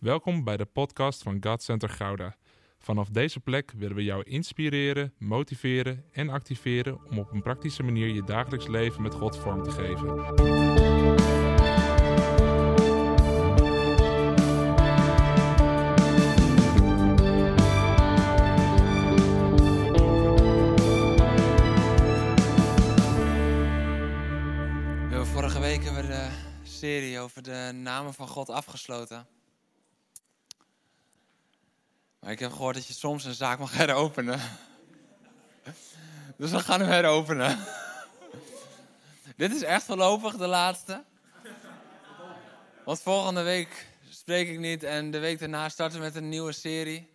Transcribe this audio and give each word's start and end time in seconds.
Welkom 0.00 0.44
bij 0.44 0.56
de 0.56 0.64
podcast 0.64 1.22
van 1.22 1.38
God 1.40 1.62
Center 1.62 1.88
Gouda. 1.88 2.36
Vanaf 2.78 3.08
deze 3.08 3.40
plek 3.40 3.72
willen 3.76 3.96
we 3.96 4.04
jou 4.04 4.22
inspireren, 4.22 5.14
motiveren 5.18 6.04
en 6.12 6.28
activeren 6.28 7.06
om 7.10 7.18
op 7.18 7.32
een 7.32 7.42
praktische 7.42 7.82
manier 7.82 8.08
je 8.08 8.24
dagelijks 8.24 8.66
leven 8.66 9.02
met 9.02 9.14
God 9.14 9.36
vorm 9.36 9.62
te 9.62 9.70
geven. 9.70 10.16
We 24.96 25.08
hebben 25.08 25.26
vorige 25.26 25.60
week 25.60 25.84
hebben 25.84 26.02
we 26.02 26.08
de 26.08 26.28
serie 26.62 27.18
over 27.18 27.42
de 27.42 27.70
namen 27.74 28.14
van 28.14 28.28
God 28.28 28.50
afgesloten. 28.50 29.26
Maar 32.20 32.30
ik 32.30 32.38
heb 32.38 32.52
gehoord 32.52 32.74
dat 32.74 32.86
je 32.86 32.92
soms 32.92 33.24
een 33.24 33.34
zaak 33.34 33.58
mag 33.58 33.76
heropenen. 33.82 34.40
Dus 36.36 36.50
we 36.50 36.60
gaan 36.60 36.80
hem 36.80 36.88
heropenen. 36.88 37.58
Dit 39.36 39.54
is 39.54 39.62
echt 39.62 39.84
voorlopig 39.84 40.36
de 40.36 40.46
laatste. 40.46 41.04
Want 42.84 43.02
volgende 43.02 43.42
week 43.42 43.86
spreek 44.08 44.48
ik 44.48 44.58
niet 44.58 44.82
en 44.82 45.10
de 45.10 45.18
week 45.18 45.38
daarna 45.38 45.68
starten 45.68 45.98
we 45.98 46.04
met 46.04 46.14
een 46.14 46.28
nieuwe 46.28 46.52
serie. 46.52 47.10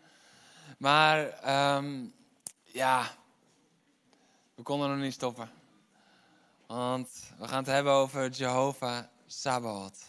Maar 0.78 1.30
ehm, 1.30 2.06
ja, 2.64 3.12
we 4.56 4.64
konden 4.64 4.90
nog 4.90 5.00
niet 5.00 5.14
stoppen. 5.14 5.50
Want 6.68 7.10
we 7.38 7.48
gaan 7.48 7.58
het 7.58 7.74
hebben 7.74 7.94
over 7.94 8.30
Jehovah 8.30 9.04
Sabaoth. 9.28 10.00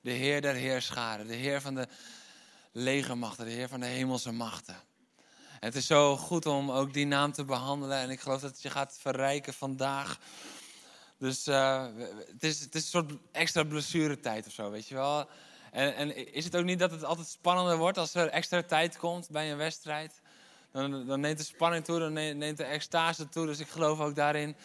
De 0.00 0.10
Heer 0.10 0.40
der 0.40 0.54
Heerscharen. 0.54 1.26
De 1.26 1.34
Heer 1.34 1.60
van 1.60 1.74
de 1.74 1.88
legermachten. 2.76 3.44
De 3.44 3.50
Heer 3.50 3.68
van 3.68 3.80
de 3.80 3.86
hemelse 3.86 4.32
machten. 4.32 4.74
En 5.60 5.66
het 5.66 5.74
is 5.74 5.86
zo 5.86 6.16
goed 6.16 6.46
om 6.46 6.70
ook 6.70 6.92
die 6.92 7.06
naam 7.06 7.32
te 7.32 7.44
behandelen. 7.44 7.98
En 7.98 8.10
ik 8.10 8.20
geloof 8.20 8.40
dat 8.40 8.50
het 8.50 8.62
je 8.62 8.70
gaat 8.70 8.96
verrijken 9.00 9.54
vandaag. 9.54 10.18
Dus 11.18 11.46
eh, 11.46 11.86
het, 12.32 12.42
is, 12.42 12.60
het 12.60 12.74
is 12.74 12.82
een 12.82 12.88
soort 12.88 13.12
extra 13.32 13.64
blessuretijd 13.64 14.46
of 14.46 14.52
zo, 14.52 14.70
weet 14.70 14.88
je 14.88 14.94
wel. 14.94 15.28
En, 15.72 15.94
en 15.94 16.34
is 16.34 16.44
het 16.44 16.56
ook 16.56 16.64
niet 16.64 16.78
dat 16.78 16.90
het 16.90 17.04
altijd 17.04 17.26
spannender 17.26 17.76
wordt 17.76 17.98
als 17.98 18.14
er 18.14 18.28
extra 18.28 18.62
tijd 18.62 18.96
komt 18.96 19.30
bij 19.30 19.50
een 19.50 19.56
wedstrijd? 19.56 20.20
Dan, 20.72 21.06
dan 21.06 21.20
neemt 21.20 21.38
de 21.38 21.44
spanning 21.44 21.84
toe, 21.84 21.98
dan 21.98 22.12
neemt 22.12 22.56
de 22.56 22.64
extase 22.64 23.28
toe. 23.28 23.46
Dus 23.46 23.58
ik 23.58 23.68
geloof 23.68 24.00
ook 24.00 24.14
daarin 24.14 24.56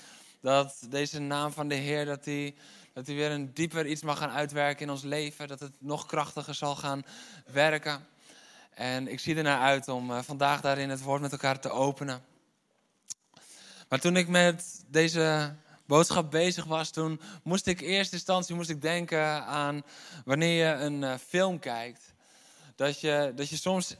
dat 0.41 0.77
deze 0.89 1.19
naam 1.19 1.51
van 1.51 1.67
de 1.67 1.75
Heer, 1.75 2.05
dat 2.05 2.23
die, 2.23 2.55
dat 2.93 3.05
die 3.05 3.15
weer 3.15 3.31
een 3.31 3.53
dieper 3.53 3.85
iets 3.85 4.01
mag 4.01 4.17
gaan 4.17 4.29
uitwerken 4.29 4.85
in 4.85 4.91
ons 4.91 5.03
leven. 5.03 5.47
Dat 5.47 5.59
het 5.59 5.75
nog 5.79 6.05
krachtiger 6.05 6.55
zal 6.55 6.75
gaan 6.75 7.03
werken. 7.51 8.07
En 8.69 9.07
ik 9.07 9.19
zie 9.19 9.35
er 9.35 9.43
naar 9.43 9.61
uit 9.61 9.87
om 9.87 10.11
eh, 10.11 10.21
vandaag 10.21 10.61
daarin 10.61 10.89
het 10.89 11.01
woord 11.01 11.21
met 11.21 11.31
elkaar 11.31 11.59
te 11.59 11.69
openen. 11.69 12.23
Maar 13.89 13.99
toen 13.99 14.15
ik 14.15 14.27
met 14.27 14.83
deze 14.87 15.55
boodschap 15.85 16.31
bezig 16.31 16.65
was, 16.65 16.89
toen 16.89 17.21
moest 17.43 17.67
ik 17.67 17.81
in 17.81 17.89
eerste 17.89 18.15
instantie 18.15 18.55
moest 18.55 18.69
ik 18.69 18.81
denken 18.81 19.45
aan 19.45 19.83
wanneer 20.25 20.67
je 20.67 20.73
een 20.73 21.03
eh, 21.03 21.17
film 21.27 21.59
kijkt. 21.59 22.13
Dat 22.75 22.99
je, 22.99 23.31
dat 23.35 23.49
je 23.49 23.57
soms 23.57 23.95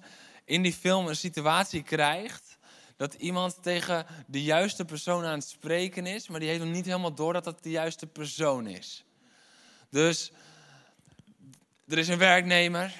in 0.46 0.62
die 0.62 0.74
film 0.74 1.08
een 1.08 1.16
situatie 1.16 1.84
krijgt 1.84 2.58
dat 3.02 3.14
iemand 3.14 3.64
tegen 3.64 4.06
de 4.28 4.44
juiste 4.44 4.86
persoon 4.86 5.26
aan 5.26 5.40
het 5.40 5.48
spreken 5.48 6.06
is, 6.06 6.28
maar 6.28 6.40
die 6.40 6.50
heeft 6.50 6.64
nog 6.64 6.74
niet 6.74 6.86
helemaal 6.86 7.14
door 7.14 7.34
dat 7.34 7.44
dat 7.44 7.64
de 7.64 7.70
juiste 7.70 8.08
persoon 8.08 8.68
is. 8.68 9.06
Dus 9.90 10.32
er 11.88 11.98
is 11.98 12.08
een 12.08 12.18
werknemer 12.18 12.94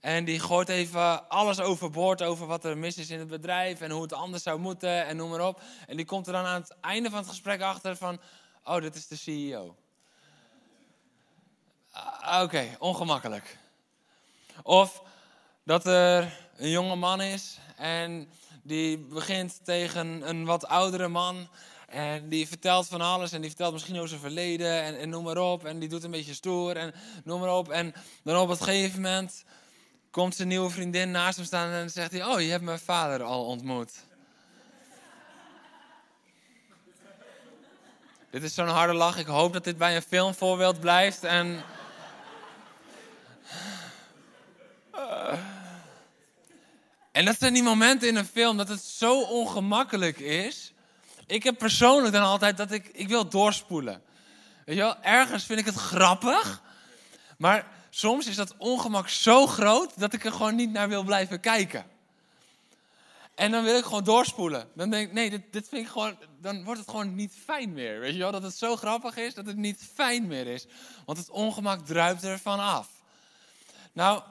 en 0.00 0.24
die 0.24 0.40
gooit 0.40 0.68
even 0.68 1.28
alles 1.28 1.60
overboord 1.60 2.22
over 2.22 2.46
wat 2.46 2.64
er 2.64 2.78
mis 2.78 2.96
is 2.98 3.10
in 3.10 3.18
het 3.18 3.28
bedrijf 3.28 3.80
en 3.80 3.90
hoe 3.90 4.02
het 4.02 4.12
anders 4.12 4.42
zou 4.42 4.58
moeten 4.58 5.06
en 5.06 5.16
noem 5.16 5.30
maar 5.30 5.46
op. 5.46 5.62
En 5.86 5.96
die 5.96 6.06
komt 6.06 6.26
er 6.26 6.32
dan 6.32 6.44
aan 6.44 6.60
het 6.60 6.76
einde 6.80 7.10
van 7.10 7.18
het 7.18 7.28
gesprek 7.28 7.60
achter 7.60 7.96
van, 7.96 8.20
oh, 8.64 8.80
dit 8.80 8.94
is 8.94 9.06
de 9.06 9.16
CEO. 9.16 9.76
Ah, 11.90 12.42
Oké, 12.42 12.76
ongemakkelijk. 12.78 13.58
Of 14.62 15.02
dat 15.64 15.86
er 15.86 16.38
een 16.56 16.70
jonge 16.70 16.96
man 16.96 17.20
is 17.20 17.58
en 17.76 18.28
die 18.68 18.98
begint 18.98 19.60
tegen 19.64 20.28
een 20.28 20.44
wat 20.44 20.66
oudere 20.66 21.08
man. 21.08 21.48
En 21.88 22.28
die 22.28 22.48
vertelt 22.48 22.86
van 22.88 23.00
alles 23.00 23.32
en 23.32 23.40
die 23.40 23.50
vertelt 23.50 23.72
misschien 23.72 23.96
over 23.96 24.08
zijn 24.08 24.20
verleden 24.20 24.82
en, 24.82 24.98
en 24.98 25.08
noem 25.08 25.24
maar 25.24 25.36
op. 25.36 25.64
En 25.64 25.78
die 25.78 25.88
doet 25.88 26.04
een 26.04 26.10
beetje 26.10 26.34
stoer 26.34 26.76
en 26.76 26.94
noem 27.24 27.40
maar 27.40 27.54
op. 27.54 27.68
En 27.68 27.94
dan 28.22 28.36
op 28.36 28.48
een 28.48 28.56
gegeven 28.56 29.00
moment 29.00 29.44
komt 30.10 30.34
zijn 30.34 30.48
nieuwe 30.48 30.70
vriendin 30.70 31.10
naast 31.10 31.36
hem 31.36 31.46
staan 31.46 31.70
en 31.70 31.90
zegt 31.90 32.12
hij... 32.12 32.24
Oh, 32.24 32.40
je 32.40 32.50
hebt 32.50 32.64
mijn 32.64 32.78
vader 32.78 33.22
al 33.22 33.44
ontmoet. 33.44 33.92
Dit 38.30 38.42
is 38.42 38.54
zo'n 38.54 38.68
harde 38.68 38.94
lach. 38.94 39.18
Ik 39.18 39.26
hoop 39.26 39.52
dat 39.52 39.64
dit 39.64 39.78
bij 39.78 39.96
een 39.96 40.02
filmvoorbeeld 40.02 40.80
blijft. 40.80 41.24
En... 41.24 41.62
En 47.18 47.24
dat 47.24 47.38
zijn 47.38 47.54
die 47.54 47.62
momenten 47.62 48.08
in 48.08 48.16
een 48.16 48.26
film 48.26 48.56
dat 48.56 48.68
het 48.68 48.82
zo 48.82 49.20
ongemakkelijk 49.22 50.18
is. 50.18 50.72
Ik 51.26 51.42
heb 51.42 51.58
persoonlijk 51.58 52.12
dan 52.12 52.22
altijd 52.22 52.56
dat 52.56 52.70
ik, 52.70 52.90
ik 52.92 53.08
wil 53.08 53.28
doorspoelen. 53.28 54.02
Weet 54.64 54.76
je 54.76 54.82
wel, 54.82 55.02
ergens 55.02 55.44
vind 55.44 55.58
ik 55.58 55.66
het 55.66 55.74
grappig. 55.74 56.62
Maar 57.38 57.66
soms 57.90 58.26
is 58.26 58.36
dat 58.36 58.54
ongemak 58.58 59.08
zo 59.08 59.46
groot 59.46 59.98
dat 59.98 60.12
ik 60.12 60.24
er 60.24 60.32
gewoon 60.32 60.54
niet 60.54 60.72
naar 60.72 60.88
wil 60.88 61.02
blijven 61.02 61.40
kijken. 61.40 61.86
En 63.34 63.50
dan 63.50 63.64
wil 63.64 63.78
ik 63.78 63.84
gewoon 63.84 64.04
doorspoelen. 64.04 64.68
Dan 64.74 64.90
denk 64.90 65.06
ik, 65.08 65.12
nee, 65.12 65.30
dit, 65.30 65.42
dit 65.50 65.68
vind 65.68 65.86
ik 65.86 65.92
gewoon, 65.92 66.16
dan 66.40 66.64
wordt 66.64 66.80
het 66.80 66.90
gewoon 66.90 67.14
niet 67.14 67.32
fijn 67.44 67.72
meer. 67.72 68.00
Weet 68.00 68.12
je 68.12 68.18
wel, 68.18 68.32
dat 68.32 68.42
het 68.42 68.56
zo 68.56 68.76
grappig 68.76 69.16
is 69.16 69.34
dat 69.34 69.46
het 69.46 69.56
niet 69.56 69.88
fijn 69.94 70.26
meer 70.26 70.46
is. 70.46 70.66
Want 71.04 71.18
het 71.18 71.30
ongemak 71.30 71.86
druipt 71.86 72.24
ervan 72.24 72.60
af. 72.60 72.88
Nou, 73.92 74.22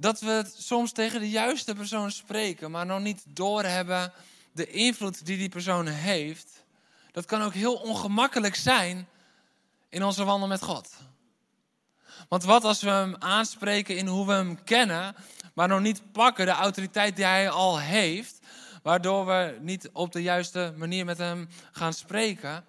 dat 0.00 0.20
we 0.20 0.50
soms 0.56 0.92
tegen 0.92 1.20
de 1.20 1.30
juiste 1.30 1.74
persoon 1.74 2.10
spreken, 2.10 2.70
maar 2.70 2.86
nog 2.86 3.00
niet 3.00 3.24
doorhebben 3.28 4.12
de 4.52 4.66
invloed 4.66 5.26
die 5.26 5.38
die 5.38 5.48
persoon 5.48 5.86
heeft. 5.86 6.64
Dat 7.12 7.24
kan 7.24 7.42
ook 7.42 7.54
heel 7.54 7.74
ongemakkelijk 7.74 8.54
zijn 8.54 9.08
in 9.88 10.04
onze 10.04 10.24
wandel 10.24 10.48
met 10.48 10.62
God. 10.62 10.90
Want 12.28 12.44
wat 12.44 12.64
als 12.64 12.82
we 12.82 12.90
hem 12.90 13.16
aanspreken 13.18 13.96
in 13.96 14.06
hoe 14.06 14.26
we 14.26 14.32
hem 14.32 14.64
kennen, 14.64 15.14
maar 15.54 15.68
nog 15.68 15.80
niet 15.80 16.12
pakken 16.12 16.46
de 16.46 16.52
autoriteit 16.52 17.16
die 17.16 17.24
hij 17.24 17.50
al 17.50 17.80
heeft, 17.80 18.38
waardoor 18.82 19.26
we 19.26 19.58
niet 19.60 19.90
op 19.92 20.12
de 20.12 20.22
juiste 20.22 20.74
manier 20.76 21.04
met 21.04 21.18
hem 21.18 21.48
gaan 21.72 21.92
spreken 21.92 22.64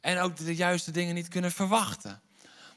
en 0.00 0.18
ook 0.18 0.36
de 0.36 0.54
juiste 0.54 0.90
dingen 0.90 1.14
niet 1.14 1.28
kunnen 1.28 1.52
verwachten. 1.52 2.20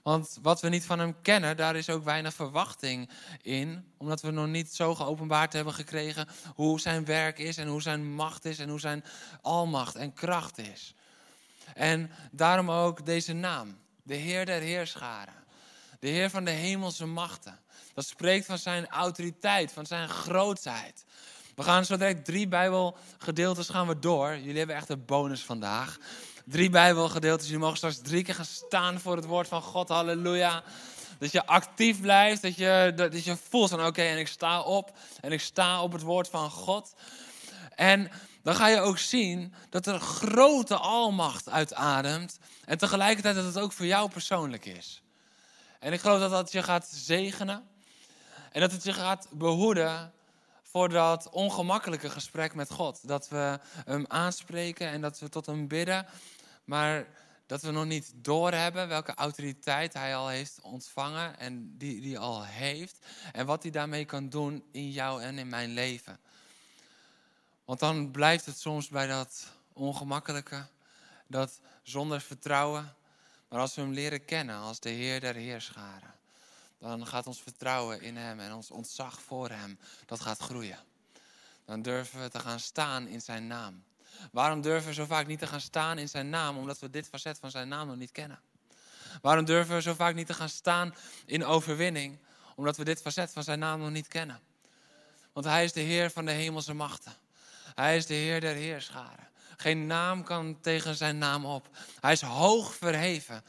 Want 0.04 0.38
wat 0.42 0.62
we 0.62 0.70
niet 0.70 0.86
van 0.86 1.00
hem 1.00 1.22
kennen, 1.22 1.58
daar 1.58 1.76
is 1.76 1.90
ook 1.90 2.04
weinig 2.04 2.34
verwachting 2.34 3.10
in. 3.42 3.94
Omdat 3.98 4.22
we 4.22 4.32
nog 4.32 4.48
niet 4.48 4.74
zo 4.74 4.96
geopenbaard 4.96 5.54
hebben 5.54 5.74
gekregen 5.74 6.28
hoe 6.56 6.80
zijn 6.80 7.06
werk 7.06 7.40
is 7.40 7.58
en 7.58 7.68
hoe 7.68 7.82
zijn 7.82 8.14
macht 8.14 8.46
is 8.46 8.60
en 8.60 8.70
hoe 8.70 8.80
zijn 8.80 9.04
almacht 9.42 9.96
en 9.96 10.14
kracht 10.14 10.58
is. 10.58 10.94
En 11.74 12.12
daarom 12.32 12.72
ook 12.72 13.06
deze 13.06 13.34
naam, 13.34 13.78
de 14.04 14.16
Heer 14.16 14.46
der 14.46 14.62
Heerscharen. 14.62 15.44
De 16.00 16.08
Heer 16.08 16.30
van 16.30 16.44
de 16.44 16.52
hemelse 16.52 17.06
machten. 17.06 17.60
Dat 17.94 18.06
spreekt 18.06 18.46
van 18.46 18.58
zijn 18.58 18.88
autoriteit, 18.88 19.72
van 19.72 19.86
zijn 19.86 20.10
grootheid. 20.10 21.06
We 21.56 21.64
gaan 21.64 21.86
zo 21.86 21.98
direct 21.98 22.26
drie 22.26 22.48
Bijbelgedeeltes 22.48 23.70
gaan 23.70 23.88
we 23.88 24.00
door. 24.00 24.38
Jullie 24.38 24.58
hebben 24.58 24.76
echt 24.76 24.90
een 24.90 25.06
bonus 25.06 25.44
vandaag 25.44 25.98
drie 26.46 26.70
Bijbelgedeeltes. 26.70 27.50
Je 27.50 27.58
mogen 27.58 27.78
straks 27.78 27.98
drie 27.98 28.24
keer 28.24 28.36
gaan 28.36 28.46
staan 28.46 29.00
voor 29.00 29.16
het 29.16 29.26
woord 29.26 29.48
van 29.48 29.62
God. 29.62 29.90
Halleluja. 29.90 30.64
Dat 31.20 31.32
je 31.32 31.46
actief 31.46 32.02
blijft. 32.02 32.42
Dat 32.42 32.56
je, 32.56 32.94
dat 32.96 33.24
je 33.24 33.38
voelt 33.50 33.70
van 33.70 33.86
oké, 33.86 34.02
en 34.02 34.18
ik 34.18 34.28
sta 34.28 34.62
op. 34.62 34.98
En 35.22 35.32
ik 35.32 35.42
sta 35.42 35.82
op 35.82 35.92
het 35.92 36.02
woord 36.02 36.30
van 36.30 36.50
God. 36.50 36.94
En 37.76 38.12
dan 38.44 38.56
ga 38.56 38.68
je 38.68 38.80
ook 38.80 38.98
zien 38.98 39.54
dat 39.70 39.88
er 39.88 40.00
grote 40.00 40.76
almacht 40.76 41.50
uitademt. 41.50 42.40
En 42.66 42.78
tegelijkertijd 42.78 43.36
dat 43.36 43.46
het 43.46 43.60
ook 43.60 43.72
voor 43.72 43.86
jou 43.86 44.10
persoonlijk 44.10 44.66
is. 44.66 45.02
En 45.80 45.94
ik 45.94 46.00
geloof 46.00 46.20
dat 46.20 46.32
dat 46.32 46.52
je 46.52 46.64
gaat 46.64 46.88
zegenen. 46.88 47.64
En 48.52 48.62
dat 48.62 48.72
het 48.72 48.84
je 48.84 48.94
gaat 48.94 49.28
behoeden 49.32 50.14
voor 50.74 50.90
dat 50.90 51.30
ongemakkelijke 51.30 52.10
gesprek 52.10 52.54
met 52.54 52.72
God. 52.72 53.08
Dat 53.08 53.30
we 53.30 53.60
hem 53.86 54.06
aanspreken 54.08 54.88
en 54.88 55.02
dat 55.02 55.20
we 55.20 55.30
tot 55.30 55.46
hem 55.46 55.68
bidden. 55.68 56.06
Maar 56.64 57.08
dat 57.46 57.62
we 57.62 57.72
nog 57.72 57.86
niet 57.86 58.14
doorhebben 58.16 58.88
welke 58.88 59.14
autoriteit 59.14 59.94
hij 59.94 60.16
al 60.16 60.28
heeft 60.28 60.62
ontvangen 60.62 61.40
en 61.40 61.78
die 61.78 62.02
die 62.02 62.20
al 62.20 62.46
heeft. 62.46 63.06
En 63.32 63.46
wat 63.46 63.64
hij 63.64 63.72
daarmee 63.72 64.06
kan 64.06 64.30
doen 64.30 64.64
in 64.72 64.92
jou 64.92 65.22
en 65.22 65.38
in 65.38 65.50
mijn 65.50 65.70
leven. 65.70 66.20
Want 67.66 67.80
dan 67.80 68.12
blijft 68.12 68.46
het 68.46 68.60
soms 68.60 68.88
bij 68.88 69.08
dat 69.08 69.48
ongemakkelijke, 69.74 70.66
dat 71.28 71.60
zonder 71.84 72.22
vertrouwen. 72.22 72.96
Maar 73.50 73.60
als 73.60 73.76
we 73.76 73.82
hem 73.82 73.92
leren 73.92 74.26
kennen 74.26 74.56
als 74.56 74.80
de 74.80 74.90
Heer 74.90 75.20
der 75.20 75.36
Heerscharen, 75.36 76.13
dan 76.90 77.08
gaat 77.08 77.28
ons 77.28 77.42
vertrouwen 77.42 78.02
in 78.02 78.18
Hem 78.18 78.40
en 78.40 78.54
ons 78.54 78.72
ontzag 78.72 79.22
voor 79.22 79.50
Hem, 79.50 79.80
dat 80.06 80.20
gaat 80.20 80.40
groeien. 80.40 80.80
Dan 81.66 81.82
durven 81.82 82.22
we 82.22 82.30
te 82.30 82.40
gaan 82.40 82.60
staan 82.60 83.08
in 83.08 83.22
Zijn 83.22 83.48
naam. 83.48 83.84
Waarom 84.32 84.62
durven 84.62 84.88
we 84.88 84.94
zo 84.94 85.06
vaak 85.06 85.28
niet 85.28 85.40
te 85.40 85.48
gaan 85.48 85.62
staan 85.62 85.98
in 85.98 86.10
Zijn 86.10 86.30
naam? 86.30 86.58
Omdat 86.58 86.80
we 86.80 86.90
dit 86.90 87.08
facet 87.08 87.40
van 87.40 87.52
Zijn 87.52 87.68
naam 87.68 87.88
nog 87.88 87.96
niet 87.96 88.12
kennen. 88.12 88.40
Waarom 89.22 89.46
durven 89.46 89.76
we 89.76 89.82
zo 89.82 89.94
vaak 89.94 90.16
niet 90.16 90.28
te 90.28 90.34
gaan 90.34 90.50
staan 90.50 90.96
in 91.26 91.46
overwinning? 91.46 92.20
Omdat 92.56 92.78
we 92.78 92.84
dit 92.84 93.02
facet 93.02 93.32
van 93.32 93.44
Zijn 93.44 93.60
naam 93.60 93.80
nog 93.80 93.90
niet 93.90 94.08
kennen. 94.08 94.40
Want 95.34 95.46
Hij 95.46 95.64
is 95.64 95.74
de 95.74 95.82
Heer 95.82 96.12
van 96.12 96.26
de 96.26 96.32
hemelse 96.32 96.74
machten. 96.74 97.14
Hij 97.76 97.98
is 97.98 98.06
de 98.06 98.14
Heer 98.14 98.42
der 98.42 98.56
heerscharen. 98.56 99.30
Geen 99.58 99.88
naam 99.88 100.24
kan 100.24 100.62
tegen 100.62 100.96
Zijn 100.96 101.18
naam 101.18 101.46
op. 101.46 101.70
Hij 102.00 102.12
is 102.12 102.22
hoog 102.22 102.76
verheven. 102.76 103.44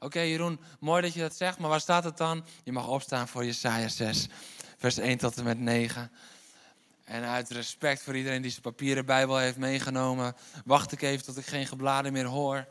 Oké, 0.00 0.20
Jeroen, 0.20 0.60
mooi 0.80 1.02
dat 1.02 1.14
je 1.14 1.20
dat 1.20 1.36
zegt, 1.36 1.58
maar 1.58 1.70
waar 1.70 1.80
staat 1.80 2.04
het 2.04 2.16
dan? 2.16 2.44
Je 2.64 2.72
mag 2.72 2.88
opstaan 2.88 3.28
voor 3.28 3.44
Jesaja 3.44 3.88
6, 3.88 4.26
vers 4.78 4.98
1 4.98 5.18
tot 5.18 5.36
en 5.36 5.44
met 5.44 5.58
9. 5.58 6.10
En 7.04 7.24
uit 7.24 7.50
respect 7.50 8.02
voor 8.02 8.16
iedereen 8.16 8.42
die 8.42 8.50
zijn 8.50 8.62
papieren 8.62 9.06
Bijbel 9.06 9.36
heeft 9.36 9.56
meegenomen, 9.56 10.36
wacht 10.64 10.92
ik 10.92 11.02
even 11.02 11.24
tot 11.24 11.38
ik 11.38 11.46
geen 11.46 11.66
gebladen 11.66 12.12
meer 12.12 12.24
hoor. 12.24 12.66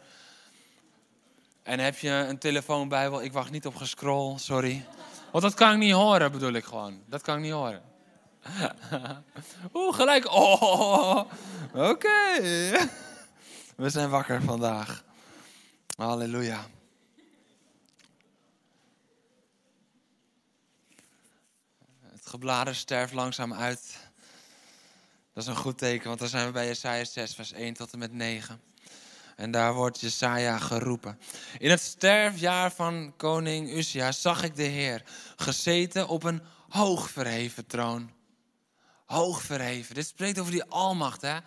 En 1.63 1.79
heb 1.79 1.97
je 1.97 2.09
een 2.09 2.37
telefoonbijbel? 2.37 3.23
Ik 3.23 3.33
wacht 3.33 3.51
niet 3.51 3.65
op 3.65 3.75
gescroll, 3.75 4.37
sorry. 4.37 4.85
Want 5.31 5.43
dat 5.43 5.53
kan 5.53 5.71
ik 5.71 5.77
niet 5.77 5.93
horen, 5.93 6.31
bedoel 6.31 6.53
ik 6.53 6.63
gewoon. 6.63 7.01
Dat 7.05 7.21
kan 7.21 7.35
ik 7.35 7.43
niet 7.43 7.51
horen. 7.51 7.81
Oeh, 9.73 9.95
gelijk. 9.95 10.31
Oh, 10.31 11.23
oké. 11.73 12.39
We 13.75 13.89
zijn 13.89 14.09
wakker 14.09 14.41
vandaag. 14.41 15.03
Halleluja. 15.95 16.65
Het 22.27 22.35
geblader 22.35 22.75
sterft 22.75 23.13
langzaam 23.13 23.53
uit. 23.53 23.97
Dat 25.33 25.43
is 25.43 25.49
een 25.49 25.55
goed 25.55 25.77
teken, 25.77 26.07
want 26.07 26.19
dan 26.19 26.27
zijn 26.27 26.45
we 26.45 26.51
bij 26.51 26.65
Jesaja 26.65 27.03
6, 27.03 27.35
vers 27.35 27.51
1 27.51 27.73
tot 27.73 27.91
en 27.91 27.99
met 27.99 28.13
9. 28.13 28.61
En 29.35 29.51
daar 29.51 29.73
wordt 29.73 29.99
Jesaja 29.99 30.57
geroepen. 30.57 31.19
In 31.57 31.69
het 31.69 31.81
sterfjaar 31.81 32.71
van 32.71 33.13
koning 33.17 33.73
Uzia 33.73 34.11
zag 34.11 34.43
ik 34.43 34.55
de 34.55 34.63
Heer 34.63 35.03
gezeten 35.35 36.07
op 36.07 36.23
een 36.23 36.41
hoog 36.69 37.09
verheven 37.09 37.65
troon. 37.65 38.11
Hoog 39.05 39.41
verheven. 39.41 39.95
Dit 39.95 40.07
spreekt 40.07 40.39
over 40.39 40.51
die 40.51 40.63
almacht. 40.63 41.21
Hè? 41.21 41.37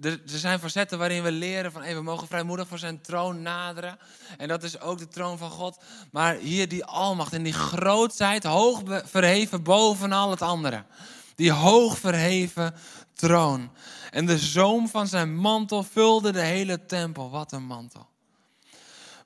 Er, 0.00 0.20
zijn 0.24 0.58
facetten 0.58 0.98
waarin 0.98 1.22
we 1.22 1.32
leren 1.32 1.72
van 1.72 1.82
we 1.82 2.02
mogen 2.02 2.26
vrijmoedig 2.26 2.68
voor 2.68 2.78
zijn 2.78 3.00
troon 3.00 3.42
naderen. 3.42 3.98
En 4.38 4.48
dat 4.48 4.62
is 4.62 4.80
ook 4.80 4.98
de 4.98 5.08
troon 5.08 5.38
van 5.38 5.50
God. 5.50 5.78
Maar 6.10 6.34
hier 6.34 6.68
die 6.68 6.84
almacht 6.84 7.32
en 7.32 7.42
die 7.42 7.52
grootheid, 7.52 8.44
hoog 8.44 8.82
verheven 9.04 9.62
boven 9.62 10.12
al 10.12 10.30
het 10.30 10.42
andere. 10.42 10.84
Die 11.34 11.52
hoog 11.52 11.98
verheven 11.98 12.74
troon. 13.14 13.70
En 14.10 14.26
de 14.26 14.38
zoom 14.38 14.88
van 14.88 15.06
zijn 15.06 15.36
mantel 15.36 15.82
vulde 15.82 16.32
de 16.32 16.42
hele 16.42 16.86
tempel. 16.86 17.30
Wat 17.30 17.52
een 17.52 17.66
mantel. 17.66 18.06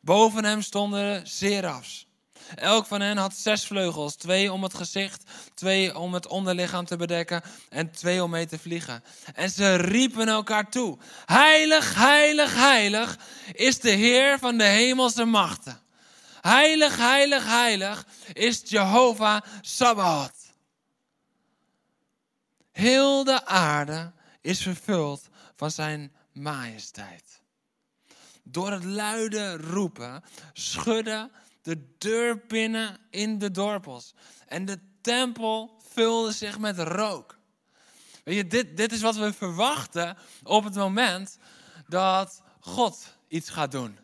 Boven 0.00 0.44
hem 0.44 0.62
stonden 0.62 1.26
serafs. 1.26 2.06
Elk 2.54 2.86
van 2.86 3.00
hen 3.00 3.16
had 3.16 3.34
zes 3.34 3.66
vleugels. 3.66 4.16
Twee 4.16 4.52
om 4.52 4.62
het 4.62 4.74
gezicht, 4.74 5.22
twee 5.54 5.98
om 5.98 6.14
het 6.14 6.26
onderlichaam 6.26 6.84
te 6.84 6.96
bedekken 6.96 7.42
en 7.68 7.90
twee 7.90 8.22
om 8.22 8.30
mee 8.30 8.46
te 8.46 8.58
vliegen. 8.58 9.04
En 9.34 9.50
ze 9.50 9.74
riepen 9.74 10.28
elkaar 10.28 10.70
toe. 10.70 10.98
Heilig, 11.26 11.94
heilig, 11.94 12.54
heilig 12.54 13.18
is 13.52 13.80
de 13.80 13.90
Heer 13.90 14.38
van 14.38 14.58
de 14.58 14.64
hemelse 14.64 15.24
machten. 15.24 15.80
Heilig, 16.40 16.96
heilig, 16.96 17.44
heilig 17.44 18.06
is 18.32 18.62
Jehovah 18.64 19.40
Sabbath. 19.60 20.38
Heel 22.72 23.24
de 23.24 23.46
aarde 23.46 24.12
is 24.40 24.62
vervuld 24.62 25.28
van 25.56 25.70
zijn 25.70 26.12
majesteit. 26.32 27.40
Door 28.42 28.70
het 28.70 28.84
luide 28.84 29.56
roepen 29.56 30.22
schudden 30.52 31.30
de 31.62 31.94
deurpinnen 31.98 32.98
in 33.10 33.38
de 33.38 33.50
dorpels. 33.50 34.14
En 34.46 34.64
de 34.64 34.78
tempel 35.00 35.80
vulde 35.92 36.32
zich 36.32 36.58
met 36.58 36.78
rook. 36.78 37.38
Weet 38.24 38.36
je, 38.36 38.46
dit, 38.46 38.76
dit 38.76 38.92
is 38.92 39.00
wat 39.00 39.16
we 39.16 39.32
verwachten 39.32 40.16
op 40.42 40.64
het 40.64 40.74
moment 40.74 41.38
dat 41.88 42.42
God 42.60 43.16
iets 43.28 43.50
gaat 43.50 43.72
doen. 43.72 43.98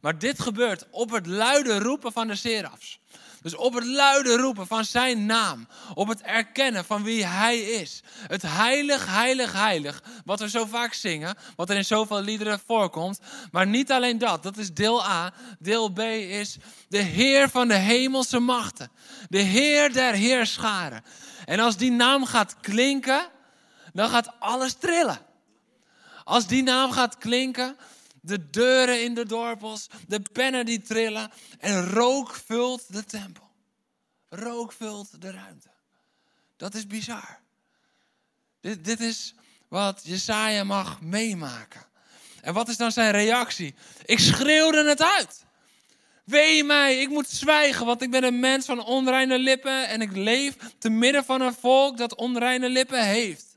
Maar 0.00 0.18
dit 0.18 0.40
gebeurt 0.40 0.86
op 0.90 1.10
het 1.10 1.26
luide 1.26 1.78
roepen 1.78 2.12
van 2.12 2.26
de 2.26 2.36
serafs. 2.36 3.00
Dus 3.42 3.56
op 3.56 3.74
het 3.74 3.84
luide 3.84 4.36
roepen 4.36 4.66
van 4.66 4.84
zijn 4.84 5.26
naam. 5.26 5.68
Op 5.94 6.08
het 6.08 6.20
erkennen 6.20 6.84
van 6.84 7.02
wie 7.02 7.26
hij 7.26 7.60
is. 7.60 8.02
Het 8.26 8.42
heilig, 8.42 9.06
heilig, 9.06 9.52
heilig. 9.52 10.02
Wat 10.24 10.40
we 10.40 10.48
zo 10.48 10.64
vaak 10.64 10.92
zingen. 10.92 11.36
Wat 11.56 11.70
er 11.70 11.76
in 11.76 11.84
zoveel 11.84 12.20
liederen 12.20 12.60
voorkomt. 12.66 13.20
Maar 13.50 13.66
niet 13.66 13.92
alleen 13.92 14.18
dat. 14.18 14.42
Dat 14.42 14.56
is 14.56 14.74
deel 14.74 15.04
A. 15.04 15.32
Deel 15.58 15.88
B 15.88 15.98
is 15.98 16.56
de 16.88 16.98
Heer 16.98 17.48
van 17.48 17.68
de 17.68 17.74
hemelse 17.74 18.38
machten. 18.38 18.90
De 19.28 19.38
Heer 19.38 19.92
der 19.92 20.14
heerscharen. 20.14 21.04
En 21.44 21.60
als 21.60 21.76
die 21.76 21.90
naam 21.90 22.24
gaat 22.24 22.56
klinken. 22.60 23.26
Dan 23.92 24.08
gaat 24.08 24.32
alles 24.38 24.74
trillen. 24.74 25.18
Als 26.24 26.46
die 26.46 26.62
naam 26.62 26.92
gaat 26.92 27.18
klinken, 27.18 27.76
de 28.28 28.50
deuren 28.50 29.02
in 29.02 29.14
de 29.14 29.26
dorpels, 29.26 29.86
de 30.06 30.22
pennen 30.32 30.66
die 30.66 30.80
trillen 30.80 31.30
en 31.58 31.90
rook 31.90 32.34
vult 32.34 32.92
de 32.92 33.04
tempel. 33.04 33.50
Rook 34.28 34.72
vult 34.72 35.20
de 35.20 35.30
ruimte. 35.30 35.70
Dat 36.56 36.74
is 36.74 36.86
bizar. 36.86 37.38
Dit, 38.60 38.84
dit 38.84 39.00
is 39.00 39.34
wat 39.68 40.00
Jesaja 40.04 40.64
mag 40.64 41.00
meemaken. 41.00 41.86
En 42.40 42.54
wat 42.54 42.68
is 42.68 42.76
dan 42.76 42.92
zijn 42.92 43.10
reactie? 43.10 43.74
Ik 44.04 44.18
schreeuwde 44.18 44.88
het 44.88 45.02
uit. 45.02 45.44
Wee 46.24 46.64
mij, 46.64 47.00
ik 47.00 47.08
moet 47.08 47.28
zwijgen, 47.28 47.86
want 47.86 48.02
ik 48.02 48.10
ben 48.10 48.24
een 48.24 48.40
mens 48.40 48.66
van 48.66 48.84
onreine 48.84 49.38
lippen 49.38 49.88
en 49.88 50.00
ik 50.00 50.16
leef 50.16 50.56
te 50.78 50.88
midden 50.90 51.24
van 51.24 51.40
een 51.40 51.54
volk 51.54 51.96
dat 51.96 52.14
onreine 52.14 52.68
lippen 52.68 53.04
heeft. 53.06 53.47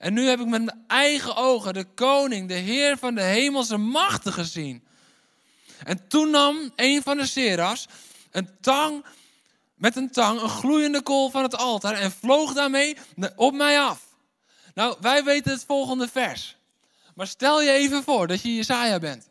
En 0.00 0.12
nu 0.12 0.28
heb 0.28 0.40
ik 0.40 0.46
met 0.46 0.64
mijn 0.64 0.84
eigen 0.86 1.36
ogen 1.36 1.74
de 1.74 1.84
koning, 1.84 2.48
de 2.48 2.54
heer 2.54 2.98
van 2.98 3.14
de 3.14 3.22
hemelse 3.22 3.76
machten 3.76 4.32
gezien. 4.32 4.84
En 5.84 6.08
toen 6.08 6.30
nam 6.30 6.72
een 6.76 7.02
van 7.02 7.16
de 7.16 7.26
serafs 7.26 7.86
een 8.30 8.48
tang, 8.60 9.04
met 9.74 9.96
een 9.96 10.10
tang, 10.10 10.40
een 10.40 10.48
gloeiende 10.48 11.02
kool 11.02 11.30
van 11.30 11.42
het 11.42 11.56
altaar 11.56 11.94
en 11.94 12.12
vloog 12.12 12.52
daarmee 12.52 12.96
op 13.36 13.54
mij 13.54 13.80
af. 13.80 14.06
Nou, 14.74 14.96
wij 15.00 15.24
weten 15.24 15.52
het 15.52 15.64
volgende 15.64 16.08
vers. 16.08 16.56
Maar 17.14 17.26
stel 17.26 17.62
je 17.62 17.70
even 17.70 18.02
voor 18.02 18.26
dat 18.26 18.42
je 18.42 18.54
Jesaja 18.54 18.98
bent. 18.98 19.28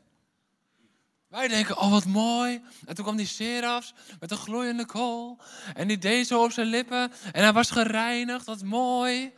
Wij 1.27 1.48
denken, 1.48 1.77
oh 1.77 1.91
wat 1.91 2.05
mooi. 2.05 2.62
En 2.86 2.96
toen 2.96 3.03
kwam 3.03 3.17
die 3.17 3.27
serafs 3.27 3.94
met 4.20 4.32
een 4.32 4.38
gloeiende 4.38 4.86
kool. 4.86 5.38
En 5.74 5.88
die 5.88 5.98
deed 5.98 6.27
zo 6.27 6.44
op 6.44 6.51
zijn 6.51 6.67
lippen. 6.67 7.12
En 7.32 7.44
hij 7.44 7.53
was 7.53 7.72
gereinigd, 7.72 8.46
wat 8.46 8.63
mooi. 8.63 9.34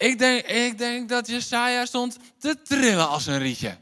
Ik 0.00 0.18
denk, 0.18 0.46
ik 0.46 0.78
denk 0.78 1.08
dat 1.08 1.26
Jesaja 1.26 1.86
stond 1.86 2.16
te 2.38 2.62
trillen 2.62 3.08
als 3.08 3.26
een 3.26 3.38
rietje. 3.38 3.78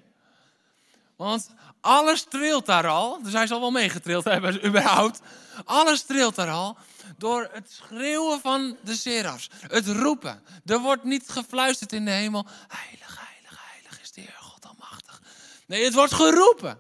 Want 1.17 1.51
alles 1.81 2.23
trilt 2.29 2.67
daar 2.67 2.87
al. 2.87 3.23
Dus 3.23 3.33
hij 3.33 3.47
zal 3.47 3.61
wel 3.61 3.71
meegetrild 3.71 4.25
hebben, 4.25 4.65
überhaupt. 4.69 5.21
Alles 5.65 6.03
trilt 6.03 6.35
daar 6.35 6.51
al. 6.51 6.77
Door 7.19 7.49
het 7.53 7.73
schreeuwen 7.73 8.41
van 8.41 8.77
de 8.85 8.95
serafs. 8.95 9.51
Het 9.61 9.87
roepen. 9.87 10.43
Er 10.67 10.79
wordt 10.79 11.05
niet 11.05 11.29
gefluisterd 11.29 11.93
in 11.93 12.05
de 12.05 12.11
hemel. 12.11 12.47
Heilig, 12.69 13.21
heilig, 13.21 13.61
heilig 13.73 14.01
is 14.03 14.13
de 14.13 14.21
Heer 14.21 14.37
God 14.41 14.67
Almachtig. 14.67 15.23
Nee, 15.67 15.85
het 15.85 15.95
wordt 15.95 16.15
geroepen. 16.15 16.79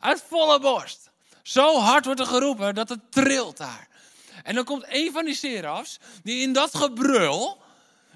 Uit 0.00 0.24
volle 0.28 0.60
borst. 0.60 1.10
Zo 1.42 1.78
hard 1.80 2.04
wordt 2.04 2.20
er 2.20 2.26
geroepen 2.26 2.74
dat 2.74 2.88
het 2.88 3.12
trilt 3.12 3.56
daar. 3.56 3.88
En 4.42 4.54
dan 4.54 4.64
komt 4.64 4.84
een 4.88 5.12
van 5.12 5.24
die 5.24 5.34
serafs. 5.34 5.98
Die 6.22 6.42
in 6.42 6.52
dat 6.52 6.76
gebrul 6.76 7.66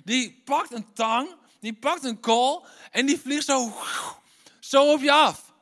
die 0.05 0.43
pakt 0.45 0.73
een 0.73 0.93
tang, 0.93 1.29
die 1.61 1.75
pakt 1.75 2.05
een 2.05 2.21
kool 2.21 2.67
en 2.91 3.07
die 3.07 3.21
vliegt 3.21 3.45
zo, 3.45 3.73
zo 4.61 4.93
op 4.93 5.01
je 5.01 5.13
af. 5.13 5.53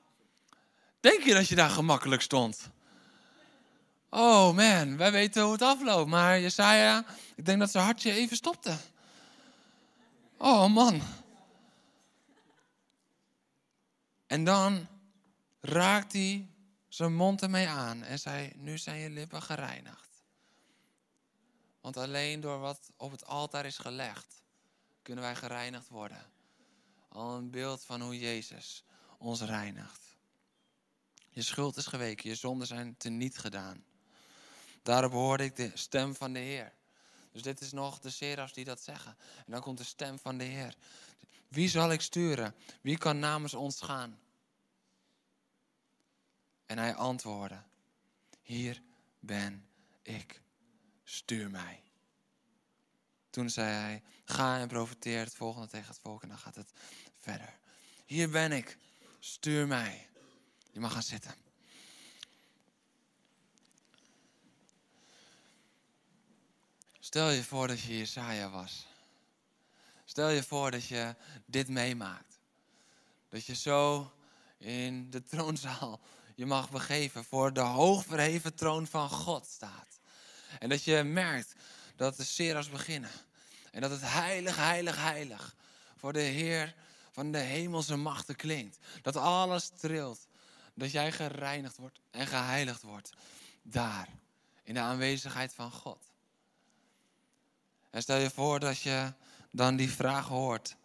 Denk 1.00 1.22
je 1.22 1.34
dat 1.34 1.48
je 1.48 1.54
daar 1.54 1.70
gemakkelijk 1.70 2.22
stond? 2.22 2.70
Oh 4.10 4.54
man, 4.54 4.96
wij 4.96 5.12
weten 5.12 5.42
hoe 5.42 5.52
het 5.52 5.62
afloopt. 5.62 6.10
Maar 6.10 6.40
Jesaja, 6.40 7.04
ik 7.34 7.44
denk 7.44 7.58
dat 7.58 7.70
zijn 7.70 7.84
hartje 7.84 8.12
even 8.12 8.36
stopte. 8.36 8.76
Oh 10.36 10.66
man. 10.66 11.02
En 14.26 14.44
dan 14.44 14.86
raakt 15.60 16.12
hij 16.12 16.48
zijn 16.88 17.14
mond 17.14 17.42
ermee 17.42 17.68
aan 17.68 18.02
en 18.02 18.18
zei, 18.18 18.52
nu 18.56 18.78
zijn 18.78 18.98
je 18.98 19.10
lippen 19.10 19.42
gereinigd. 19.42 20.09
Want 21.80 21.96
alleen 21.96 22.40
door 22.40 22.58
wat 22.58 22.90
op 22.96 23.10
het 23.10 23.26
altaar 23.26 23.66
is 23.66 23.78
gelegd, 23.78 24.42
kunnen 25.02 25.24
wij 25.24 25.36
gereinigd 25.36 25.88
worden. 25.88 26.32
Al 27.08 27.36
een 27.36 27.50
beeld 27.50 27.84
van 27.84 28.00
hoe 28.00 28.18
Jezus 28.18 28.84
ons 29.18 29.40
reinigt. 29.40 30.00
Je 31.30 31.42
schuld 31.42 31.76
is 31.76 31.86
geweken, 31.86 32.28
je 32.28 32.34
zonden 32.34 32.66
zijn 32.66 32.96
teniet 32.96 33.38
gedaan. 33.38 33.84
Daarop 34.82 35.12
hoorde 35.12 35.44
ik 35.44 35.56
de 35.56 35.70
stem 35.74 36.14
van 36.14 36.32
de 36.32 36.38
Heer. 36.38 36.72
Dus 37.32 37.42
dit 37.42 37.60
is 37.60 37.72
nog 37.72 38.00
de 38.00 38.10
serafs 38.10 38.52
die 38.52 38.64
dat 38.64 38.80
zeggen. 38.80 39.16
En 39.36 39.52
dan 39.52 39.60
komt 39.60 39.78
de 39.78 39.84
stem 39.84 40.18
van 40.18 40.38
de 40.38 40.44
Heer. 40.44 40.74
Wie 41.48 41.68
zal 41.68 41.92
ik 41.92 42.00
sturen? 42.00 42.54
Wie 42.80 42.98
kan 42.98 43.18
namens 43.18 43.54
ons 43.54 43.80
gaan? 43.80 44.18
En 46.66 46.78
hij 46.78 46.94
antwoordde: 46.94 47.62
Hier 48.42 48.82
ben 49.18 49.68
ik. 50.02 50.40
Stuur 51.10 51.50
mij. 51.50 51.82
Toen 53.30 53.50
zei 53.50 53.68
hij: 53.68 54.02
Ga 54.24 54.58
en 54.58 54.68
profiteer 54.68 55.18
het 55.18 55.34
volgende 55.34 55.66
tegen 55.66 55.88
het 55.88 55.98
volk. 55.98 56.22
En 56.22 56.28
dan 56.28 56.38
gaat 56.38 56.54
het 56.54 56.72
verder. 57.18 57.58
Hier 58.06 58.30
ben 58.30 58.52
ik. 58.52 58.78
Stuur 59.18 59.66
mij. 59.66 60.08
Je 60.70 60.80
mag 60.80 60.92
gaan 60.92 61.02
zitten. 61.02 61.34
Stel 67.00 67.30
je 67.30 67.44
voor 67.44 67.68
dat 67.68 67.80
je 67.80 67.98
Jesaja 67.98 68.50
was. 68.50 68.86
Stel 70.04 70.28
je 70.28 70.42
voor 70.42 70.70
dat 70.70 70.86
je 70.86 71.16
dit 71.46 71.68
meemaakt. 71.68 72.38
Dat 73.28 73.46
je 73.46 73.54
zo 73.54 74.12
in 74.58 75.10
de 75.10 75.22
troonzaal 75.22 76.00
je 76.34 76.46
mag 76.46 76.70
begeven 76.70 77.24
voor 77.24 77.52
de 77.52 77.60
hoogverheven 77.60 78.54
troon 78.54 78.86
van 78.86 79.10
God 79.10 79.46
staat. 79.46 79.99
En 80.58 80.68
dat 80.68 80.84
je 80.84 81.02
merkt 81.02 81.54
dat 81.96 82.16
de 82.16 82.24
seras 82.24 82.68
beginnen. 82.68 83.10
En 83.70 83.80
dat 83.80 83.90
het 83.90 84.02
heilig, 84.02 84.56
heilig, 84.56 84.96
heilig 84.96 85.54
voor 85.96 86.12
de 86.12 86.20
Heer 86.20 86.74
van 87.10 87.32
de 87.32 87.38
hemelse 87.38 87.96
machten 87.96 88.36
klinkt. 88.36 88.78
Dat 89.02 89.16
alles 89.16 89.68
trilt. 89.68 90.26
Dat 90.74 90.90
jij 90.90 91.12
gereinigd 91.12 91.76
wordt 91.76 92.00
en 92.10 92.26
geheiligd 92.26 92.82
wordt. 92.82 93.10
Daar, 93.62 94.08
in 94.62 94.74
de 94.74 94.80
aanwezigheid 94.80 95.54
van 95.54 95.70
God. 95.70 96.10
En 97.90 98.02
stel 98.02 98.16
je 98.16 98.30
voor 98.30 98.60
dat 98.60 98.80
je 98.80 99.12
dan 99.50 99.76
die 99.76 99.90
vraag 99.90 100.26
hoort. 100.26 100.76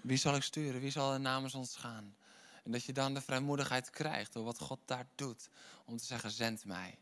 Wie 0.00 0.16
zal 0.16 0.34
ik 0.34 0.42
sturen? 0.42 0.80
Wie 0.80 0.90
zal 0.90 1.12
er 1.12 1.20
namens 1.20 1.54
ons 1.54 1.76
gaan? 1.76 2.16
En 2.64 2.72
dat 2.72 2.84
je 2.84 2.92
dan 2.92 3.14
de 3.14 3.20
vrijmoedigheid 3.20 3.90
krijgt 3.90 4.32
door 4.32 4.44
wat 4.44 4.58
God 4.58 4.78
daar 4.84 5.06
doet. 5.14 5.48
Om 5.84 5.96
te 5.96 6.04
zeggen, 6.04 6.30
zend 6.30 6.64
mij. 6.64 6.98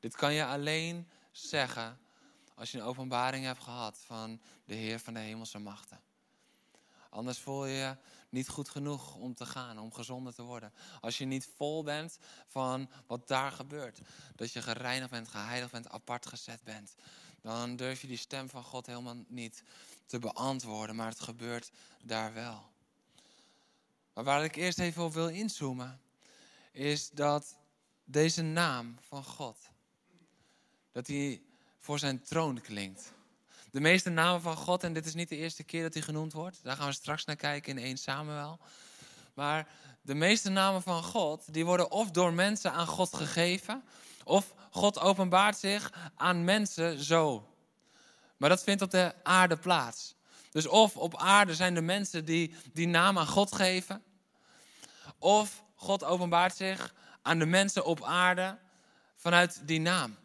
Dit 0.00 0.16
kan 0.16 0.32
je 0.32 0.44
alleen 0.44 1.08
zeggen 1.38 1.98
als 2.54 2.70
je 2.70 2.78
een 2.78 2.84
openbaring 2.84 3.44
hebt 3.44 3.62
gehad 3.62 3.98
van 3.98 4.40
de 4.64 4.74
Heer 4.74 5.00
van 5.00 5.14
de 5.14 5.20
hemelse 5.20 5.58
machten. 5.58 6.00
Anders 7.10 7.38
voel 7.38 7.66
je 7.66 7.74
je 7.74 7.96
niet 8.28 8.48
goed 8.48 8.68
genoeg 8.68 9.14
om 9.14 9.34
te 9.34 9.46
gaan, 9.46 9.78
om 9.78 9.92
gezonder 9.92 10.34
te 10.34 10.42
worden. 10.42 10.72
Als 11.00 11.18
je 11.18 11.24
niet 11.24 11.48
vol 11.56 11.82
bent 11.82 12.18
van 12.46 12.90
wat 13.06 13.28
daar 13.28 13.52
gebeurt. 13.52 14.00
Dat 14.36 14.52
je 14.52 14.62
gereinigd 14.62 15.10
bent, 15.10 15.28
geheiligd 15.28 15.72
bent, 15.72 15.88
apart 15.88 16.26
gezet 16.26 16.62
bent. 16.62 16.94
Dan 17.42 17.76
durf 17.76 18.00
je 18.00 18.06
die 18.06 18.16
stem 18.16 18.48
van 18.48 18.64
God 18.64 18.86
helemaal 18.86 19.24
niet 19.28 19.62
te 20.06 20.18
beantwoorden. 20.18 20.96
Maar 20.96 21.08
het 21.08 21.20
gebeurt 21.20 21.70
daar 22.02 22.34
wel. 22.34 22.70
Maar 24.14 24.24
waar 24.24 24.44
ik 24.44 24.56
eerst 24.56 24.78
even 24.78 25.04
op 25.04 25.12
wil 25.12 25.28
inzoomen. 25.28 26.00
Is 26.72 27.10
dat 27.10 27.56
deze 28.04 28.42
naam 28.42 28.96
van 29.00 29.24
God. 29.24 29.58
Dat 30.92 31.06
die 31.06 31.46
voor 31.78 31.98
zijn 31.98 32.22
troon 32.22 32.60
klinkt. 32.60 33.12
De 33.70 33.80
meeste 33.80 34.10
namen 34.10 34.40
van 34.40 34.56
God, 34.56 34.82
en 34.82 34.92
dit 34.92 35.06
is 35.06 35.14
niet 35.14 35.28
de 35.28 35.36
eerste 35.36 35.64
keer 35.64 35.82
dat 35.82 35.94
hij 35.94 36.02
genoemd 36.02 36.32
wordt. 36.32 36.58
Daar 36.62 36.76
gaan 36.76 36.86
we 36.86 36.92
straks 36.92 37.24
naar 37.24 37.36
kijken 37.36 37.78
in 37.78 37.84
1 37.84 37.96
Samuel. 37.96 38.58
Maar 39.34 39.68
de 40.02 40.14
meeste 40.14 40.50
namen 40.50 40.82
van 40.82 41.02
God, 41.02 41.52
die 41.52 41.64
worden 41.64 41.90
of 41.90 42.10
door 42.10 42.32
mensen 42.32 42.72
aan 42.72 42.86
God 42.86 43.14
gegeven, 43.14 43.84
of 44.24 44.54
God 44.70 44.98
openbaart 44.98 45.58
zich 45.58 45.92
aan 46.14 46.44
mensen 46.44 47.04
zo. 47.04 47.52
Maar 48.36 48.48
dat 48.48 48.62
vindt 48.62 48.82
op 48.82 48.90
de 48.90 49.14
aarde 49.22 49.56
plaats. 49.56 50.14
Dus 50.50 50.66
of 50.66 50.96
op 50.96 51.16
aarde 51.16 51.54
zijn 51.54 51.74
de 51.74 51.80
mensen 51.80 52.24
die 52.24 52.54
die 52.72 52.86
naam 52.86 53.18
aan 53.18 53.26
God 53.26 53.54
geven, 53.54 54.02
of 55.18 55.64
God 55.74 56.04
openbaart 56.04 56.56
zich 56.56 56.94
aan 57.22 57.38
de 57.38 57.46
mensen 57.46 57.84
op 57.84 58.04
aarde 58.04 58.58
vanuit 59.16 59.60
die 59.64 59.80
naam. 59.80 60.16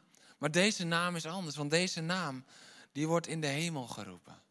Maar 0.43 0.51
deze 0.51 0.85
naam 0.85 1.15
is 1.15 1.25
anders, 1.25 1.55
want 1.55 1.69
deze 1.69 2.01
naam 2.01 2.45
die 2.91 3.07
wordt 3.07 3.27
in 3.27 3.41
de 3.41 3.47
hemel 3.47 3.88
geroepen. 3.88 4.41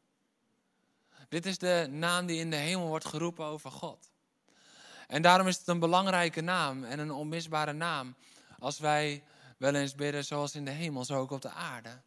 Dit 1.29 1.47
is 1.47 1.59
de 1.59 1.87
naam 1.91 2.27
die 2.27 2.39
in 2.39 2.51
de 2.51 2.57
hemel 2.57 2.87
wordt 2.87 3.05
geroepen 3.05 3.45
over 3.45 3.71
God. 3.71 4.11
En 5.07 5.23
daarom 5.23 5.47
is 5.47 5.59
het 5.59 5.69
een 5.69 5.79
belangrijke 5.79 6.41
naam 6.41 6.85
en 6.85 6.99
een 6.99 7.11
onmisbare 7.11 7.73
naam. 7.73 8.15
Als 8.59 8.79
wij 8.79 9.23
wel 9.59 9.75
eens 9.75 9.95
bidden 9.95 10.25
zoals 10.25 10.55
in 10.55 10.65
de 10.65 10.71
hemel, 10.71 11.05
zo 11.05 11.19
ook 11.19 11.31
op 11.31 11.43
de 11.43 11.51
aarde. 11.51 12.01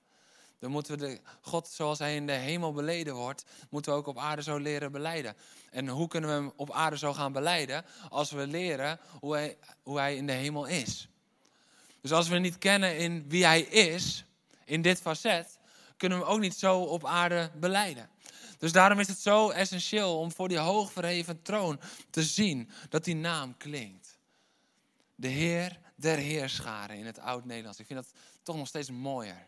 Dan 0.59 0.71
moeten 0.71 0.97
we 0.97 1.05
de 1.05 1.21
God 1.41 1.67
zoals 1.67 1.99
hij 1.99 2.15
in 2.15 2.27
de 2.27 2.33
hemel 2.33 2.73
beleden 2.73 3.15
wordt, 3.15 3.45
moeten 3.69 3.91
we 3.91 3.97
ook 3.97 4.07
op 4.07 4.17
aarde 4.17 4.43
zo 4.43 4.57
leren 4.57 4.91
beleiden. 4.91 5.35
En 5.71 5.87
hoe 5.87 6.07
kunnen 6.07 6.29
we 6.29 6.35
hem 6.35 6.53
op 6.55 6.71
aarde 6.71 6.97
zo 6.97 7.13
gaan 7.13 7.31
beleiden? 7.31 7.85
Als 8.09 8.31
we 8.31 8.47
leren 8.47 8.99
hoe 9.19 9.57
hoe 9.83 9.97
hij 9.97 10.15
in 10.15 10.25
de 10.25 10.33
hemel 10.33 10.65
is. 10.65 11.09
Dus 12.05 12.13
als 12.13 12.27
we 12.27 12.37
niet 12.37 12.57
kennen 12.57 12.97
in 12.97 13.29
wie 13.29 13.45
hij 13.45 13.61
is, 13.61 14.25
in 14.65 14.81
dit 14.81 15.01
facet, 15.01 15.57
kunnen 15.97 16.19
we 16.19 16.25
ook 16.25 16.39
niet 16.39 16.55
zo 16.55 16.79
op 16.79 17.05
aarde 17.05 17.51
beleiden. 17.55 18.09
Dus 18.57 18.71
daarom 18.71 18.99
is 18.99 19.07
het 19.07 19.17
zo 19.17 19.49
essentieel 19.49 20.19
om 20.19 20.31
voor 20.31 20.47
die 20.47 20.57
hoogverheven 20.57 21.41
troon 21.41 21.79
te 22.09 22.23
zien 22.23 22.69
dat 22.89 23.03
die 23.03 23.15
naam 23.15 23.57
klinkt. 23.57 24.17
De 25.15 25.27
Heer 25.27 25.79
der 25.95 26.17
Heerscharen 26.17 26.97
in 26.97 27.05
het 27.05 27.19
Oud-Nederlands. 27.19 27.79
Ik 27.79 27.85
vind 27.85 27.99
dat 28.03 28.13
toch 28.43 28.55
nog 28.55 28.67
steeds 28.67 28.89
mooier. 28.91 29.47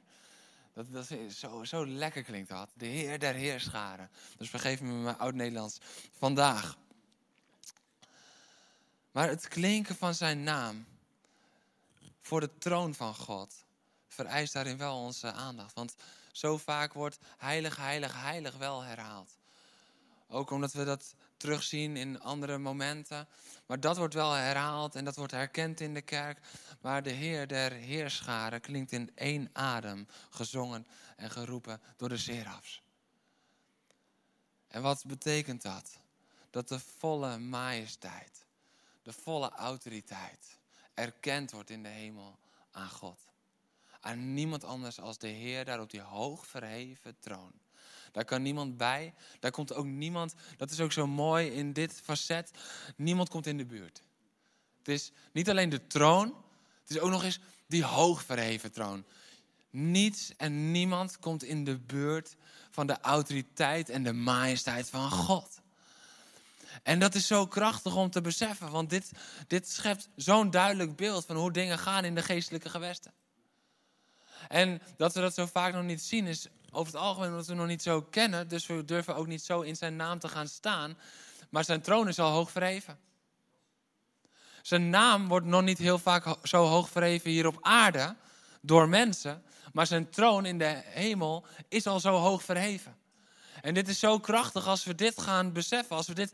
Dat, 0.73 0.91
dat 0.91 1.07
zo, 1.35 1.63
zo 1.63 1.87
lekker 1.87 2.23
klinkt 2.23 2.49
dat. 2.49 2.69
De 2.73 2.85
Heer 2.85 3.19
der 3.19 3.33
Heerscharen. 3.33 4.09
Dus 4.37 4.49
vergeef 4.49 4.81
me 4.81 4.91
mijn 4.91 5.17
Oud-Nederlands 5.17 5.77
vandaag. 6.17 6.77
Maar 9.11 9.29
het 9.29 9.47
klinken 9.47 9.95
van 9.95 10.13
zijn 10.13 10.43
naam 10.43 10.85
voor 12.27 12.39
de 12.39 12.57
troon 12.57 12.93
van 12.93 13.15
God 13.15 13.65
vereist 14.07 14.53
daarin 14.53 14.77
wel 14.77 14.97
onze 14.97 15.31
aandacht. 15.31 15.73
Want 15.73 15.95
zo 16.31 16.57
vaak 16.57 16.93
wordt 16.93 17.17
heilig, 17.37 17.75
heilig, 17.77 18.21
heilig 18.21 18.57
wel 18.57 18.81
herhaald. 18.81 19.37
Ook 20.27 20.51
omdat 20.51 20.73
we 20.73 20.83
dat 20.83 21.13
terugzien 21.37 21.97
in 21.97 22.21
andere 22.21 22.57
momenten. 22.57 23.27
Maar 23.65 23.79
dat 23.79 23.97
wordt 23.97 24.13
wel 24.13 24.31
herhaald 24.31 24.95
en 24.95 25.05
dat 25.05 25.15
wordt 25.15 25.31
herkend 25.31 25.79
in 25.79 25.93
de 25.93 26.01
kerk. 26.01 26.39
Maar 26.81 27.03
de 27.03 27.09
Heer 27.09 27.47
der 27.47 27.71
Heerscharen 27.71 28.61
klinkt 28.61 28.91
in 28.91 29.11
één 29.15 29.49
adem, 29.53 30.07
gezongen 30.29 30.87
en 31.15 31.31
geroepen 31.31 31.81
door 31.97 32.09
de 32.09 32.17
serafs. 32.17 32.81
En 34.67 34.81
wat 34.81 35.03
betekent 35.05 35.61
dat? 35.61 35.99
Dat 36.49 36.67
de 36.67 36.79
volle 36.79 37.37
majesteit, 37.37 38.45
de 39.01 39.13
volle 39.13 39.49
autoriteit 39.49 40.56
erkend 40.97 41.51
wordt 41.51 41.69
in 41.69 41.83
de 41.83 41.89
hemel 41.89 42.37
aan 42.71 42.89
God. 42.89 43.19
Aan 43.99 44.33
niemand 44.33 44.63
anders 44.63 44.99
als 44.99 45.17
de 45.17 45.27
Heer 45.27 45.65
daar 45.65 45.81
op 45.81 45.89
die 45.89 46.01
hoog 46.01 46.47
verheven 46.47 47.15
troon. 47.19 47.51
Daar 48.11 48.25
kan 48.25 48.41
niemand 48.41 48.77
bij. 48.77 49.13
Daar 49.39 49.51
komt 49.51 49.73
ook 49.73 49.85
niemand. 49.85 50.33
Dat 50.57 50.71
is 50.71 50.79
ook 50.79 50.91
zo 50.91 51.07
mooi 51.07 51.47
in 51.47 51.73
dit 51.73 51.93
facet. 52.03 52.51
Niemand 52.95 53.29
komt 53.29 53.45
in 53.45 53.57
de 53.57 53.65
buurt. 53.65 54.01
Het 54.77 54.87
is 54.87 55.11
niet 55.31 55.49
alleen 55.49 55.69
de 55.69 55.87
troon. 55.87 56.35
Het 56.81 56.89
is 56.89 56.99
ook 56.99 57.09
nog 57.09 57.23
eens 57.23 57.39
die 57.67 57.83
hoog 57.83 58.23
verheven 58.23 58.71
troon. 58.71 59.05
Niets 59.69 60.33
en 60.37 60.71
niemand 60.71 61.19
komt 61.19 61.43
in 61.43 61.63
de 61.63 61.77
buurt 61.77 62.35
van 62.69 62.87
de 62.87 62.99
autoriteit 63.01 63.89
en 63.89 64.03
de 64.03 64.13
majesteit 64.13 64.89
van 64.89 65.11
God. 65.11 65.61
En 66.83 66.99
dat 66.99 67.15
is 67.15 67.27
zo 67.27 67.47
krachtig 67.47 67.95
om 67.95 68.09
te 68.09 68.21
beseffen, 68.21 68.71
want 68.71 68.89
dit, 68.89 69.11
dit 69.47 69.69
schept 69.69 70.09
zo'n 70.15 70.51
duidelijk 70.51 70.95
beeld 70.95 71.25
van 71.25 71.35
hoe 71.35 71.51
dingen 71.51 71.79
gaan 71.79 72.05
in 72.05 72.15
de 72.15 72.23
geestelijke 72.23 72.69
gewesten. 72.69 73.13
En 74.47 74.81
dat 74.97 75.13
we 75.13 75.21
dat 75.21 75.33
zo 75.33 75.45
vaak 75.45 75.73
nog 75.73 75.83
niet 75.83 76.01
zien, 76.01 76.27
is 76.27 76.47
over 76.71 76.93
het 76.93 77.01
algemeen 77.01 77.29
omdat 77.29 77.47
we 77.47 77.53
nog 77.53 77.67
niet 77.67 77.81
zo 77.81 78.01
kennen. 78.01 78.47
Dus 78.47 78.65
we 78.65 78.85
durven 78.85 79.15
ook 79.15 79.27
niet 79.27 79.43
zo 79.43 79.61
in 79.61 79.75
zijn 79.75 79.95
naam 79.95 80.19
te 80.19 80.27
gaan 80.27 80.47
staan. 80.47 80.97
Maar 81.49 81.63
zijn 81.63 81.81
troon 81.81 82.07
is 82.07 82.19
al 82.19 82.31
hoog 82.31 82.51
verheven. 82.51 82.99
Zijn 84.61 84.89
naam 84.89 85.27
wordt 85.27 85.45
nog 85.45 85.61
niet 85.61 85.77
heel 85.77 85.99
vaak 85.99 86.35
zo 86.43 86.65
hoog 86.65 86.89
verheven 86.89 87.29
hier 87.29 87.47
op 87.47 87.57
aarde 87.61 88.15
door 88.61 88.89
mensen. 88.89 89.43
Maar 89.73 89.87
zijn 89.87 90.09
troon 90.09 90.45
in 90.45 90.57
de 90.57 90.81
hemel 90.85 91.45
is 91.67 91.87
al 91.87 91.99
zo 91.99 92.15
hoog 92.15 92.43
verheven. 92.43 92.95
En 93.61 93.73
dit 93.73 93.87
is 93.87 93.99
zo 93.99 94.19
krachtig 94.19 94.67
als 94.67 94.83
we 94.83 94.95
dit 94.95 95.21
gaan 95.21 95.51
beseffen. 95.51 95.95
Als 95.95 96.07
we 96.07 96.13
dit 96.13 96.33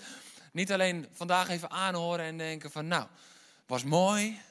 niet 0.54 0.72
alleen 0.72 1.08
vandaag 1.12 1.50
even 1.50 1.70
aanhoren 1.70 2.26
en 2.26 2.38
denken 2.38 2.72
van 2.72 2.88
nou, 2.88 3.08
was 3.66 3.84
mooi, 3.84 4.42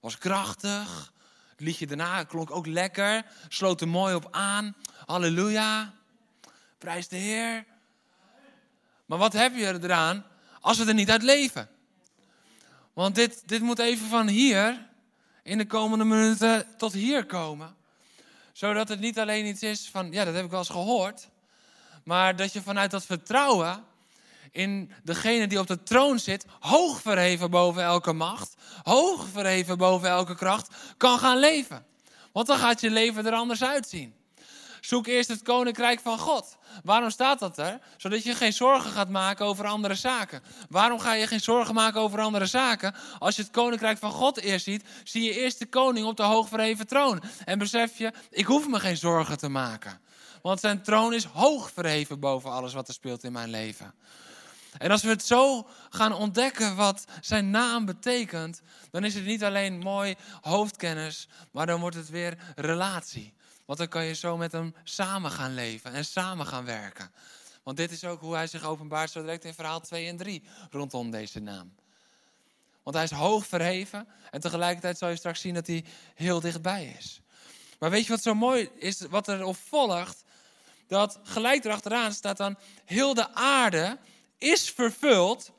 was 0.00 0.18
krachtig, 0.18 1.12
het 1.58 1.66
liedje 1.66 1.86
daarna 1.86 2.24
klonk 2.24 2.50
ook 2.50 2.66
lekker. 2.66 3.24
Sloot 3.48 3.80
er 3.80 3.88
mooi 3.88 4.14
op 4.14 4.28
aan. 4.30 4.76
Halleluja. 5.06 5.94
Prijs 6.78 7.08
de 7.08 7.16
Heer. 7.16 7.64
Maar 9.06 9.18
wat 9.18 9.32
heb 9.32 9.54
je 9.54 9.78
eraan 9.82 10.24
als 10.60 10.78
we 10.78 10.84
er 10.84 10.94
niet 10.94 11.10
uit 11.10 11.22
leven? 11.22 11.68
Want 12.92 13.14
dit, 13.14 13.42
dit 13.48 13.60
moet 13.60 13.78
even 13.78 14.08
van 14.08 14.28
hier 14.28 14.86
in 15.42 15.58
de 15.58 15.66
komende 15.66 16.04
minuten 16.04 16.76
tot 16.76 16.92
hier 16.92 17.26
komen. 17.26 17.76
Zodat 18.52 18.88
het 18.88 19.00
niet 19.00 19.18
alleen 19.18 19.46
iets 19.46 19.62
is 19.62 19.88
van, 19.88 20.12
ja, 20.12 20.24
dat 20.24 20.34
heb 20.34 20.44
ik 20.44 20.50
wel 20.50 20.58
eens 20.58 20.68
gehoord. 20.68 21.28
Maar 22.04 22.36
dat 22.36 22.52
je 22.52 22.62
vanuit 22.62 22.90
dat 22.90 23.04
vertrouwen 23.04 23.84
in 24.52 24.92
degene 25.02 25.46
die 25.46 25.58
op 25.58 25.66
de 25.66 25.82
troon 25.82 26.18
zit, 26.18 26.44
hoog 26.60 27.00
verheven 27.00 27.50
boven 27.50 27.82
elke 27.82 28.12
macht, 28.12 28.54
hoog 28.82 29.26
verheven 29.32 29.78
boven 29.78 30.08
elke 30.08 30.34
kracht, 30.34 30.74
kan 30.96 31.18
gaan 31.18 31.38
leven. 31.38 31.86
Want 32.32 32.46
dan 32.46 32.58
gaat 32.58 32.80
je 32.80 32.90
leven 32.90 33.26
er 33.26 33.32
anders 33.32 33.64
uitzien. 33.64 34.14
Zoek 34.80 35.06
eerst 35.06 35.28
het 35.28 35.42
koninkrijk 35.42 36.00
van 36.00 36.18
God. 36.18 36.56
Waarom 36.84 37.10
staat 37.10 37.38
dat 37.38 37.58
er? 37.58 37.80
Zodat 37.96 38.22
je 38.22 38.34
geen 38.34 38.52
zorgen 38.52 38.90
gaat 38.90 39.08
maken 39.08 39.46
over 39.46 39.66
andere 39.66 39.94
zaken. 39.94 40.42
Waarom 40.68 40.98
ga 40.98 41.12
je 41.12 41.26
geen 41.26 41.40
zorgen 41.40 41.74
maken 41.74 42.00
over 42.00 42.20
andere 42.20 42.46
zaken? 42.46 42.94
Als 43.18 43.36
je 43.36 43.42
het 43.42 43.50
koninkrijk 43.50 43.98
van 43.98 44.10
God 44.10 44.38
eerst 44.38 44.64
ziet, 44.64 44.84
zie 45.04 45.22
je 45.22 45.40
eerst 45.40 45.58
de 45.58 45.66
koning 45.66 46.06
op 46.06 46.16
de 46.16 46.22
hoogverheven 46.22 46.86
troon. 46.86 47.22
En 47.44 47.58
besef 47.58 47.98
je, 47.98 48.12
ik 48.30 48.46
hoef 48.46 48.68
me 48.68 48.80
geen 48.80 48.96
zorgen 48.96 49.38
te 49.38 49.48
maken. 49.48 50.00
Want 50.42 50.60
zijn 50.60 50.82
troon 50.82 51.14
is 51.14 51.24
hoog 51.24 51.70
verheven 51.72 52.20
boven 52.20 52.50
alles 52.50 52.74
wat 52.74 52.88
er 52.88 52.94
speelt 52.94 53.24
in 53.24 53.32
mijn 53.32 53.50
leven. 53.50 53.94
En 54.78 54.90
als 54.90 55.02
we 55.02 55.08
het 55.08 55.24
zo 55.24 55.68
gaan 55.90 56.12
ontdekken 56.12 56.76
wat 56.76 57.04
zijn 57.20 57.50
naam 57.50 57.84
betekent, 57.84 58.60
dan 58.90 59.04
is 59.04 59.14
het 59.14 59.24
niet 59.24 59.44
alleen 59.44 59.78
mooi 59.78 60.16
hoofdkennis, 60.40 61.28
maar 61.52 61.66
dan 61.66 61.80
wordt 61.80 61.96
het 61.96 62.08
weer 62.08 62.38
relatie. 62.56 63.34
Want 63.64 63.78
dan 63.78 63.88
kan 63.88 64.04
je 64.04 64.14
zo 64.14 64.36
met 64.36 64.52
hem 64.52 64.74
samen 64.84 65.30
gaan 65.30 65.54
leven 65.54 65.92
en 65.92 66.04
samen 66.04 66.46
gaan 66.46 66.64
werken. 66.64 67.10
Want 67.62 67.76
dit 67.76 67.90
is 67.90 68.04
ook 68.04 68.20
hoe 68.20 68.34
hij 68.34 68.46
zich 68.46 68.64
openbaart 68.64 69.10
zo 69.10 69.20
direct 69.20 69.44
in 69.44 69.54
verhaal 69.54 69.80
2 69.80 70.08
en 70.08 70.16
3 70.16 70.42
rondom 70.70 71.10
deze 71.10 71.40
naam. 71.40 71.74
Want 72.82 72.96
hij 72.96 73.04
is 73.04 73.10
hoog 73.10 73.46
verheven 73.46 74.08
en 74.30 74.40
tegelijkertijd 74.40 74.98
zal 74.98 75.08
je 75.08 75.16
straks 75.16 75.40
zien 75.40 75.54
dat 75.54 75.66
hij 75.66 75.84
heel 76.14 76.40
dichtbij 76.40 76.94
is. 76.98 77.20
Maar 77.78 77.90
weet 77.90 78.04
je 78.04 78.12
wat 78.12 78.22
zo 78.22 78.34
mooi 78.34 78.70
is, 78.74 79.00
wat 79.00 79.28
erop 79.28 79.56
volgt? 79.56 80.24
Dat 80.86 81.18
gelijk 81.22 81.64
erachteraan 81.64 82.12
staat 82.12 82.36
dan, 82.36 82.58
heel 82.84 83.14
de 83.14 83.34
aarde 83.34 83.98
is 84.38 84.70
vervuld 84.70 85.52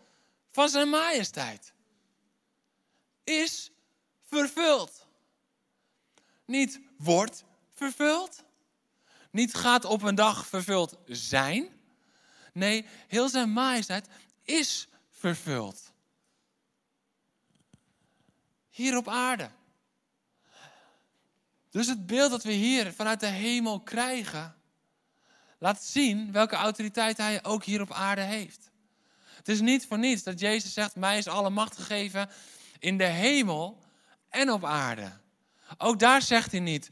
van 0.51 0.69
zijn 0.69 0.89
majesteit. 0.89 1.73
Is 3.23 3.71
vervuld. 4.23 5.07
Niet 6.45 6.79
wordt 6.97 7.43
vervuld. 7.73 8.43
Niet 9.31 9.53
gaat 9.53 9.85
op 9.85 10.01
een 10.01 10.15
dag 10.15 10.47
vervuld 10.47 10.97
zijn. 11.05 11.79
Nee, 12.53 12.85
heel 13.07 13.29
zijn 13.29 13.51
majesteit 13.51 14.07
is 14.43 14.87
vervuld. 15.09 15.91
Hier 18.69 18.97
op 18.97 19.07
aarde. 19.07 19.49
Dus 21.69 21.87
het 21.87 22.05
beeld 22.05 22.31
dat 22.31 22.43
we 22.43 22.51
hier 22.51 22.93
vanuit 22.93 23.19
de 23.19 23.27
hemel 23.27 23.79
krijgen, 23.79 24.55
laat 25.57 25.83
zien 25.83 26.31
welke 26.31 26.55
autoriteit 26.55 27.17
hij 27.17 27.43
ook 27.43 27.63
hier 27.63 27.81
op 27.81 27.91
aarde 27.91 28.21
heeft. 28.21 28.68
Het 29.39 29.47
is 29.47 29.61
niet 29.61 29.87
voor 29.87 29.99
niets 29.99 30.23
dat 30.23 30.39
Jezus 30.39 30.73
zegt: 30.73 30.95
Mij 30.95 31.17
is 31.17 31.27
alle 31.27 31.49
macht 31.49 31.77
gegeven 31.77 32.29
in 32.79 32.97
de 32.97 33.03
hemel 33.03 33.83
en 34.29 34.51
op 34.51 34.65
aarde. 34.65 35.11
Ook 35.77 35.99
daar 35.99 36.21
zegt 36.21 36.51
hij 36.51 36.59
niet: 36.59 36.89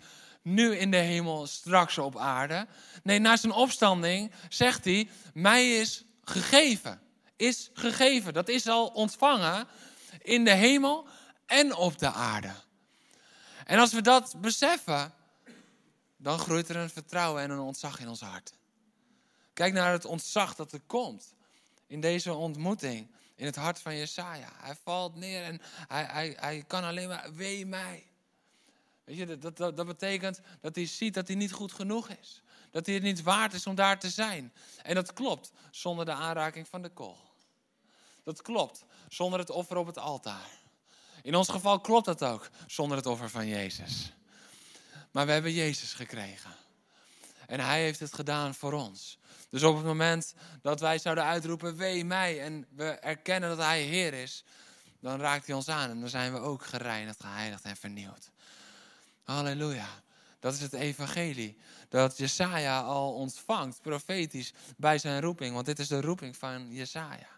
nu 0.47 0.75
in 0.75 0.91
de 0.91 0.97
hemel, 0.97 1.47
straks 1.47 1.97
op 1.97 2.17
aarde. 2.17 2.67
Nee, 3.03 3.19
na 3.19 3.37
zijn 3.37 3.53
opstanding 3.53 4.31
zegt 4.49 4.85
hij: 4.85 5.09
Mij 5.33 5.77
is 5.77 6.03
gegeven. 6.23 7.01
Is 7.35 7.69
gegeven. 7.73 8.33
Dat 8.33 8.47
is 8.47 8.67
al 8.67 8.87
ontvangen 8.87 9.67
in 10.21 10.43
de 10.43 10.53
hemel 10.53 11.07
en 11.45 11.75
op 11.75 11.97
de 11.99 12.11
aarde. 12.11 12.51
En 13.65 13.79
als 13.79 13.93
we 13.93 14.01
dat 14.01 14.35
beseffen, 14.41 15.13
dan 16.17 16.39
groeit 16.39 16.69
er 16.69 16.75
een 16.75 16.89
vertrouwen 16.89 17.43
en 17.43 17.49
een 17.49 17.59
ontzag 17.59 17.99
in 17.99 18.07
ons 18.07 18.21
hart. 18.21 18.53
Kijk 19.53 19.73
naar 19.73 19.91
het 19.91 20.05
ontzag 20.05 20.55
dat 20.55 20.71
er 20.71 20.81
komt 20.87 21.35
in 21.87 22.01
deze 22.01 22.33
ontmoeting 22.33 23.11
in 23.35 23.45
het 23.45 23.55
hart 23.55 23.79
van 23.79 23.95
Jesaja. 23.95 24.51
Hij 24.57 24.75
valt 24.83 25.15
neer 25.15 25.43
en 25.43 25.61
hij, 25.87 26.03
hij, 26.03 26.35
hij 26.39 26.63
kan 26.67 26.83
alleen 26.83 27.07
maar, 27.07 27.33
wee 27.33 27.65
mij. 27.65 28.07
Weet 29.03 29.17
je, 29.17 29.37
dat, 29.37 29.57
dat, 29.57 29.77
dat 29.77 29.85
betekent 29.85 30.41
dat 30.61 30.75
hij 30.75 30.85
ziet 30.85 31.13
dat 31.13 31.27
hij 31.27 31.35
niet 31.35 31.51
goed 31.51 31.71
genoeg 31.71 32.09
is. 32.09 32.41
Dat 32.71 32.85
hij 32.85 32.95
het 32.95 33.03
niet 33.03 33.21
waard 33.21 33.53
is 33.53 33.67
om 33.67 33.75
daar 33.75 33.99
te 33.99 34.09
zijn. 34.09 34.53
En 34.83 34.95
dat 34.95 35.13
klopt 35.13 35.51
zonder 35.71 36.05
de 36.05 36.11
aanraking 36.11 36.67
van 36.67 36.81
de 36.81 36.89
kool. 36.89 37.17
Dat 38.23 38.41
klopt 38.41 38.85
zonder 39.09 39.39
het 39.39 39.49
offer 39.49 39.77
op 39.77 39.85
het 39.85 39.97
altaar. 39.97 40.49
In 41.21 41.35
ons 41.35 41.49
geval 41.49 41.79
klopt 41.79 42.05
dat 42.05 42.23
ook 42.23 42.49
zonder 42.67 42.97
het 42.97 43.05
offer 43.05 43.29
van 43.29 43.47
Jezus. 43.47 44.11
Maar 45.11 45.25
we 45.25 45.31
hebben 45.31 45.53
Jezus 45.53 45.93
gekregen. 45.93 46.55
En 47.47 47.59
Hij 47.59 47.81
heeft 47.81 47.99
het 47.99 48.13
gedaan 48.13 48.55
voor 48.55 48.73
ons. 48.73 49.19
Dus 49.49 49.63
op 49.63 49.75
het 49.75 49.85
moment 49.85 50.33
dat 50.61 50.79
wij 50.79 50.99
zouden 50.99 51.23
uitroepen, 51.23 51.75
wee 51.75 52.05
mij, 52.05 52.41
en 52.41 52.65
we 52.75 52.85
erkennen 52.85 53.49
dat 53.49 53.65
Hij 53.65 53.81
Heer 53.81 54.13
is, 54.13 54.43
dan 54.99 55.19
raakt 55.19 55.45
Hij 55.47 55.55
ons 55.55 55.69
aan 55.69 55.89
en 55.89 55.99
dan 55.99 56.09
zijn 56.09 56.33
we 56.33 56.39
ook 56.39 56.65
gereinigd, 56.65 57.19
geheiligd 57.19 57.63
en 57.63 57.77
vernieuwd. 57.77 58.31
Halleluja. 59.23 60.03
Dat 60.39 60.53
is 60.53 60.61
het 60.61 60.73
evangelie. 60.73 61.57
Dat 61.89 62.17
Jesaja 62.17 62.81
al 62.81 63.13
ontvangt, 63.13 63.81
profetisch, 63.81 64.53
bij 64.77 64.97
zijn 64.97 65.21
roeping. 65.21 65.53
Want 65.53 65.65
dit 65.65 65.79
is 65.79 65.87
de 65.87 66.01
roeping 66.01 66.37
van 66.37 66.73
Jesaja. 66.73 67.36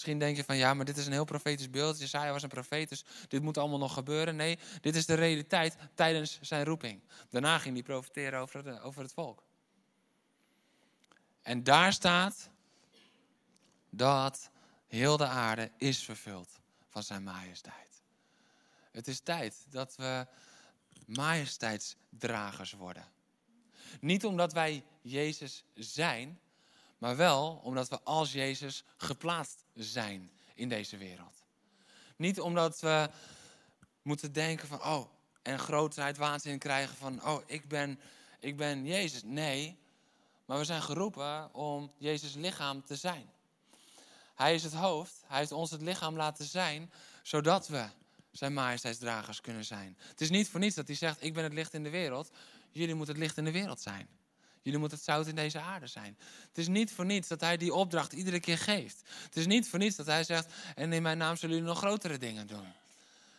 Misschien 0.00 0.18
denk 0.18 0.36
je 0.36 0.44
van 0.44 0.56
ja, 0.56 0.74
maar 0.74 0.84
dit 0.84 0.96
is 0.96 1.06
een 1.06 1.12
heel 1.12 1.24
profetisch 1.24 1.70
beeld. 1.70 1.98
Jesaja 1.98 2.32
was 2.32 2.42
een 2.42 2.48
profeet, 2.48 2.88
dus 2.88 3.04
dit 3.28 3.42
moet 3.42 3.58
allemaal 3.58 3.78
nog 3.78 3.94
gebeuren. 3.94 4.36
Nee, 4.36 4.58
dit 4.80 4.96
is 4.96 5.06
de 5.06 5.14
realiteit 5.14 5.76
tijdens 5.94 6.38
zijn 6.40 6.64
roeping. 6.64 7.02
Daarna 7.30 7.58
ging 7.58 7.74
hij 7.74 7.82
profiteren 7.82 8.40
over 8.40 8.82
over 8.82 9.02
het 9.02 9.12
volk. 9.12 9.42
En 11.42 11.64
daar 11.64 11.92
staat 11.92 12.50
dat 13.90 14.50
heel 14.86 15.16
de 15.16 15.26
aarde 15.26 15.70
is 15.76 16.04
vervuld 16.04 16.60
van 16.88 17.02
zijn 17.02 17.22
majesteit. 17.22 18.02
Het 18.90 19.08
is 19.08 19.20
tijd 19.20 19.66
dat 19.68 19.96
we 19.96 20.26
majesteitsdragers 21.06 22.72
worden. 22.72 23.04
Niet 24.00 24.24
omdat 24.24 24.52
wij 24.52 24.84
Jezus 25.02 25.64
zijn, 25.74 26.40
maar 27.00 27.16
wel 27.16 27.60
omdat 27.62 27.88
we 27.88 28.00
als 28.02 28.32
Jezus 28.32 28.84
geplaatst 28.96 29.64
zijn 29.84 30.30
in 30.54 30.68
deze 30.68 30.96
wereld. 30.96 31.44
Niet 32.16 32.40
omdat 32.40 32.80
we 32.80 33.10
moeten 34.02 34.32
denken 34.32 34.68
van, 34.68 34.84
oh, 34.84 35.06
en 35.42 35.58
grootheid, 35.58 36.16
waanzin 36.16 36.58
krijgen 36.58 36.96
van, 36.96 37.24
oh, 37.24 37.42
ik 37.46 37.68
ben, 37.68 38.00
ik 38.40 38.56
ben 38.56 38.86
Jezus. 38.86 39.22
Nee, 39.22 39.78
maar 40.44 40.58
we 40.58 40.64
zijn 40.64 40.82
geroepen 40.82 41.54
om 41.54 41.92
Jezus 41.98 42.34
lichaam 42.34 42.84
te 42.84 42.96
zijn. 42.96 43.30
Hij 44.34 44.54
is 44.54 44.62
het 44.62 44.72
hoofd, 44.72 45.22
hij 45.26 45.38
heeft 45.38 45.52
ons 45.52 45.70
het 45.70 45.82
lichaam 45.82 46.16
laten 46.16 46.44
zijn, 46.44 46.92
zodat 47.22 47.68
we 47.68 47.88
zijn 48.30 48.52
majesteitsdragers 48.52 49.40
kunnen 49.40 49.64
zijn. 49.64 49.98
Het 50.08 50.20
is 50.20 50.30
niet 50.30 50.48
voor 50.48 50.60
niets 50.60 50.74
dat 50.74 50.86
hij 50.86 50.96
zegt, 50.96 51.22
ik 51.22 51.34
ben 51.34 51.44
het 51.44 51.52
licht 51.52 51.74
in 51.74 51.82
de 51.82 51.90
wereld. 51.90 52.30
Jullie 52.70 52.94
moeten 52.94 53.14
het 53.14 53.22
licht 53.22 53.36
in 53.36 53.44
de 53.44 53.50
wereld 53.50 53.80
zijn. 53.80 54.08
Jullie 54.62 54.78
moeten 54.78 54.98
het 54.98 55.06
zout 55.06 55.26
in 55.26 55.34
deze 55.34 55.60
aarde 55.60 55.86
zijn. 55.86 56.18
Het 56.48 56.58
is 56.58 56.68
niet 56.68 56.92
voor 56.92 57.04
niets 57.04 57.28
dat 57.28 57.40
hij 57.40 57.56
die 57.56 57.74
opdracht 57.74 58.12
iedere 58.12 58.40
keer 58.40 58.58
geeft. 58.58 59.02
Het 59.24 59.36
is 59.36 59.46
niet 59.46 59.68
voor 59.68 59.78
niets 59.78 59.96
dat 59.96 60.06
hij 60.06 60.24
zegt, 60.24 60.52
en 60.74 60.92
in 60.92 61.02
mijn 61.02 61.18
naam 61.18 61.36
zullen 61.36 61.54
jullie 61.54 61.70
nog 61.70 61.78
grotere 61.78 62.18
dingen 62.18 62.46
doen. 62.46 62.66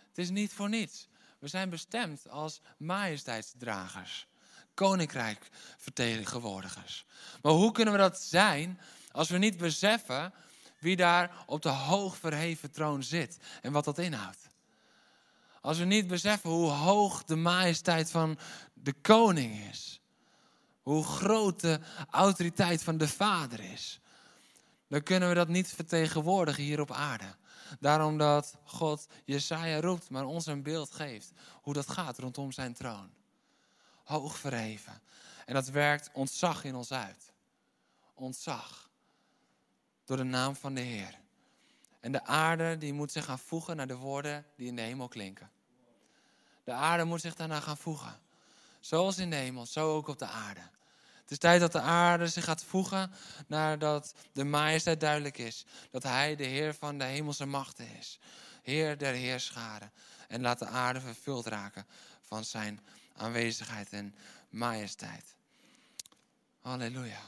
Het 0.07 0.17
is 0.17 0.29
niet 0.29 0.53
voor 0.53 0.69
niets. 0.69 1.07
We 1.39 1.47
zijn 1.47 1.69
bestemd 1.69 2.29
als 2.29 2.61
majesteitsdragers. 2.77 4.27
Koninkrijk 4.73 5.49
vertegenwoordigers. 5.77 7.05
Maar 7.41 7.51
hoe 7.51 7.71
kunnen 7.71 7.93
we 7.93 7.99
dat 7.99 8.21
zijn 8.21 8.79
als 9.11 9.29
we 9.29 9.37
niet 9.37 9.57
beseffen 9.57 10.33
wie 10.79 10.95
daar 10.95 11.43
op 11.45 11.61
de 11.61 11.69
hoog 11.69 12.17
verheven 12.17 12.71
troon 12.71 13.03
zit 13.03 13.37
en 13.61 13.71
wat 13.71 13.85
dat 13.85 13.97
inhoudt? 13.97 14.49
Als 15.61 15.77
we 15.77 15.85
niet 15.85 16.07
beseffen 16.07 16.49
hoe 16.49 16.69
hoog 16.69 17.23
de 17.23 17.35
majesteit 17.35 18.11
van 18.11 18.39
de 18.73 18.93
koning 18.93 19.69
is. 19.69 20.00
Hoe 20.81 21.03
groot 21.03 21.59
de 21.59 21.79
autoriteit 22.09 22.83
van 22.83 22.97
de 22.97 23.07
Vader 23.07 23.59
is. 23.59 23.99
Dan 24.87 25.03
kunnen 25.03 25.29
we 25.29 25.35
dat 25.35 25.47
niet 25.47 25.73
vertegenwoordigen 25.73 26.63
hier 26.63 26.79
op 26.79 26.91
aarde. 26.91 27.35
Daarom 27.79 28.17
dat 28.17 28.57
God 28.63 29.07
Jesaja 29.25 29.79
roept, 29.79 30.09
maar 30.09 30.25
ons 30.25 30.45
een 30.45 30.63
beeld 30.63 30.91
geeft. 30.91 31.31
Hoe 31.61 31.73
dat 31.73 31.89
gaat 31.89 32.17
rondom 32.17 32.51
zijn 32.51 32.73
troon. 32.73 33.09
Hoog 34.03 34.37
verheven. 34.37 35.01
En 35.45 35.53
dat 35.53 35.67
werkt 35.67 36.09
ontzag 36.13 36.63
in 36.63 36.75
ons 36.75 36.91
uit. 36.91 37.31
Ontzag. 38.13 38.89
Door 40.05 40.17
de 40.17 40.23
naam 40.23 40.55
van 40.55 40.73
de 40.73 40.81
Heer. 40.81 41.19
En 41.99 42.11
de 42.11 42.25
aarde 42.25 42.77
die 42.77 42.93
moet 42.93 43.11
zich 43.11 43.25
gaan 43.25 43.39
voegen 43.39 43.75
naar 43.75 43.87
de 43.87 43.95
woorden 43.95 44.45
die 44.55 44.67
in 44.67 44.75
de 44.75 44.81
hemel 44.81 45.07
klinken. 45.07 45.51
De 46.63 46.71
aarde 46.71 47.03
moet 47.03 47.21
zich 47.21 47.35
daarna 47.35 47.59
gaan 47.59 47.77
voegen. 47.77 48.19
Zoals 48.81 49.17
in 49.17 49.29
de 49.29 49.35
hemel, 49.35 49.65
zo 49.65 49.95
ook 49.95 50.07
op 50.07 50.19
de 50.19 50.25
aarde. 50.25 50.61
Het 51.21 51.31
is 51.31 51.37
tijd 51.37 51.59
dat 51.59 51.71
de 51.71 51.81
aarde 51.81 52.27
zich 52.27 52.43
gaat 52.43 52.63
voegen 52.63 53.11
naar 53.47 53.79
dat 53.79 54.13
de 54.33 54.43
majesteit 54.43 54.99
duidelijk 54.99 55.37
is. 55.37 55.65
Dat 55.91 56.03
hij 56.03 56.35
de 56.35 56.43
Heer 56.43 56.73
van 56.73 56.97
de 56.97 57.03
hemelse 57.03 57.45
machten 57.45 57.97
is. 57.97 58.19
Heer 58.63 58.97
der 58.97 59.13
Heerscharen. 59.13 59.91
En 60.27 60.41
laat 60.41 60.59
de 60.59 60.65
aarde 60.65 61.01
vervuld 61.01 61.45
raken 61.45 61.85
van 62.21 62.45
zijn 62.45 62.79
aanwezigheid 63.15 63.89
en 63.89 64.15
majesteit. 64.49 65.35
Halleluja. 66.59 67.21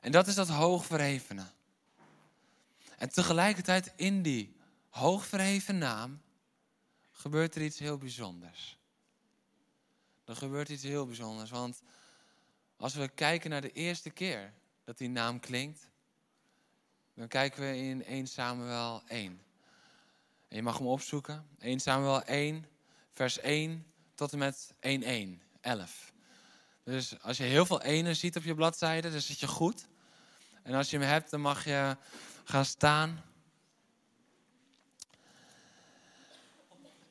En 0.00 0.12
dat 0.12 0.26
is 0.26 0.34
dat 0.34 0.48
hoogverhevene. 0.48 1.46
En 2.98 3.08
tegelijkertijd 3.08 3.92
in 3.96 4.22
die 4.22 4.56
hoogverheven 4.88 5.78
naam 5.78 6.22
gebeurt 7.12 7.54
er 7.54 7.62
iets 7.62 7.78
heel 7.78 7.98
bijzonders. 7.98 8.75
Er 10.26 10.36
gebeurt 10.36 10.68
iets 10.68 10.82
heel 10.82 11.06
bijzonders, 11.06 11.50
want 11.50 11.82
als 12.76 12.94
we 12.94 13.08
kijken 13.08 13.50
naar 13.50 13.60
de 13.60 13.72
eerste 13.72 14.10
keer 14.10 14.52
dat 14.84 14.98
die 14.98 15.08
naam 15.08 15.40
klinkt, 15.40 15.90
dan 17.14 17.28
kijken 17.28 17.60
we 17.60 17.76
in 17.76 18.04
1 18.04 18.26
Samuel 18.26 19.02
1. 19.06 19.40
En 20.48 20.56
je 20.56 20.62
mag 20.62 20.78
hem 20.78 20.86
opzoeken. 20.86 21.46
1 21.58 21.80
Samuel 21.80 22.22
1, 22.22 22.66
vers 23.12 23.38
1 23.38 23.86
tot 24.14 24.32
en 24.32 24.38
met 24.38 24.74
1, 24.80 25.02
1, 25.02 25.42
11. 25.60 26.12
Dus 26.84 27.22
als 27.22 27.36
je 27.36 27.42
heel 27.42 27.66
veel 27.66 27.82
enen 27.82 28.16
ziet 28.16 28.36
op 28.36 28.42
je 28.42 28.54
bladzijde, 28.54 29.10
dan 29.10 29.20
zit 29.20 29.40
je 29.40 29.48
goed. 29.48 29.86
En 30.62 30.74
als 30.74 30.90
je 30.90 30.98
hem 30.98 31.08
hebt, 31.08 31.30
dan 31.30 31.40
mag 31.40 31.64
je 31.64 31.96
gaan 32.44 32.64
staan. 32.64 33.22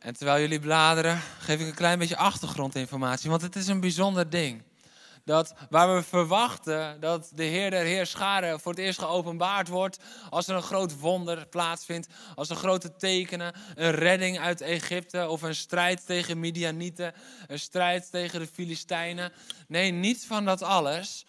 En 0.05 0.13
terwijl 0.13 0.39
jullie 0.39 0.59
bladeren, 0.59 1.21
geef 1.39 1.59
ik 1.59 1.67
een 1.67 1.73
klein 1.73 1.99
beetje 1.99 2.17
achtergrondinformatie, 2.17 3.29
want 3.29 3.41
het 3.41 3.55
is 3.55 3.67
een 3.67 3.79
bijzonder 3.79 4.29
ding. 4.29 4.63
Dat 5.23 5.53
waar 5.69 5.95
we 5.95 6.03
verwachten 6.03 6.99
dat 6.99 7.31
de 7.33 7.43
Heer 7.43 7.69
der 7.69 7.83
Heerscharen 7.83 8.59
voor 8.59 8.71
het 8.71 8.81
eerst 8.81 8.99
geopenbaard 8.99 9.67
wordt. 9.67 9.99
Als 10.29 10.47
er 10.47 10.55
een 10.55 10.61
groot 10.61 10.99
wonder 10.99 11.47
plaatsvindt. 11.47 12.07
Als 12.35 12.49
er 12.49 12.55
grote 12.55 12.95
tekenen. 12.95 13.53
Een 13.75 13.91
redding 13.91 14.39
uit 14.39 14.61
Egypte. 14.61 15.27
Of 15.27 15.41
een 15.41 15.55
strijd 15.55 16.05
tegen 16.05 16.39
Midianieten. 16.39 17.13
Een 17.47 17.59
strijd 17.59 18.11
tegen 18.11 18.39
de 18.39 18.47
Filistijnen. 18.47 19.31
Nee, 19.67 19.91
niets 19.91 20.25
van 20.25 20.45
dat 20.45 20.61
alles. 20.61 21.25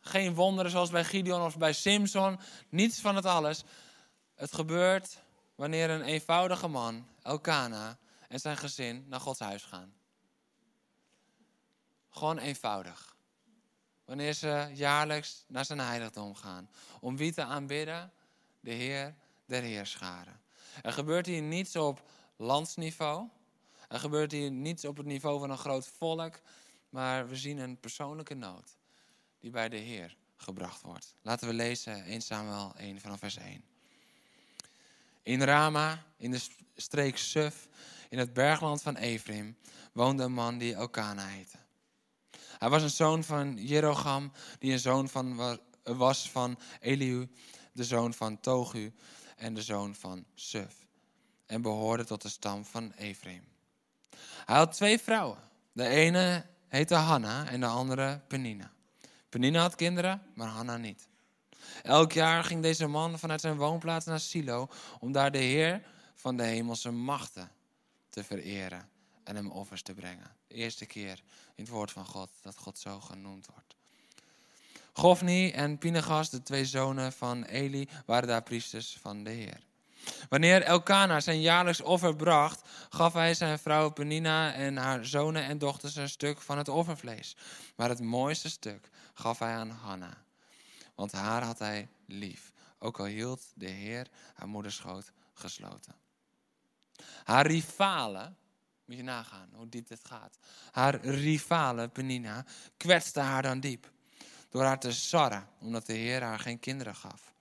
Geen 0.00 0.34
wonderen 0.34 0.70
zoals 0.70 0.90
bij 0.90 1.04
Gideon 1.04 1.42
of 1.42 1.58
bij 1.58 1.72
Simson. 1.72 2.40
Niets 2.68 3.00
van 3.00 3.16
het 3.16 3.26
alles. 3.26 3.64
Het 4.34 4.54
gebeurt 4.54 5.18
wanneer 5.54 5.90
een 5.90 6.02
eenvoudige 6.02 6.68
man, 6.68 7.06
Elkana, 7.22 7.98
en 8.30 8.40
zijn 8.40 8.56
gezin 8.56 9.04
naar 9.08 9.20
Gods 9.20 9.38
huis 9.38 9.62
gaan. 9.62 9.94
Gewoon 12.10 12.38
eenvoudig. 12.38 13.16
Wanneer 14.04 14.32
ze 14.32 14.70
jaarlijks 14.74 15.44
naar 15.48 15.64
zijn 15.64 15.78
heiligdom 15.78 16.34
gaan. 16.34 16.70
Om 17.00 17.16
wie 17.16 17.32
te 17.32 17.44
aanbidden? 17.44 18.12
De 18.60 18.70
Heer 18.70 19.14
der 19.46 19.62
Heerscharen. 19.62 20.40
Er 20.82 20.92
gebeurt 20.92 21.26
hier 21.26 21.42
niets 21.42 21.76
op 21.76 22.10
landsniveau. 22.36 23.28
Er 23.88 23.98
gebeurt 23.98 24.32
hier 24.32 24.50
niets 24.50 24.84
op 24.84 24.96
het 24.96 25.06
niveau 25.06 25.38
van 25.38 25.50
een 25.50 25.58
groot 25.58 25.86
volk. 25.86 26.40
Maar 26.88 27.28
we 27.28 27.36
zien 27.36 27.58
een 27.58 27.80
persoonlijke 27.80 28.34
nood 28.34 28.76
die 29.40 29.50
bij 29.50 29.68
de 29.68 29.76
Heer 29.76 30.16
gebracht 30.36 30.82
wordt. 30.82 31.14
Laten 31.22 31.48
we 31.48 31.54
lezen 31.54 32.04
1 32.04 32.20
Samuel 32.20 32.74
1 32.76 33.00
vanaf 33.00 33.18
vers 33.18 33.36
1. 33.36 33.64
In 35.22 35.42
Rama, 35.42 36.04
in 36.16 36.30
de 36.30 36.40
streek 36.76 37.18
Suf, 37.18 37.68
in 38.10 38.18
het 38.18 38.32
bergland 38.32 38.82
van 38.82 38.96
Ephraim, 38.96 39.56
woonde 39.92 40.22
een 40.22 40.32
man 40.32 40.58
die 40.58 40.74
Elkana 40.74 41.26
heette. 41.26 41.56
Hij 42.58 42.68
was 42.68 42.82
een 42.82 42.90
zoon 42.90 43.24
van 43.24 43.56
Jerogam, 43.66 44.32
die 44.58 44.72
een 44.72 44.78
zoon 44.78 45.08
van, 45.08 45.58
was 45.82 46.30
van 46.30 46.58
Eliu, 46.80 47.28
de 47.72 47.84
zoon 47.84 48.14
van 48.14 48.40
Togu 48.40 48.92
en 49.36 49.54
de 49.54 49.62
zoon 49.62 49.94
van 49.94 50.24
Suf. 50.34 50.74
En 51.46 51.62
behoorde 51.62 52.04
tot 52.04 52.22
de 52.22 52.28
stam 52.28 52.64
van 52.64 52.92
Ephraim. 52.92 53.44
Hij 54.44 54.56
had 54.56 54.72
twee 54.72 54.98
vrouwen. 54.98 55.38
De 55.72 55.86
ene 55.86 56.46
heette 56.68 56.94
Hanna 56.94 57.46
en 57.46 57.60
de 57.60 57.66
andere 57.66 58.20
Penina. 58.28 58.70
Penina 59.28 59.60
had 59.60 59.74
kinderen, 59.74 60.22
maar 60.34 60.48
Hanna 60.48 60.76
niet. 60.76 61.08
Elk 61.82 62.12
jaar 62.12 62.44
ging 62.44 62.62
deze 62.62 62.86
man 62.86 63.18
vanuit 63.18 63.40
zijn 63.40 63.56
woonplaats 63.56 64.06
naar 64.06 64.20
Silo 64.20 64.68
om 64.98 65.12
daar 65.12 65.30
de 65.30 65.38
Heer 65.38 65.82
van 66.14 66.36
de 66.36 66.42
hemelse 66.42 66.90
machten 66.90 67.50
te 68.10 68.24
vereren 68.24 68.88
en 69.24 69.36
hem 69.36 69.50
offers 69.50 69.82
te 69.82 69.94
brengen. 69.94 70.36
De 70.46 70.54
eerste 70.54 70.86
keer 70.86 71.22
in 71.54 71.64
het 71.64 71.68
woord 71.68 71.90
van 71.90 72.06
God 72.06 72.30
dat 72.42 72.56
God 72.56 72.78
zo 72.78 73.00
genoemd 73.00 73.46
wordt. 73.46 73.76
Gofni 74.92 75.50
en 75.50 75.78
Pinegas, 75.78 76.30
de 76.30 76.42
twee 76.42 76.64
zonen 76.64 77.12
van 77.12 77.44
Eli, 77.44 77.88
waren 78.06 78.28
daar 78.28 78.42
priesters 78.42 78.98
van 79.00 79.24
de 79.24 79.30
Heer. 79.30 79.68
Wanneer 80.28 80.62
Elkana 80.62 81.20
zijn 81.20 81.40
jaarlijks 81.40 81.80
offer 81.80 82.16
bracht, 82.16 82.68
gaf 82.88 83.12
hij 83.12 83.34
zijn 83.34 83.58
vrouw 83.58 83.90
Penina 83.90 84.52
en 84.52 84.76
haar 84.76 85.04
zonen 85.04 85.44
en 85.44 85.58
dochters 85.58 85.96
een 85.96 86.08
stuk 86.08 86.40
van 86.40 86.58
het 86.58 86.68
offervlees. 86.68 87.36
Maar 87.76 87.88
het 87.88 88.00
mooiste 88.00 88.50
stuk 88.50 88.88
gaf 89.14 89.38
hij 89.38 89.54
aan 89.54 89.70
Hanna, 89.70 90.22
want 90.94 91.12
haar 91.12 91.42
had 91.42 91.58
hij 91.58 91.88
lief, 92.06 92.52
ook 92.78 92.98
al 92.98 93.04
hield 93.04 93.52
de 93.54 93.68
Heer 93.68 94.06
haar 94.34 94.48
moederschoot 94.48 95.12
gesloten. 95.34 95.94
Haar 97.24 97.46
rivalen, 97.46 98.36
moet 98.84 98.96
je 98.96 99.02
nagaan 99.02 99.48
hoe 99.52 99.68
diep 99.68 99.88
dit 99.88 100.00
gaat. 100.02 100.38
Haar 100.70 101.04
rivale 101.04 101.88
Penina 101.88 102.44
kwetste 102.76 103.20
haar 103.20 103.42
dan 103.42 103.60
diep. 103.60 103.90
Door 104.48 104.62
haar 104.62 104.80
te 104.80 104.92
sarren, 104.92 105.48
omdat 105.60 105.86
de 105.86 105.92
Heer 105.92 106.22
haar 106.22 106.38
geen 106.38 106.60
kinderen 106.60 106.94
gaf. 106.94 107.32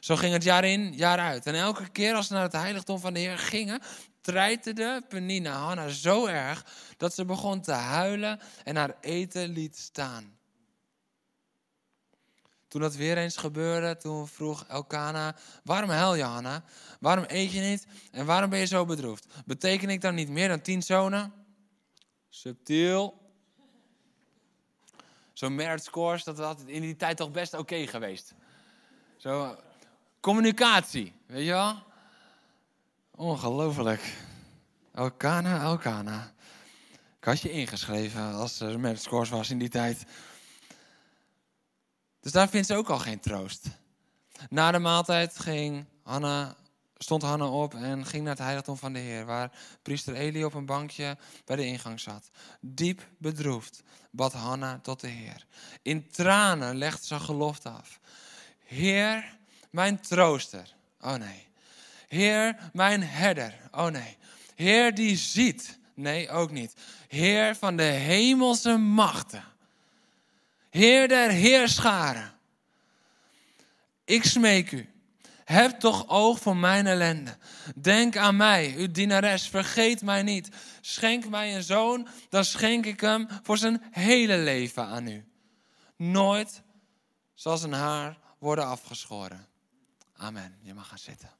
Zo 0.00 0.16
ging 0.16 0.32
het 0.32 0.42
jaar 0.42 0.64
in, 0.64 0.94
jaar 0.94 1.18
uit. 1.18 1.46
En 1.46 1.54
elke 1.54 1.88
keer 1.88 2.14
als 2.14 2.26
ze 2.26 2.32
naar 2.32 2.42
het 2.42 2.52
heiligdom 2.52 2.98
van 2.98 3.14
de 3.14 3.20
Heer 3.20 3.38
gingen, 3.38 3.80
treiterde 4.20 5.04
Penina 5.08 5.52
Hanna 5.52 5.88
zo 5.88 6.26
erg 6.26 6.66
dat 6.96 7.14
ze 7.14 7.24
begon 7.24 7.60
te 7.60 7.72
huilen 7.72 8.40
en 8.64 8.76
haar 8.76 8.96
eten 9.00 9.48
liet 9.48 9.76
staan. 9.76 10.35
Toen 12.68 12.80
dat 12.80 12.94
weer 12.94 13.18
eens 13.18 13.36
gebeurde, 13.36 13.96
toen 13.96 14.28
vroeg 14.28 14.64
Elkana, 14.68 15.36
waarom 15.64 15.90
huil 15.90 16.14
je 16.14 16.22
Hanna? 16.22 16.64
Waarom 17.00 17.24
eet 17.28 17.52
je 17.52 17.60
niet? 17.60 17.86
En 18.10 18.26
waarom 18.26 18.50
ben 18.50 18.58
je 18.58 18.66
zo 18.66 18.84
bedroefd? 18.84 19.26
Beteken 19.46 19.88
ik 19.88 20.00
dan 20.00 20.14
niet 20.14 20.28
meer 20.28 20.48
dan 20.48 20.60
tien 20.60 20.82
zonen? 20.82 21.32
Subtiel. 22.28 23.24
Zo'n 25.32 25.54
merit 25.54 25.84
scores, 25.84 26.24
dat 26.24 26.38
was 26.38 26.56
in 26.66 26.80
die 26.80 26.96
tijd 26.96 27.16
toch 27.16 27.30
best 27.30 27.54
oké 27.54 27.86
geweest. 27.86 28.34
Zo, 29.16 29.56
communicatie, 30.20 31.12
weet 31.26 31.44
je 31.44 31.50
wel? 31.50 31.82
Ongelooflijk. 33.10 34.16
Elkana, 34.94 35.62
Elkana. 35.62 36.32
Ik 37.18 37.24
had 37.24 37.40
je 37.40 37.50
ingeschreven 37.50 38.34
als 38.34 38.60
er 38.60 38.80
merit 38.80 39.02
scores 39.02 39.28
was 39.28 39.50
in 39.50 39.58
die 39.58 39.68
tijd. 39.68 40.04
Dus 42.26 42.34
daar 42.34 42.48
vindt 42.48 42.66
ze 42.66 42.74
ook 42.74 42.88
al 42.88 42.98
geen 42.98 43.20
troost. 43.20 43.66
Na 44.48 44.70
de 44.70 44.78
maaltijd 44.78 45.38
ging 45.38 45.84
Hanna, 46.02 46.56
stond 46.96 47.22
Hanna 47.22 47.46
op 47.46 47.74
en 47.74 48.06
ging 48.06 48.22
naar 48.22 48.32
het 48.32 48.42
heiligdom 48.42 48.76
van 48.76 48.92
de 48.92 48.98
Heer, 48.98 49.24
waar 49.24 49.50
priester 49.82 50.14
Eli 50.14 50.44
op 50.44 50.54
een 50.54 50.66
bankje 50.66 51.16
bij 51.44 51.56
de 51.56 51.66
ingang 51.66 52.00
zat. 52.00 52.30
Diep 52.60 53.06
bedroefd 53.18 53.82
bad 54.10 54.32
Hanna 54.32 54.78
tot 54.82 55.00
de 55.00 55.08
Heer. 55.08 55.46
In 55.82 56.10
tranen 56.10 56.76
legde 56.76 57.06
ze 57.06 57.20
gelofte 57.20 57.68
af. 57.68 58.00
Heer, 58.64 59.36
mijn 59.70 60.00
trooster. 60.00 60.74
Oh 61.00 61.14
nee. 61.14 61.46
Heer, 62.08 62.70
mijn 62.72 63.02
herder. 63.02 63.54
Oh 63.70 63.86
nee. 63.86 64.16
Heer 64.54 64.94
die 64.94 65.16
ziet. 65.16 65.78
Nee, 65.94 66.30
ook 66.30 66.50
niet. 66.50 66.74
Heer 67.08 67.56
van 67.56 67.76
de 67.76 67.82
hemelse 67.82 68.76
machten. 68.76 69.44
Heer 70.76 71.08
der 71.08 71.30
heerscharen. 71.30 72.32
Ik 74.04 74.24
smeek 74.24 74.72
u. 74.72 74.88
Heb 75.44 75.70
toch 75.78 76.08
oog 76.08 76.38
voor 76.38 76.56
mijn 76.56 76.86
ellende. 76.86 77.36
Denk 77.76 78.16
aan 78.16 78.36
mij, 78.36 78.74
uw 78.76 78.90
dienares. 78.90 79.48
Vergeet 79.48 80.02
mij 80.02 80.22
niet. 80.22 80.48
Schenk 80.80 81.28
mij 81.28 81.54
een 81.54 81.62
zoon, 81.62 82.08
dan 82.28 82.44
schenk 82.44 82.86
ik 82.86 83.00
hem 83.00 83.28
voor 83.42 83.58
zijn 83.58 83.82
hele 83.90 84.36
leven 84.38 84.84
aan 84.84 85.06
u. 85.06 85.24
Nooit 85.96 86.62
zal 87.34 87.56
zijn 87.56 87.72
haar 87.72 88.18
worden 88.38 88.66
afgeschoren. 88.66 89.46
Amen. 90.16 90.58
Je 90.62 90.74
mag 90.74 90.88
gaan 90.88 90.98
zitten. 90.98 91.30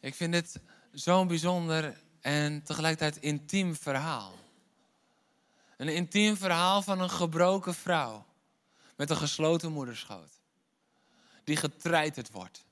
Ik 0.00 0.14
vind 0.14 0.32
dit 0.32 0.60
zo'n 0.92 1.26
bijzonder 1.26 2.02
en 2.24 2.62
tegelijkertijd 2.62 3.22
intiem 3.22 3.76
verhaal. 3.76 4.32
Een 5.76 5.88
intiem 5.88 6.36
verhaal 6.36 6.82
van 6.82 7.00
een 7.00 7.10
gebroken 7.10 7.74
vrouw 7.74 8.26
met 8.96 9.10
een 9.10 9.16
gesloten 9.16 9.72
moederschoot. 9.72 10.40
Die 11.44 11.56
getreiterd 11.56 12.30
wordt. 12.30 12.64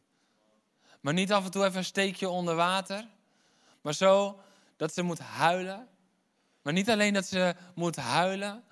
Maar 1.01 1.13
niet 1.13 1.33
af 1.33 1.45
en 1.45 1.51
toe 1.51 1.65
even 1.65 1.77
een 1.79 1.85
steekje 1.85 2.29
onder 2.29 2.55
water, 2.55 3.09
maar 3.81 3.95
zo 3.95 4.41
dat 4.77 4.95
ze 4.95 5.03
moet 5.03 5.19
huilen. 5.19 5.89
Maar 6.63 6.73
niet 6.73 6.91
alleen 6.91 7.15
dat 7.15 7.27
ze 7.27 7.55
moet 7.75 7.97
huilen, 7.97 8.65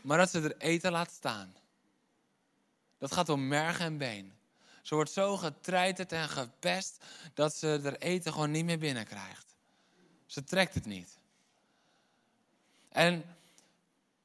maar 0.00 0.18
dat 0.18 0.30
ze 0.30 0.40
er 0.40 0.56
eten 0.56 0.92
laat 0.92 1.10
staan. 1.10 1.54
Dat 2.98 3.12
gaat 3.12 3.28
om 3.28 3.48
merg 3.48 3.80
en 3.80 3.98
been. 3.98 4.32
Ze 4.82 4.94
wordt 4.94 5.10
zo 5.10 5.36
getreiterd 5.36 6.12
en 6.12 6.28
gepest 6.28 7.04
dat 7.34 7.54
ze 7.54 7.80
er 7.84 7.96
eten 7.96 8.32
gewoon 8.32 8.50
niet 8.50 8.64
meer 8.64 8.78
binnenkrijgt. 8.78 9.47
Ze 10.28 10.44
trekt 10.44 10.74
het 10.74 10.86
niet. 10.86 11.18
En 12.88 13.36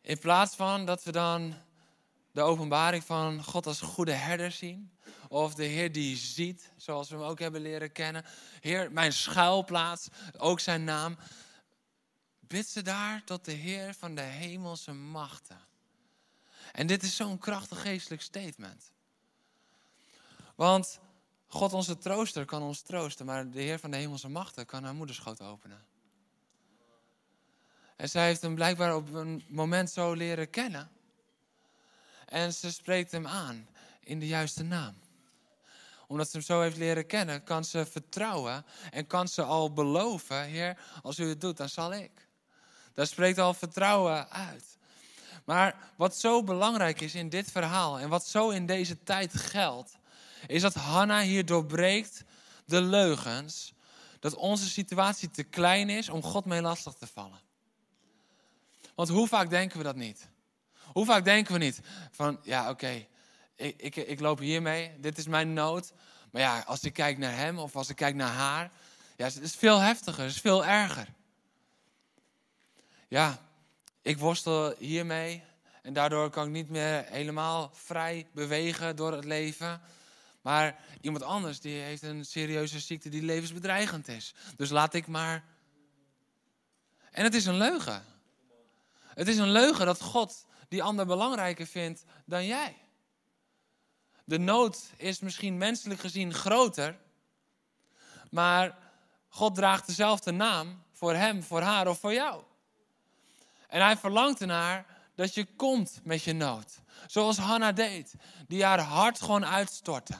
in 0.02 0.20
plaats 0.20 0.56
van 0.56 0.86
dat 0.86 1.04
we 1.04 1.12
dan 1.12 1.56
de 2.32 2.42
openbaring 2.42 3.04
van 3.04 3.44
God 3.44 3.66
als 3.68 3.82
goede 3.82 4.12
herder 4.12 4.52
zien, 4.52 4.92
of 5.28 5.56
de 5.56 5.63
Heer 5.63 5.92
die 5.92 6.18
ziet, 6.18 6.72
zoals 6.78 7.10
we 7.10 7.16
hem 7.16 7.26
ook 7.26 7.39
hebben 7.39 7.62
leren 7.62 7.92
kennen, 7.92 8.26
Heer, 8.60 8.92
mijn 8.92 9.13
schuilplaats, 9.13 10.08
ook 10.38 10.60
zijn 10.60 10.84
naam, 10.84 11.18
bid 12.39 12.68
ze 12.68 12.82
daar 12.82 13.24
tot 13.24 13.46
de 13.46 13.52
Heer 13.52 13.94
van 13.94 14.16
de 14.16 14.22
hemelse 14.22 14.94
machten. 14.94 15.60
En 16.72 16.88
dit 16.88 17.04
is 17.04 17.16
zo'n 17.16 17.38
krachtig 17.38 17.82
geestelijk 17.82 18.22
statement. 18.22 18.92
Want 20.56 21.00
God 21.48 21.74
onze 21.74 21.98
trooster 21.98 22.46
kan 22.46 22.62
ons 22.62 22.82
troosten, 22.82 23.26
maar 23.26 23.50
de 23.50 23.62
Heer 23.62 23.80
van 23.80 23.92
de 23.92 23.98
hemelse 23.98 24.30
machten 24.30 24.66
kan 24.66 24.84
haar 24.84 24.96
moederschoot 24.96 25.42
openen. 25.42 25.92
En 28.04 28.10
zij 28.10 28.26
heeft 28.26 28.42
hem 28.42 28.56
blijkbaar 28.56 28.96
op 28.96 29.13
een 29.13 29.44
moment 29.48 29.92
zo 29.92 30.13
leren 30.13 30.50
kennen. 30.50 30.89
En 32.26 32.54
ze 32.54 32.72
spreekt 32.72 33.12
hem 33.12 33.28
aan 33.28 33.68
in 34.00 34.20
de 34.20 34.28
juiste 34.28 34.63
naam. 34.63 34.96
Omdat 36.08 36.30
ze 36.30 36.38
hem 36.38 36.46
zo 36.46 36.62
heeft 36.62 36.78
leren 36.78 37.06
kennen, 37.06 37.44
kan 37.44 37.66
ze 37.66 37.86
vertrouwen 37.86 38.66
en 38.92 39.08
kan 39.08 39.28
ze 39.28 39.44
al 39.44 39.74
beloven, 39.74 40.44
Heer, 40.44 40.78
als 41.02 41.20
u 41.20 41.28
het 41.28 41.42
doet, 41.42 41.58
dan 41.58 41.70
zal 41.70 41.94
ik. 41.94 42.28
Daar 42.94 43.08
spreekt 43.08 43.38
al 43.38 43.54
vertrouwen 43.54 44.30
uit. 44.30 44.78
Maar 45.46 45.92
wat 45.96 46.18
zo 46.18 46.44
belangrijk 46.44 47.02
is 47.02 47.16
in 47.16 47.30
dit 47.30 47.52
verhaal 47.52 48.00
en 48.00 48.10
wat 48.10 48.28
zo 48.28 48.50
in 48.50 48.66
deze 48.66 49.04
tijd 49.04 49.34
geldt, 49.34 49.98
is 50.48 50.62
dat 50.62 50.74
Hanna 50.74 51.22
hier 51.22 51.46
doorbreekt 51.46 52.24
de 52.66 52.82
leugens 52.82 53.74
dat 54.20 54.36
onze 54.36 54.70
situatie 54.70 55.32
te 55.32 55.44
klein 55.44 55.89
is 55.89 56.10
om 56.10 56.24
God 56.24 56.46
mee 56.46 56.62
lastig 56.62 56.94
te 56.94 57.08
vallen. 57.08 57.52
Want 58.96 59.10
hoe 59.10 59.28
vaak 59.28 59.50
denken 59.50 59.78
we 59.78 59.84
dat 59.84 59.96
niet? 59.96 60.30
Hoe 60.86 61.06
vaak 61.06 61.24
denken 61.24 61.54
we 61.54 61.60
niet 61.60 61.80
van, 62.12 62.40
ja 62.44 62.70
oké, 62.70 63.06
ik, 63.56 63.82
ik, 63.82 63.96
ik 63.96 64.20
loop 64.20 64.40
hiermee, 64.40 65.00
dit 65.00 65.18
is 65.18 65.28
mijn 65.28 65.54
nood. 65.54 65.94
Maar 66.32 66.42
ja, 66.42 66.60
als 66.60 66.84
ik 66.84 66.94
kijk 66.94 67.18
naar 67.18 67.36
hem 67.36 67.60
of 67.60 67.76
als 67.76 67.90
ik 67.90 67.96
kijk 67.96 68.16
naar 68.16 68.32
haar, 68.32 68.72
ja, 69.18 69.26
het 69.26 69.42
is 69.42 69.56
veel 69.56 69.80
heftiger, 69.80 70.24
het 70.24 70.32
is 70.32 70.42
veel 70.42 70.66
erger. 70.66 71.08
Ja, 73.08 73.40
ik 74.02 74.18
worstel 74.18 74.76
hiermee 74.78 75.44
en 75.82 75.94
daardoor 75.94 76.30
kan 76.30 76.46
ik 76.46 76.52
niet 76.52 76.70
meer 76.70 77.06
helemaal 77.06 77.72
vrij 77.74 78.28
bewegen 78.34 78.96
door 78.96 79.12
het 79.12 79.26
leven. 79.26 79.82
Maar 80.42 80.80
iemand 81.02 81.24
anders 81.24 81.60
die 81.60 81.82
heeft 81.82 82.02
een 82.02 82.26
serieuze 82.26 82.80
ziekte 82.80 83.10
die 83.10 83.24
levensbedreigend 83.24 84.08
is. 84.08 84.34
Dus 84.56 84.70
laat 84.70 84.94
ik 84.94 85.08
maar. 85.08 85.44
En 87.12 87.24
het 87.24 87.34
is 87.34 87.46
een 87.46 87.58
leugen. 87.58 88.12
Het 89.13 89.28
is 89.28 89.38
een 89.38 89.52
leugen 89.52 89.86
dat 89.86 90.02
God 90.02 90.45
die 90.67 90.84
ander 90.84 91.06
belangrijker 91.06 91.65
vindt 91.65 92.04
dan 92.26 92.45
jij. 92.45 92.78
De 94.23 94.39
nood 94.39 94.89
is 94.97 95.19
misschien 95.19 95.58
menselijk 95.58 95.99
gezien 95.99 96.34
groter, 96.34 96.97
maar 98.30 98.78
God 99.28 99.56
draagt 99.56 99.88
dezelfde 99.88 100.32
naam 100.32 100.84
voor 100.91 101.13
hem, 101.13 101.43
voor 101.43 101.62
haar 101.62 101.88
of 101.88 101.99
voor 101.99 102.13
jou. 102.13 102.43
En 103.67 103.82
hij 103.82 103.97
verlangt 103.97 104.41
ernaar 104.41 104.86
dat 105.15 105.34
je 105.34 105.45
komt 105.56 105.99
met 106.04 106.23
je 106.23 106.34
nood. 106.34 106.80
Zoals 107.08 107.38
Hanna 107.38 107.71
deed, 107.71 108.13
die 108.47 108.63
haar 108.63 108.80
hart 108.80 109.21
gewoon 109.21 109.45
uitstortte. 109.45 110.17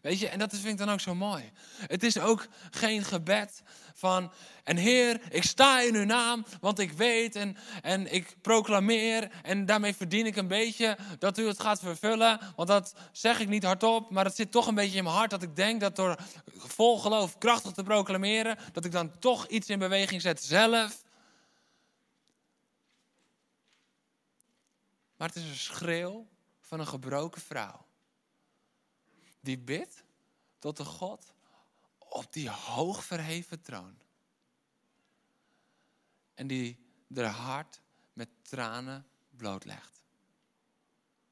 Weet 0.00 0.18
je, 0.18 0.28
en 0.28 0.38
dat 0.38 0.50
vind 0.50 0.66
ik 0.66 0.78
dan 0.78 0.90
ook 0.90 1.00
zo 1.00 1.14
mooi. 1.14 1.52
Het 1.86 2.02
is 2.02 2.18
ook 2.18 2.46
geen 2.70 3.04
gebed 3.04 3.62
van, 3.94 4.32
en 4.64 4.76
Heer, 4.76 5.20
ik 5.30 5.42
sta 5.42 5.80
in 5.80 5.94
uw 5.94 6.04
naam, 6.04 6.44
want 6.60 6.78
ik 6.78 6.92
weet 6.92 7.36
en, 7.36 7.56
en 7.82 8.12
ik 8.12 8.36
proclameer 8.40 9.30
en 9.42 9.66
daarmee 9.66 9.94
verdien 9.94 10.26
ik 10.26 10.36
een 10.36 10.48
beetje 10.48 10.98
dat 11.18 11.38
u 11.38 11.46
het 11.46 11.60
gaat 11.60 11.80
vervullen. 11.80 12.40
Want 12.56 12.68
dat 12.68 12.94
zeg 13.12 13.40
ik 13.40 13.48
niet 13.48 13.64
hardop, 13.64 14.10
maar 14.10 14.24
dat 14.24 14.36
zit 14.36 14.50
toch 14.50 14.66
een 14.66 14.74
beetje 14.74 14.98
in 14.98 15.04
mijn 15.04 15.16
hart 15.16 15.30
dat 15.30 15.42
ik 15.42 15.56
denk 15.56 15.80
dat 15.80 15.96
door 15.96 16.16
vol 16.56 16.98
geloof 16.98 17.38
krachtig 17.38 17.72
te 17.72 17.82
proclameren, 17.82 18.58
dat 18.72 18.84
ik 18.84 18.92
dan 18.92 19.18
toch 19.18 19.46
iets 19.46 19.68
in 19.68 19.78
beweging 19.78 20.22
zet 20.22 20.44
zelf. 20.44 21.02
Maar 25.16 25.28
het 25.28 25.36
is 25.36 25.42
een 25.42 25.56
schreeuw 25.56 26.26
van 26.60 26.80
een 26.80 26.86
gebroken 26.86 27.40
vrouw 27.40 27.87
die 29.40 29.58
bidt 29.58 30.04
tot 30.58 30.76
de 30.76 30.84
God 30.84 31.32
op 31.98 32.32
die 32.32 32.50
hoog 32.50 33.04
verheven 33.04 33.62
troon. 33.62 33.98
En 36.34 36.46
die 36.46 36.78
haar 37.14 37.24
hart 37.24 37.80
met 38.12 38.28
tranen 38.42 39.06
blootlegt. 39.30 40.02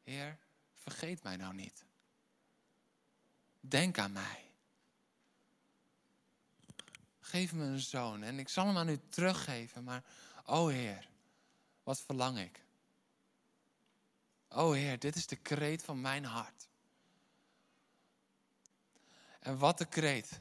Heer, 0.03 0.39
vergeet 0.75 1.23
mij 1.23 1.37
nou 1.37 1.55
niet. 1.55 1.85
Denk 3.61 3.99
aan 3.99 4.13
mij. 4.13 4.51
Geef 7.21 7.53
me 7.53 7.65
een 7.65 7.81
zoon 7.81 8.23
en 8.23 8.39
ik 8.39 8.49
zal 8.49 8.67
hem 8.67 8.77
aan 8.77 8.89
u 8.89 9.01
teruggeven, 9.09 9.85
maar 9.85 10.05
o 10.45 10.67
Heer, 10.67 11.09
wat 11.83 12.01
verlang 12.01 12.39
ik. 12.39 12.65
O 14.49 14.73
Heer, 14.73 14.99
dit 14.99 15.17
is 15.17 15.27
de 15.27 15.37
kreet 15.37 15.83
van 15.83 16.01
mijn 16.01 16.25
hart. 16.25 16.69
En 19.47 19.59
wat 19.59 19.79
de 19.79 19.85
kreet 19.85 20.41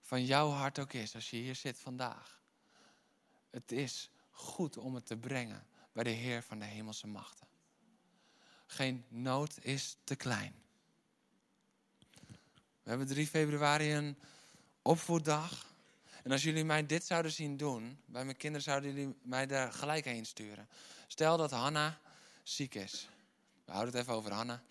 van 0.00 0.24
jouw 0.24 0.50
hart 0.50 0.78
ook 0.78 0.92
is, 0.92 1.14
als 1.14 1.30
je 1.30 1.36
hier 1.36 1.54
zit 1.54 1.78
vandaag. 1.78 2.40
Het 3.50 3.72
is 3.72 4.10
goed 4.30 4.76
om 4.76 4.94
het 4.94 5.06
te 5.06 5.16
brengen 5.16 5.66
bij 5.92 6.04
de 6.04 6.10
Heer 6.10 6.42
van 6.42 6.58
de 6.58 6.64
hemelse 6.64 7.06
machten. 7.06 7.46
Geen 8.66 9.04
nood 9.08 9.58
is 9.60 9.96
te 10.04 10.16
klein. 10.16 10.54
We 12.82 12.88
hebben 12.90 13.06
3 13.06 13.26
februari 13.26 13.94
een 13.94 14.18
opvoeddag. 14.82 15.74
En 16.22 16.32
als 16.32 16.42
jullie 16.42 16.64
mij 16.64 16.86
dit 16.86 17.04
zouden 17.04 17.32
zien 17.32 17.56
doen, 17.56 17.98
bij 18.04 18.24
mijn 18.24 18.36
kinderen 18.36 18.64
zouden 18.64 18.94
jullie 18.94 19.16
mij 19.22 19.46
daar 19.46 19.72
gelijk 19.72 20.04
heen 20.04 20.26
sturen. 20.26 20.68
Stel 21.06 21.36
dat 21.36 21.50
Hanna 21.50 21.98
ziek 22.42 22.74
is. 22.74 23.08
We 23.64 23.72
houden 23.72 23.94
het 23.94 24.02
even 24.02 24.14
over 24.14 24.32
Hanna. 24.32 24.62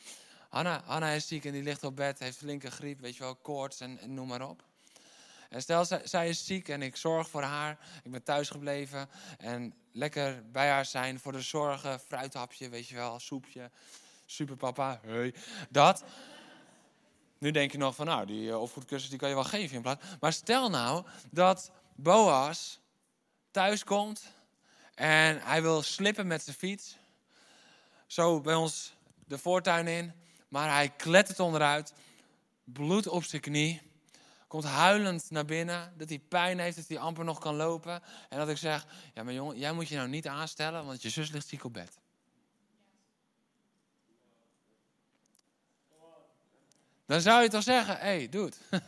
Hanna, 0.50 0.82
Hanna 0.86 1.10
is 1.10 1.28
ziek 1.28 1.46
en 1.46 1.52
die 1.52 1.64
ligt 1.64 1.84
op 1.84 1.96
bed, 1.96 2.20
heeft 2.20 2.38
flinke 2.38 2.72
griep, 2.72 3.00
weet 3.00 3.16
je 3.16 3.24
wel, 3.24 3.36
koorts 3.36 3.80
en, 3.80 4.00
noem 4.04 4.28
maar 4.28 4.50
op. 4.50 4.64
En 5.50 5.62
stel, 5.62 5.86
zij, 5.86 6.02
zij, 6.04 6.30
is 6.30 6.46
ziek 6.46 6.70
en 6.70 6.82
ik 6.82 6.96
zorg 6.96 7.30
voor 7.30 7.42
haar. 7.42 7.78
Ik 8.04 8.12
ben 8.12 8.24
thuis 8.24 8.50
gebleven 8.50 9.10
en 9.38 9.74
lekker 9.92 10.52
bij 10.52 10.70
haar 10.70 10.86
zijn 10.86 11.20
voor 11.20 11.32
de 11.32 11.42
zorgen. 11.42 12.00
Fruithapje, 12.00 12.70
weet 12.70 12.88
je 12.88 12.96
wel, 12.96 13.20
soepje. 13.20 13.72
Super 14.26 14.56
papa, 14.56 15.00
hey. 15.04 15.34
Dat. 15.70 16.04
Nu 17.38 17.52
denk 17.52 17.72
je 17.72 17.78
nog 17.78 17.96
van, 17.96 18.06
nou, 18.06 18.26
die 18.26 18.48
uh, 18.48 18.62
opvoedkussens 18.62 19.10
die 19.10 19.20
kan 19.20 19.30
je 19.30 19.36
wel 19.36 19.44
geven 19.44 19.76
in 19.76 19.82
plaats. 19.82 20.06
Maar 20.20 20.34
stel 20.34 20.70
nou 20.70 21.06
dat 21.32 21.72
Boas 21.96 22.80
thuis 23.52 23.84
komt 23.84 24.24
en 24.96 25.42
hij 25.42 25.62
wil 25.62 25.82
slippen 25.82 26.28
met 26.28 26.44
zijn 26.44 26.56
fiets. 26.56 26.98
Zo 28.08 28.42
bij 28.42 28.56
ons 28.56 28.94
de 29.26 29.38
voortuin 29.38 29.88
in. 29.88 30.14
Maar 30.56 30.74
hij 30.74 30.90
klettert 30.90 31.40
onderuit, 31.40 31.94
bloed 32.64 33.08
op 33.08 33.24
zijn 33.24 33.42
knie, 33.42 33.82
komt 34.48 34.64
huilend 34.64 35.30
naar 35.30 35.46
binnen, 35.46 35.94
dat 35.98 36.10
hij 36.10 36.20
pijn 36.20 36.60
heeft, 36.60 36.76
dat 36.76 36.88
hij 36.88 37.00
amper 37.00 37.26
nog 37.26 37.40
kan 37.40 37.56
lopen. 37.56 38.02
En 38.30 38.38
dat 38.38 38.50
ik 38.50 38.58
zeg, 38.58 38.86
ja 39.14 39.24
maar 39.24 39.34
jongen, 39.34 39.58
jij 39.58 39.72
moet 39.72 39.88
je 39.88 39.96
nou 39.96 40.08
niet 40.08 40.28
aanstellen, 40.28 40.86
want 40.86 41.02
je 41.02 41.10
zus 41.10 41.32
ligt 41.32 41.48
ziek 41.48 41.64
op 41.64 41.74
bed. 41.74 42.00
Dan 47.06 47.22
zou 47.22 47.44
je 47.44 47.50
toch 47.50 47.64
zeggen, 47.64 47.98
hé, 47.98 48.02
hey, 48.02 48.30
dude, 48.30 48.56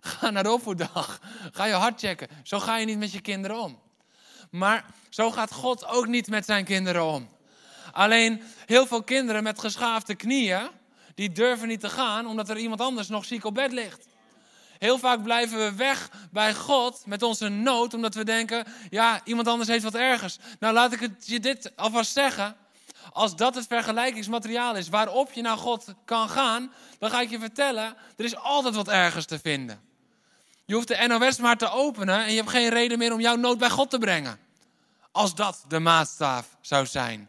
ga 0.00 0.30
naar 0.30 0.42
de 0.42 0.52
opvoeddag. 0.52 1.20
Ga 1.52 1.64
je 1.64 1.72
hart 1.72 2.00
checken. 2.00 2.28
Zo 2.42 2.58
ga 2.58 2.76
je 2.76 2.86
niet 2.86 2.98
met 2.98 3.12
je 3.12 3.20
kinderen 3.20 3.60
om. 3.60 3.80
Maar 4.50 4.84
zo 5.08 5.30
gaat 5.30 5.52
God 5.52 5.86
ook 5.86 6.06
niet 6.06 6.26
met 6.28 6.44
zijn 6.44 6.64
kinderen 6.64 7.04
om. 7.04 7.28
Alleen 7.92 8.42
heel 8.66 8.86
veel 8.86 9.02
kinderen 9.02 9.42
met 9.42 9.58
geschaafde 9.58 10.14
knieën, 10.14 10.70
die 11.18 11.32
durven 11.32 11.68
niet 11.68 11.80
te 11.80 11.88
gaan 11.88 12.26
omdat 12.26 12.48
er 12.48 12.56
iemand 12.56 12.80
anders 12.80 13.08
nog 13.08 13.24
ziek 13.24 13.44
op 13.44 13.54
bed 13.54 13.72
ligt. 13.72 14.06
Heel 14.78 14.98
vaak 14.98 15.22
blijven 15.22 15.58
we 15.58 15.74
weg 15.74 16.10
bij 16.30 16.54
God 16.54 17.02
met 17.06 17.22
onze 17.22 17.48
nood, 17.48 17.94
omdat 17.94 18.14
we 18.14 18.24
denken, 18.24 18.64
ja, 18.90 19.20
iemand 19.24 19.48
anders 19.48 19.68
heeft 19.68 19.84
wat 19.84 19.94
ergers. 19.94 20.38
Nou, 20.58 20.74
laat 20.74 20.92
ik 20.92 21.10
je 21.20 21.40
dit 21.40 21.72
alvast 21.76 22.12
zeggen. 22.12 22.56
Als 23.12 23.36
dat 23.36 23.54
het 23.54 23.66
vergelijkingsmateriaal 23.66 24.76
is 24.76 24.88
waarop 24.88 25.32
je 25.32 25.42
naar 25.42 25.56
God 25.56 25.94
kan 26.04 26.28
gaan, 26.28 26.72
dan 26.98 27.10
ga 27.10 27.20
ik 27.20 27.30
je 27.30 27.38
vertellen, 27.38 27.96
er 28.16 28.24
is 28.24 28.36
altijd 28.36 28.74
wat 28.74 28.88
ergers 28.88 29.26
te 29.26 29.38
vinden. 29.38 29.80
Je 30.64 30.74
hoeft 30.74 30.88
de 30.88 31.06
NOS 31.06 31.38
maar 31.38 31.56
te 31.56 31.70
openen 31.70 32.24
en 32.24 32.30
je 32.30 32.36
hebt 32.36 32.50
geen 32.50 32.68
reden 32.68 32.98
meer 32.98 33.12
om 33.12 33.20
jouw 33.20 33.36
nood 33.36 33.58
bij 33.58 33.70
God 33.70 33.90
te 33.90 33.98
brengen. 33.98 34.38
Als 35.12 35.34
dat 35.34 35.64
de 35.68 35.78
maatstaaf 35.78 36.56
zou 36.60 36.86
zijn. 36.86 37.28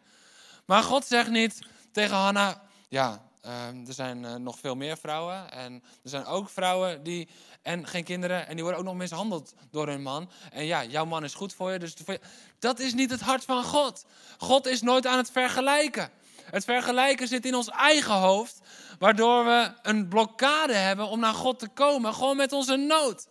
Maar 0.65 0.84
God 0.84 1.06
zegt 1.06 1.30
niet 1.30 1.60
tegen 1.91 2.15
Hanna, 2.15 2.62
ja, 2.89 3.28
ehm, 3.41 3.86
er 3.88 3.93
zijn 3.93 4.25
eh, 4.25 4.36
nog 4.36 4.60
veel 4.60 4.75
meer 4.75 4.97
vrouwen. 4.97 5.52
En 5.52 5.73
er 6.04 6.10
zijn 6.10 6.25
ook 6.25 6.49
vrouwen 6.49 7.04
die. 7.04 7.30
En 7.62 7.88
geen 7.88 8.04
kinderen. 8.04 8.47
En 8.47 8.54
die 8.54 8.63
worden 8.63 8.80
ook 8.82 8.88
nog 8.88 8.95
mishandeld 8.95 9.54
door 9.71 9.88
hun 9.88 10.02
man. 10.02 10.30
En 10.52 10.65
ja, 10.65 10.84
jouw 10.86 11.06
man 11.06 11.23
is 11.23 11.34
goed 11.34 11.54
voor 11.54 11.71
je. 11.71 11.80
Dus 11.80 11.93
voor 12.04 12.13
je. 12.13 12.19
dat 12.60 12.80
is 12.80 12.93
niet 12.93 13.12
het 13.12 13.21
hart 13.21 13.45
van 13.45 13.63
God. 13.63 14.06
God 14.38 14.67
is 14.67 14.82
nooit 14.82 15.06
aan 15.06 15.17
het 15.17 15.32
vergelijken. 15.32 16.10
Het 16.43 16.63
vergelijken 16.63 17.28
zit 17.28 17.45
in 17.45 17.56
ons 17.56 17.69
eigen 17.69 18.13
hoofd. 18.13 18.60
Waardoor 18.99 19.45
we 19.45 19.71
een 19.82 20.08
blokkade 20.08 20.73
hebben 20.73 21.08
om 21.08 21.19
naar 21.19 21.34
God 21.34 21.60
te 21.60 21.67
komen. 21.67 22.13
Gewoon 22.13 22.38
met 22.38 22.52
onze 22.52 22.75
nood. 22.75 23.28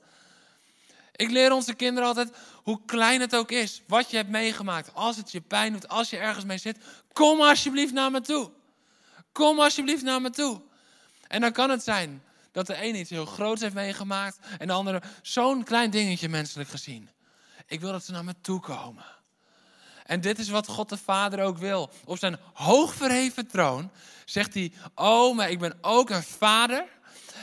Ik 1.19 1.31
leer 1.31 1.53
onze 1.53 1.75
kinderen 1.75 2.09
altijd, 2.09 2.31
hoe 2.63 2.81
klein 2.87 3.21
het 3.21 3.37
ook 3.37 3.51
is, 3.51 3.83
wat 3.87 4.11
je 4.11 4.17
hebt 4.17 4.29
meegemaakt. 4.29 4.95
Als 4.95 5.17
het 5.17 5.33
je 5.33 5.41
pijn 5.41 5.73
doet, 5.73 5.89
als 5.89 6.11
je 6.11 6.17
ergens 6.17 6.45
mee 6.45 6.59
zit, 6.59 6.79
kom 7.13 7.41
alsjeblieft 7.41 7.93
naar 7.93 8.11
me 8.11 8.21
toe. 8.21 8.51
Kom 9.39 9.61
alsjeblieft 9.61 10.03
naar 10.03 10.21
me 10.21 10.31
toe. 10.31 10.61
En 11.29 11.41
dan 11.41 11.53
kan 11.53 11.71
het 11.71 11.83
zijn 11.83 12.23
dat 12.53 12.67
de 12.67 12.85
een 12.85 12.95
iets 12.95 13.11
heel 13.11 13.27
groots 13.27 13.61
heeft 13.61 13.75
meegemaakt 13.75 14.39
en 14.59 14.67
de 14.67 14.73
andere 14.73 15.03
zo'n 15.23 15.65
klein 15.65 15.91
dingetje 15.91 16.29
menselijk 16.29 16.69
gezien. 16.69 17.11
Ik 17.67 17.81
wil 17.81 17.93
dat 17.93 18.05
ze 18.05 18.13
naar 18.13 18.25
me 18.25 18.35
toe 18.41 18.61
komen. 18.61 19.05
En 20.05 20.21
dit 20.21 20.39
is 20.39 20.49
wat 20.49 20.69
God 20.69 20.89
de 20.89 20.97
Vader 20.97 21.43
ook 21.43 21.59
wil. 21.59 21.91
Op 22.05 22.19
zijn 22.19 22.39
hoogverheven 22.53 23.47
troon 23.47 23.91
zegt 24.25 24.55
hij: 24.55 24.73
Oh, 24.95 25.37
maar 25.37 25.51
ik 25.51 25.59
ben 25.59 25.79
ook 25.81 26.11
een 26.11 26.23
vader. 26.23 26.85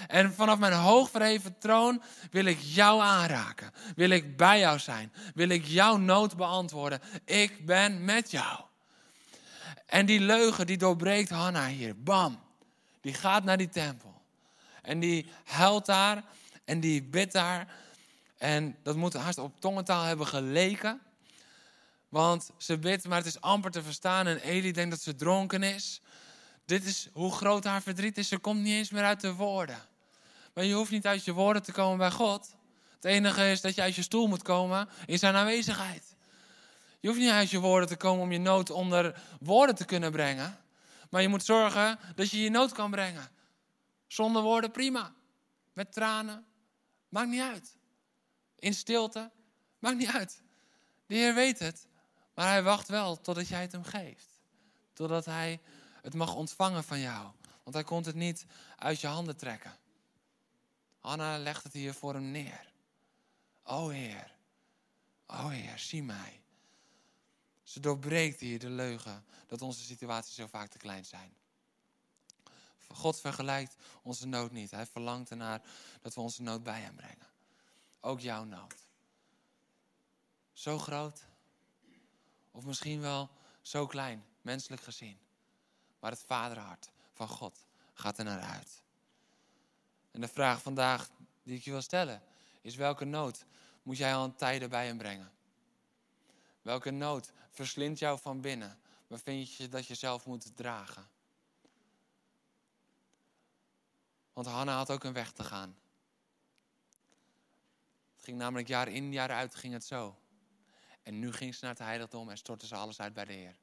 En 0.07 0.33
vanaf 0.33 0.59
mijn 0.59 0.73
hoogverheven 0.73 1.57
troon 1.59 2.01
wil 2.31 2.45
ik 2.45 2.59
jou 2.59 3.01
aanraken. 3.01 3.71
Wil 3.95 4.09
ik 4.09 4.37
bij 4.37 4.59
jou 4.59 4.79
zijn. 4.79 5.13
Wil 5.33 5.49
ik 5.49 5.65
jouw 5.65 5.97
nood 5.97 6.35
beantwoorden. 6.37 7.01
Ik 7.25 7.65
ben 7.65 8.05
met 8.05 8.31
jou. 8.31 8.59
En 9.85 10.05
die 10.05 10.19
leugen 10.19 10.67
die 10.67 10.77
doorbreekt 10.77 11.29
Hanna 11.29 11.67
hier. 11.67 12.03
Bam. 12.03 12.39
Die 13.01 13.13
gaat 13.13 13.43
naar 13.43 13.57
die 13.57 13.69
tempel. 13.69 14.21
En 14.81 14.99
die 14.99 15.31
huilt 15.43 15.85
daar. 15.85 16.23
En 16.65 16.79
die 16.79 17.03
bidt 17.03 17.31
daar. 17.31 17.73
En 18.37 18.75
dat 18.83 18.95
moet 18.95 19.13
haast 19.13 19.37
op 19.37 19.59
tongentaal 19.59 20.03
hebben 20.03 20.27
geleken. 20.27 21.01
Want 22.09 22.49
ze 22.57 22.77
bidt, 22.77 23.07
maar 23.07 23.17
het 23.17 23.27
is 23.27 23.41
amper 23.41 23.71
te 23.71 23.83
verstaan. 23.83 24.27
En 24.27 24.39
Eli 24.39 24.71
denkt 24.71 24.91
dat 24.91 25.01
ze 25.01 25.15
dronken 25.15 25.63
is. 25.63 26.01
Dit 26.65 26.85
is 26.85 27.09
hoe 27.13 27.31
groot 27.31 27.63
haar 27.63 27.81
verdriet 27.81 28.17
is. 28.17 28.27
Ze 28.27 28.37
komt 28.37 28.61
niet 28.61 28.73
eens 28.73 28.89
meer 28.89 29.03
uit 29.03 29.21
de 29.21 29.33
woorden. 29.33 29.79
Maar 30.53 30.63
je 30.63 30.73
hoeft 30.73 30.91
niet 30.91 31.07
uit 31.07 31.25
je 31.25 31.33
woorden 31.33 31.63
te 31.63 31.71
komen 31.71 31.97
bij 31.97 32.11
God. 32.11 32.55
Het 32.95 33.05
enige 33.05 33.51
is 33.51 33.61
dat 33.61 33.75
je 33.75 33.81
uit 33.81 33.95
je 33.95 34.01
stoel 34.01 34.27
moet 34.27 34.41
komen 34.41 34.89
in 35.05 35.19
zijn 35.19 35.35
aanwezigheid. 35.35 36.14
Je 37.05 37.11
hoeft 37.11 37.23
niet 37.23 37.31
uit 37.33 37.49
je 37.49 37.59
woorden 37.59 37.87
te 37.87 37.97
komen 37.97 38.23
om 38.23 38.31
je 38.31 38.39
nood 38.39 38.69
onder 38.69 39.21
woorden 39.39 39.75
te 39.75 39.85
kunnen 39.85 40.11
brengen. 40.11 40.57
Maar 41.09 41.21
je 41.21 41.27
moet 41.27 41.43
zorgen 41.43 41.99
dat 42.15 42.29
je 42.29 42.41
je 42.41 42.49
nood 42.49 42.71
kan 42.71 42.91
brengen. 42.91 43.29
Zonder 44.07 44.41
woorden 44.41 44.71
prima. 44.71 45.13
Met 45.73 45.93
tranen. 45.93 46.45
Maakt 47.09 47.29
niet 47.29 47.41
uit. 47.41 47.77
In 48.55 48.73
stilte. 48.73 49.31
Maakt 49.79 49.97
niet 49.97 50.11
uit. 50.11 50.41
De 51.05 51.15
Heer 51.15 51.33
weet 51.33 51.59
het. 51.59 51.87
Maar 52.35 52.47
hij 52.47 52.63
wacht 52.63 52.87
wel 52.87 53.21
totdat 53.21 53.47
jij 53.47 53.61
het 53.61 53.71
hem 53.71 53.83
geeft. 53.83 54.39
Totdat 54.93 55.25
hij 55.25 55.61
het 56.01 56.13
mag 56.13 56.35
ontvangen 56.35 56.83
van 56.83 56.99
jou. 56.99 57.31
Want 57.63 57.75
hij 57.75 57.83
komt 57.83 58.05
het 58.05 58.15
niet 58.15 58.45
uit 58.75 59.01
je 59.01 59.07
handen 59.07 59.37
trekken. 59.37 59.77
Anna 60.99 61.37
legt 61.37 61.63
het 61.63 61.73
hier 61.73 61.93
voor 61.93 62.13
hem 62.13 62.31
neer. 62.31 62.71
O 63.63 63.89
Heer, 63.89 64.35
o 65.27 65.47
Heer, 65.47 65.79
zie 65.79 66.03
mij. 66.03 66.43
Ze 67.65 67.79
doorbreekt 67.79 68.39
hier 68.39 68.59
de 68.59 68.69
leugen 68.69 69.25
dat 69.47 69.61
onze 69.61 69.83
situaties 69.83 70.35
zo 70.35 70.47
vaak 70.47 70.69
te 70.69 70.77
klein 70.77 71.05
zijn. 71.05 71.33
God 72.87 73.19
vergelijkt 73.19 73.75
onze 74.01 74.27
nood 74.27 74.51
niet. 74.51 74.71
Hij 74.71 74.85
verlangt 74.85 75.29
ernaar 75.29 75.61
dat 76.01 76.13
we 76.13 76.21
onze 76.21 76.41
nood 76.41 76.63
bij 76.63 76.81
hem 76.81 76.95
brengen. 76.95 77.27
Ook 77.99 78.19
jouw 78.19 78.43
nood. 78.43 78.75
Zo 80.53 80.79
groot, 80.79 81.25
of 82.51 82.65
misschien 82.65 83.01
wel 83.01 83.29
zo 83.61 83.87
klein, 83.87 84.25
menselijk 84.41 84.81
gezien. 84.81 85.19
Maar 85.99 86.11
het 86.11 86.23
vaderhart 86.25 86.89
van 87.13 87.27
God 87.27 87.65
gaat 87.93 88.17
er 88.17 88.25
naar 88.25 88.41
uit. 88.41 88.83
En 90.11 90.21
de 90.21 90.27
vraag 90.27 90.61
vandaag 90.61 91.09
die 91.43 91.57
ik 91.57 91.63
je 91.63 91.71
wil 91.71 91.81
stellen 91.81 92.21
is: 92.61 92.75
welke 92.75 93.05
nood 93.05 93.45
moet 93.83 93.97
jij 93.97 94.15
al 94.15 94.23
een 94.23 94.35
tijden 94.35 94.69
bij 94.69 94.85
hem 94.85 94.97
brengen? 94.97 95.31
Welke 96.65 96.91
nood 96.91 97.31
verslindt 97.49 97.99
jou 97.99 98.19
van 98.19 98.41
binnen? 98.41 98.79
Waar 99.07 99.19
vind 99.19 99.53
je 99.53 99.69
dat 99.69 99.87
je 99.87 99.95
zelf 99.95 100.25
moet 100.25 100.55
dragen? 100.55 101.07
Want 104.33 104.47
Hanna 104.47 104.75
had 104.75 104.91
ook 104.91 105.03
een 105.03 105.13
weg 105.13 105.31
te 105.31 105.43
gaan. 105.43 105.77
Het 108.15 108.23
ging 108.23 108.37
namelijk 108.37 108.67
jaar 108.67 108.87
in, 108.87 109.11
jaar 109.11 109.31
uit 109.31 109.55
ging 109.55 109.73
het 109.73 109.85
zo. 109.85 110.17
En 111.03 111.19
nu 111.19 111.33
ging 111.33 111.55
ze 111.55 111.59
naar 111.61 111.73
het 111.73 111.83
heiligdom 111.83 112.29
en 112.29 112.37
stortte 112.37 112.67
ze 112.67 112.75
alles 112.75 112.99
uit 112.99 113.13
bij 113.13 113.25
de 113.25 113.33
Heer. 113.33 113.55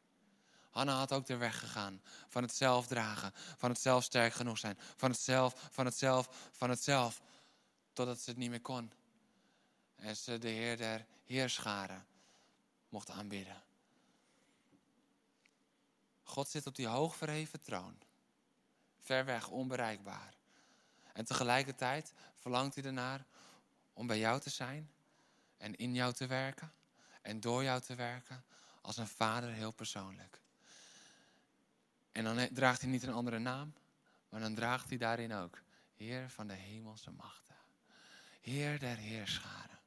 Hanna 0.71 0.95
had 0.95 1.13
ook 1.13 1.27
de 1.27 1.37
weg 1.37 1.59
gegaan 1.59 2.03
van 2.29 2.43
het 2.43 2.55
zelf 2.55 2.87
dragen, 2.87 3.33
van 3.35 3.71
het 3.71 3.81
zelf 3.81 4.05
sterk 4.05 4.33
genoeg 4.33 4.59
zijn, 4.59 4.79
van 4.97 5.11
het 5.11 5.21
zelf, 5.21 5.69
van 5.71 5.85
het 5.85 5.97
zelf, 5.97 6.51
van 6.53 6.71
het 6.71 6.83
zelf, 6.83 7.23
totdat 7.93 8.21
ze 8.21 8.31
het 8.31 8.39
niet 8.39 8.51
meer 8.51 8.61
kon. 8.61 8.93
En 9.97 10.17
ze 10.17 10.39
de 10.39 10.49
Heer 10.49 10.77
der 10.77 11.07
Heerscharen 11.25 12.11
mocht 12.93 13.11
aanbidden. 13.11 13.63
God 16.23 16.49
zit 16.49 16.67
op 16.67 16.75
die 16.75 16.87
hoogverheven 16.87 17.61
troon, 17.61 17.99
ver 18.99 19.25
weg, 19.25 19.49
onbereikbaar. 19.49 20.35
En 21.13 21.25
tegelijkertijd 21.25 22.13
verlangt 22.37 22.75
hij 22.75 22.85
ernaar 22.85 23.25
om 23.93 24.07
bij 24.07 24.19
jou 24.19 24.41
te 24.41 24.51
zijn 24.51 24.91
en 25.57 25.77
in 25.77 25.95
jou 25.95 26.13
te 26.13 26.27
werken 26.27 26.73
en 27.23 27.41
door 27.41 27.63
jou 27.63 27.81
te 27.81 27.95
werken 27.95 28.45
als 28.81 28.97
een 28.97 29.09
vader 29.09 29.51
heel 29.51 29.73
persoonlijk. 29.73 30.41
En 32.13 32.25
dan 32.25 32.49
draagt 32.53 32.81
hij 32.81 32.91
niet 32.91 33.03
een 33.03 33.13
andere 33.13 33.39
naam, 33.39 33.75
maar 34.29 34.41
dan 34.41 34.55
draagt 34.55 34.89
hij 34.89 34.99
daarin 34.99 35.33
ook 35.33 35.59
Heer 35.95 36.31
van 36.31 36.47
de 36.47 36.55
hemelse 36.55 37.11
machten. 37.11 37.57
Heer 38.41 38.79
der 38.79 38.97
heerscharen. 38.97 39.79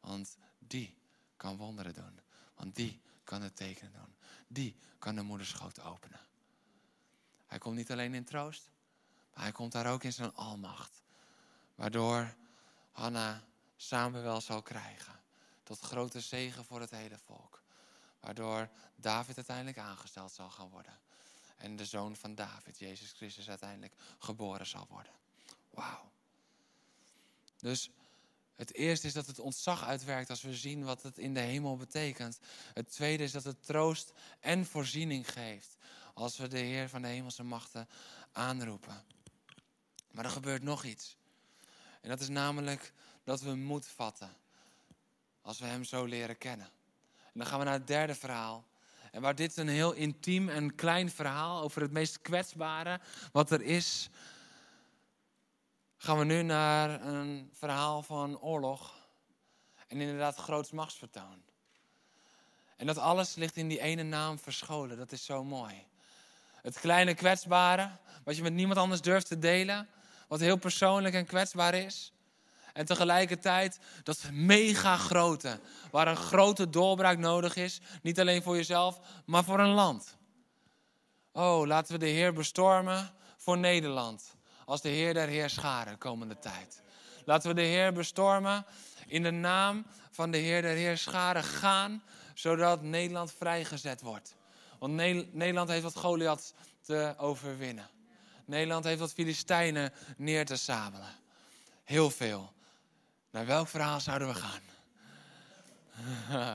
Want 0.00 0.36
die 0.58 0.96
kan 1.36 1.56
wonderen 1.56 1.94
doen. 1.94 2.20
Want 2.58 2.76
die 2.76 3.00
kan 3.24 3.42
het 3.42 3.56
tekenen 3.56 3.92
doen. 3.92 4.14
Die 4.46 4.76
kan 4.98 5.14
de 5.14 5.22
moederschoot 5.22 5.80
openen. 5.80 6.20
Hij 7.46 7.58
komt 7.58 7.76
niet 7.76 7.90
alleen 7.90 8.14
in 8.14 8.24
troost, 8.24 8.70
maar 9.34 9.42
hij 9.42 9.52
komt 9.52 9.72
daar 9.72 9.92
ook 9.92 10.04
in 10.04 10.12
zijn 10.12 10.34
almacht. 10.34 11.02
Waardoor 11.74 12.34
Hanna 12.92 13.44
Samuel 13.76 14.40
zal 14.40 14.62
krijgen. 14.62 15.20
Tot 15.62 15.80
grote 15.80 16.20
zegen 16.20 16.64
voor 16.64 16.80
het 16.80 16.90
hele 16.90 17.18
volk. 17.18 17.62
Waardoor 18.20 18.68
David 18.96 19.36
uiteindelijk 19.36 19.78
aangesteld 19.78 20.32
zal 20.32 20.50
gaan 20.50 20.68
worden 20.68 20.98
en 21.58 21.76
de 21.76 21.84
zoon 21.84 22.16
van 22.16 22.34
David, 22.34 22.78
Jezus 22.78 23.12
Christus, 23.12 23.48
uiteindelijk 23.48 23.94
geboren 24.18 24.66
zal 24.66 24.86
worden. 24.88 25.12
Wauw. 25.70 26.10
Dus 27.56 27.90
het 28.58 28.74
eerste 28.74 29.06
is 29.06 29.12
dat 29.12 29.26
het 29.26 29.38
ontzag 29.38 29.84
uitwerkt 29.84 30.30
als 30.30 30.42
we 30.42 30.54
zien 30.54 30.84
wat 30.84 31.02
het 31.02 31.18
in 31.18 31.34
de 31.34 31.40
hemel 31.40 31.76
betekent. 31.76 32.38
Het 32.74 32.90
tweede 32.90 33.22
is 33.22 33.32
dat 33.32 33.44
het 33.44 33.66
troost 33.66 34.12
en 34.40 34.66
voorziening 34.66 35.32
geeft 35.32 35.76
als 36.14 36.36
we 36.36 36.48
de 36.48 36.58
Heer 36.58 36.88
van 36.88 37.02
de 37.02 37.08
hemelse 37.08 37.42
machten 37.42 37.88
aanroepen. 38.32 39.04
Maar 40.10 40.24
er 40.24 40.30
gebeurt 40.30 40.62
nog 40.62 40.84
iets. 40.84 41.16
En 42.00 42.08
dat 42.08 42.20
is 42.20 42.28
namelijk 42.28 42.92
dat 43.24 43.40
we 43.40 43.54
moed 43.54 43.86
vatten 43.86 44.36
als 45.40 45.58
we 45.58 45.66
Hem 45.66 45.84
zo 45.84 46.04
leren 46.04 46.38
kennen. 46.38 46.70
En 47.16 47.32
dan 47.34 47.46
gaan 47.46 47.58
we 47.58 47.64
naar 47.64 47.74
het 47.74 47.86
derde 47.86 48.14
verhaal. 48.14 48.66
En 49.10 49.22
waar 49.22 49.34
dit 49.34 49.56
een 49.56 49.68
heel 49.68 49.92
intiem 49.92 50.48
en 50.48 50.74
klein 50.74 51.10
verhaal 51.10 51.62
over 51.62 51.82
het 51.82 51.92
meest 51.92 52.20
kwetsbare 52.20 53.00
wat 53.32 53.50
er 53.50 53.62
is, 53.62 54.08
gaan 55.98 56.18
we 56.18 56.24
nu 56.24 56.42
naar 56.42 57.06
een 57.06 57.50
verhaal 57.52 58.02
van 58.02 58.40
oorlog. 58.40 58.94
En 59.86 60.00
inderdaad 60.00 60.36
groots 60.36 60.70
machtsvertoon. 60.70 61.42
En 62.76 62.86
dat 62.86 62.98
alles 62.98 63.34
ligt 63.34 63.56
in 63.56 63.68
die 63.68 63.80
ene 63.80 64.02
naam 64.02 64.38
verscholen. 64.38 64.96
Dat 64.96 65.12
is 65.12 65.24
zo 65.24 65.44
mooi. 65.44 65.86
Het 66.62 66.80
kleine 66.80 67.14
kwetsbare, 67.14 67.90
wat 68.24 68.36
je 68.36 68.42
met 68.42 68.52
niemand 68.52 68.78
anders 68.78 69.00
durft 69.00 69.26
te 69.26 69.38
delen. 69.38 69.88
Wat 70.28 70.40
heel 70.40 70.56
persoonlijk 70.56 71.14
en 71.14 71.26
kwetsbaar 71.26 71.74
is. 71.74 72.12
En 72.72 72.86
tegelijkertijd 72.86 73.78
dat 74.02 74.30
mega 74.32 74.96
grote, 74.96 75.60
waar 75.90 76.08
een 76.08 76.16
grote 76.16 76.70
doorbraak 76.70 77.18
nodig 77.18 77.56
is. 77.56 77.80
Niet 78.02 78.20
alleen 78.20 78.42
voor 78.42 78.56
jezelf, 78.56 79.00
maar 79.26 79.44
voor 79.44 79.60
een 79.60 79.74
land. 79.74 80.16
Oh, 81.32 81.66
laten 81.66 81.92
we 81.92 81.98
de 81.98 82.06
Heer 82.06 82.32
bestormen 82.32 83.14
voor 83.36 83.58
Nederland. 83.58 84.36
Als 84.68 84.80
de 84.80 84.88
Heer 84.88 85.14
der 85.14 85.28
Heerscharen 85.28 85.98
komende 85.98 86.38
tijd. 86.38 86.82
Laten 87.24 87.48
we 87.48 87.54
de 87.54 87.62
Heer 87.62 87.92
bestormen 87.92 88.66
in 89.06 89.22
de 89.22 89.30
naam 89.30 89.86
van 90.10 90.30
de 90.30 90.38
Heer 90.38 90.62
der 90.62 90.74
Heerscharen 90.76 91.44
gaan, 91.44 92.02
zodat 92.34 92.82
Nederland 92.82 93.32
vrijgezet 93.32 94.00
wordt. 94.00 94.34
Want 94.78 94.94
Nederland 95.32 95.68
heeft 95.68 95.82
wat 95.82 95.96
Goliath 95.96 96.54
te 96.80 97.14
overwinnen. 97.18 97.88
Nederland 98.44 98.84
heeft 98.84 99.00
wat 99.00 99.12
Filistijnen 99.12 99.92
neer 100.16 100.46
te 100.46 100.56
sabelen. 100.56 101.14
Heel 101.84 102.10
veel. 102.10 102.52
Naar 103.30 103.46
welk 103.46 103.68
verhaal 103.68 104.00
zouden 104.00 104.28
we 104.28 104.34
gaan? 104.34 104.62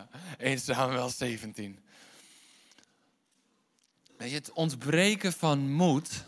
1 0.38 0.59
Samuel 0.59 1.09
17. 1.09 1.80
Weet 4.18 4.30
je, 4.30 4.36
het 4.36 4.51
ontbreken 4.51 5.34
van 5.34 5.72
moed 5.72 6.24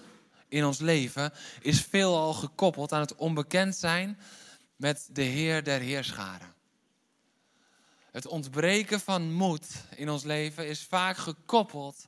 in 0.55 0.65
ons 0.65 0.79
leven 0.79 1.33
is 1.61 1.81
veelal 1.81 2.33
gekoppeld 2.33 2.91
aan 2.91 2.99
het 2.99 3.15
onbekend 3.15 3.75
zijn 3.75 4.19
met 4.75 5.09
de 5.11 5.21
Heer 5.21 5.63
der 5.63 5.79
Heerscharen. 5.79 6.53
Het 8.11 8.27
ontbreken 8.27 8.99
van 8.99 9.33
moed 9.33 9.67
in 9.95 10.09
ons 10.09 10.23
leven 10.23 10.67
is 10.67 10.83
vaak 10.83 11.17
gekoppeld 11.17 12.07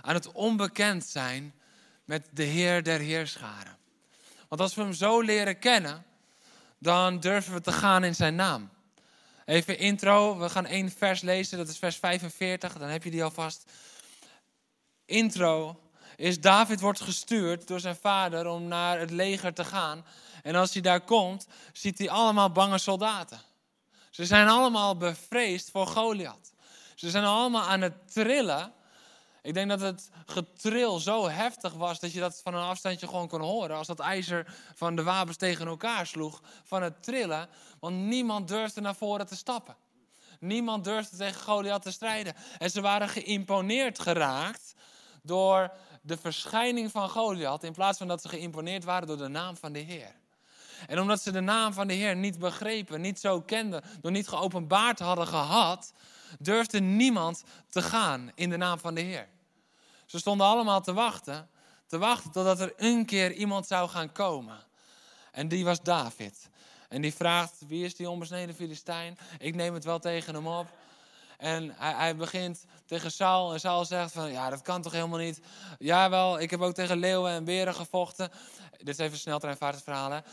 aan 0.00 0.14
het 0.14 0.32
onbekend 0.32 1.04
zijn 1.04 1.54
met 2.04 2.28
de 2.30 2.42
Heer 2.42 2.82
der 2.82 3.00
Heerscharen. 3.00 3.76
Want 4.48 4.60
als 4.60 4.74
we 4.74 4.82
Hem 4.82 4.92
zo 4.92 5.20
leren 5.20 5.58
kennen, 5.58 6.04
dan 6.78 7.20
durven 7.20 7.52
we 7.52 7.60
te 7.60 7.72
gaan 7.72 8.04
in 8.04 8.14
Zijn 8.14 8.34
naam. 8.34 8.70
Even 9.44 9.78
intro, 9.78 10.38
we 10.38 10.48
gaan 10.48 10.66
één 10.66 10.90
vers 10.90 11.20
lezen, 11.20 11.58
dat 11.58 11.68
is 11.68 11.78
vers 11.78 11.96
45, 11.96 12.72
dan 12.72 12.88
heb 12.88 13.04
je 13.04 13.10
die 13.10 13.24
alvast. 13.24 13.64
Intro 15.04 15.80
is 16.16 16.40
David 16.40 16.80
wordt 16.80 17.00
gestuurd 17.00 17.68
door 17.68 17.80
zijn 17.80 17.96
vader 17.96 18.46
om 18.46 18.68
naar 18.68 18.98
het 18.98 19.10
leger 19.10 19.54
te 19.54 19.64
gaan. 19.64 20.04
En 20.42 20.54
als 20.54 20.72
hij 20.72 20.82
daar 20.82 21.00
komt, 21.00 21.46
ziet 21.72 21.98
hij 21.98 22.10
allemaal 22.10 22.50
bange 22.52 22.78
soldaten. 22.78 23.40
Ze 24.10 24.26
zijn 24.26 24.48
allemaal 24.48 24.96
bevreesd 24.96 25.70
voor 25.70 25.86
Goliath. 25.86 26.52
Ze 26.94 27.10
zijn 27.10 27.24
allemaal 27.24 27.62
aan 27.62 27.80
het 27.80 28.12
trillen. 28.12 28.72
Ik 29.42 29.54
denk 29.54 29.68
dat 29.68 29.80
het 29.80 30.10
getril 30.26 30.98
zo 30.98 31.28
heftig 31.28 31.72
was 31.72 32.00
dat 32.00 32.12
je 32.12 32.20
dat 32.20 32.40
van 32.42 32.54
een 32.54 32.68
afstandje 32.68 33.06
gewoon 33.06 33.28
kon 33.28 33.40
horen. 33.40 33.76
Als 33.76 33.86
dat 33.86 34.00
ijzer 34.00 34.54
van 34.74 34.96
de 34.96 35.02
wapens 35.02 35.36
tegen 35.36 35.66
elkaar 35.66 36.06
sloeg 36.06 36.42
van 36.64 36.82
het 36.82 37.02
trillen. 37.02 37.48
Want 37.80 37.96
niemand 37.96 38.48
durfde 38.48 38.80
naar 38.80 38.94
voren 38.94 39.26
te 39.26 39.36
stappen. 39.36 39.76
Niemand 40.40 40.84
durfde 40.84 41.16
tegen 41.16 41.42
Goliath 41.42 41.82
te 41.82 41.92
strijden. 41.92 42.34
En 42.58 42.70
ze 42.70 42.80
waren 42.80 43.08
geïmponeerd 43.08 43.98
geraakt 43.98 44.74
door 45.22 45.72
de 46.06 46.16
verschijning 46.16 46.90
van 46.90 47.08
Goliath. 47.08 47.62
In 47.62 47.72
plaats 47.72 47.98
van 47.98 48.08
dat 48.08 48.22
ze 48.22 48.28
geïmponeerd 48.28 48.84
waren 48.84 49.06
door 49.06 49.16
de 49.16 49.28
naam 49.28 49.56
van 49.56 49.72
de 49.72 49.78
Heer. 49.78 50.14
En 50.86 51.00
omdat 51.00 51.22
ze 51.22 51.30
de 51.32 51.40
naam 51.40 51.72
van 51.72 51.86
de 51.86 51.94
Heer 51.94 52.16
niet 52.16 52.38
begrepen, 52.38 53.00
niet 53.00 53.20
zo 53.20 53.40
kenden, 53.40 53.82
nog 54.02 54.12
niet 54.12 54.28
geopenbaard 54.28 54.98
hadden 54.98 55.26
gehad, 55.26 55.92
durfde 56.38 56.80
niemand 56.80 57.44
te 57.68 57.82
gaan 57.82 58.30
in 58.34 58.50
de 58.50 58.56
naam 58.56 58.78
van 58.78 58.94
de 58.94 59.00
Heer. 59.00 59.28
Ze 60.06 60.18
stonden 60.18 60.46
allemaal 60.46 60.80
te 60.80 60.92
wachten, 60.92 61.48
te 61.86 61.98
wachten 61.98 62.30
totdat 62.30 62.60
er 62.60 62.72
een 62.76 63.06
keer 63.06 63.32
iemand 63.32 63.66
zou 63.66 63.88
gaan 63.88 64.12
komen. 64.12 64.58
En 65.32 65.48
die 65.48 65.64
was 65.64 65.82
David. 65.82 66.48
En 66.88 67.02
die 67.02 67.14
vraagt, 67.14 67.54
wie 67.66 67.84
is 67.84 67.96
die 67.96 68.10
onbesneden 68.10 68.54
Filistijn? 68.54 69.18
Ik 69.38 69.54
neem 69.54 69.74
het 69.74 69.84
wel 69.84 69.98
tegen 69.98 70.34
hem 70.34 70.46
op. 70.46 70.66
En 71.38 71.74
hij, 71.76 71.92
hij, 71.92 72.16
begint 72.16 72.64
tegen 72.86 73.12
Saul. 73.12 73.52
En 73.52 73.60
Saul 73.60 73.84
zegt 73.84 74.12
van, 74.12 74.32
ja, 74.32 74.50
dat 74.50 74.62
kan 74.62 74.82
toch 74.82 74.92
helemaal 74.92 75.18
niet. 75.18 75.40
Jawel, 75.78 76.40
ik 76.40 76.50
heb 76.50 76.60
ook 76.60 76.74
tegen 76.74 76.98
leeuwen 76.98 77.32
en 77.32 77.44
beren 77.44 77.74
gevochten. 77.74 78.30
Dit 78.76 78.88
is 78.88 78.98
even 78.98 79.18
sneltreinvaartverhalen. 79.18 80.24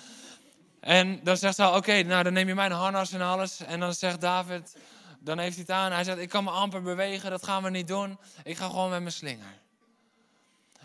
En 0.79 1.19
dan 1.23 1.37
zegt 1.37 1.55
Saul, 1.55 1.75
oké, 1.75 2.01
nou 2.03 2.23
dan 2.23 2.33
neem 2.33 2.47
je 2.47 2.55
mijn 2.55 2.71
harnas 2.71 3.11
en 3.11 3.21
alles. 3.21 3.59
En 3.59 3.79
dan 3.79 3.93
zegt 3.93 4.21
David, 4.21 4.77
dan 5.19 5.39
heeft 5.39 5.55
hij 5.55 5.65
het 5.67 5.75
aan. 5.75 5.91
Hij 5.91 6.03
zegt, 6.03 6.17
ik 6.17 6.29
kan 6.29 6.43
me 6.43 6.49
amper 6.49 6.81
bewegen, 6.81 7.29
dat 7.29 7.45
gaan 7.45 7.63
we 7.63 7.69
niet 7.69 7.87
doen. 7.87 8.19
Ik 8.43 8.57
ga 8.57 8.65
gewoon 8.65 8.89
met 8.89 8.99
mijn 8.99 9.11
slinger. 9.11 9.61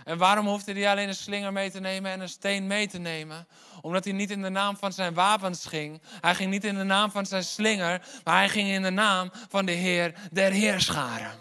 En 0.05 0.19
waarom 0.19 0.47
hoefde 0.47 0.73
hij 0.73 0.91
alleen 0.91 1.09
een 1.09 1.15
slinger 1.15 1.53
mee 1.53 1.71
te 1.71 1.81
nemen 1.81 2.11
en 2.11 2.21
een 2.21 2.29
steen 2.29 2.67
mee 2.67 2.89
te 2.89 2.99
nemen? 2.99 3.47
Omdat 3.81 4.05
hij 4.05 4.13
niet 4.13 4.31
in 4.31 4.43
de 4.43 4.49
naam 4.49 4.77
van 4.77 4.93
zijn 4.93 5.15
wapens 5.15 5.67
ging. 5.67 6.01
Hij 6.21 6.35
ging 6.35 6.51
niet 6.51 6.65
in 6.65 6.75
de 6.75 6.85
naam 6.85 7.11
van 7.11 7.27
zijn 7.27 7.45
slinger, 7.45 8.03
maar 8.25 8.37
hij 8.37 8.49
ging 8.49 8.69
in 8.69 8.83
de 8.83 8.91
naam 8.91 9.31
van 9.49 9.67
de 9.67 9.73
Heer 9.73 10.15
der 10.33 10.53
Heerscharen. 10.53 11.33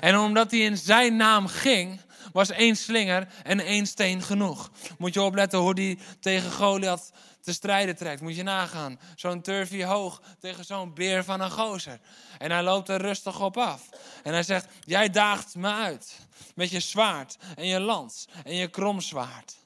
En 0.00 0.18
omdat 0.18 0.50
hij 0.50 0.60
in 0.60 0.76
zijn 0.76 1.16
naam 1.16 1.46
ging, 1.46 2.00
was 2.32 2.50
één 2.50 2.76
slinger 2.76 3.28
en 3.42 3.60
één 3.60 3.86
steen 3.86 4.22
genoeg. 4.22 4.70
Moet 4.98 5.14
je 5.14 5.22
opletten 5.22 5.58
hoe 5.58 5.72
hij 5.74 5.98
tegen 6.20 6.52
Goliath 6.52 7.12
te 7.44 7.52
strijden 7.52 7.96
trekt. 7.96 8.20
Moet 8.20 8.36
je 8.36 8.42
nagaan. 8.42 8.98
Zo'n 9.16 9.42
turfie 9.42 9.84
hoog 9.84 10.22
tegen 10.38 10.64
zo'n 10.64 10.94
beer 10.94 11.24
van 11.24 11.40
een 11.40 11.50
gozer. 11.50 12.00
En 12.38 12.50
hij 12.50 12.62
loopt 12.62 12.88
er 12.88 13.00
rustig 13.00 13.40
op 13.40 13.56
af. 13.56 13.88
En 14.22 14.32
hij 14.32 14.42
zegt, 14.42 14.66
jij 14.84 15.10
daagt 15.10 15.54
me 15.54 15.72
uit. 15.72 16.18
Met 16.54 16.70
je 16.70 16.80
zwaard 16.80 17.36
en 17.56 17.66
je 17.66 17.80
lans 17.80 18.28
en 18.44 18.54
je 18.54 18.68
kromzwaard. 18.68 19.56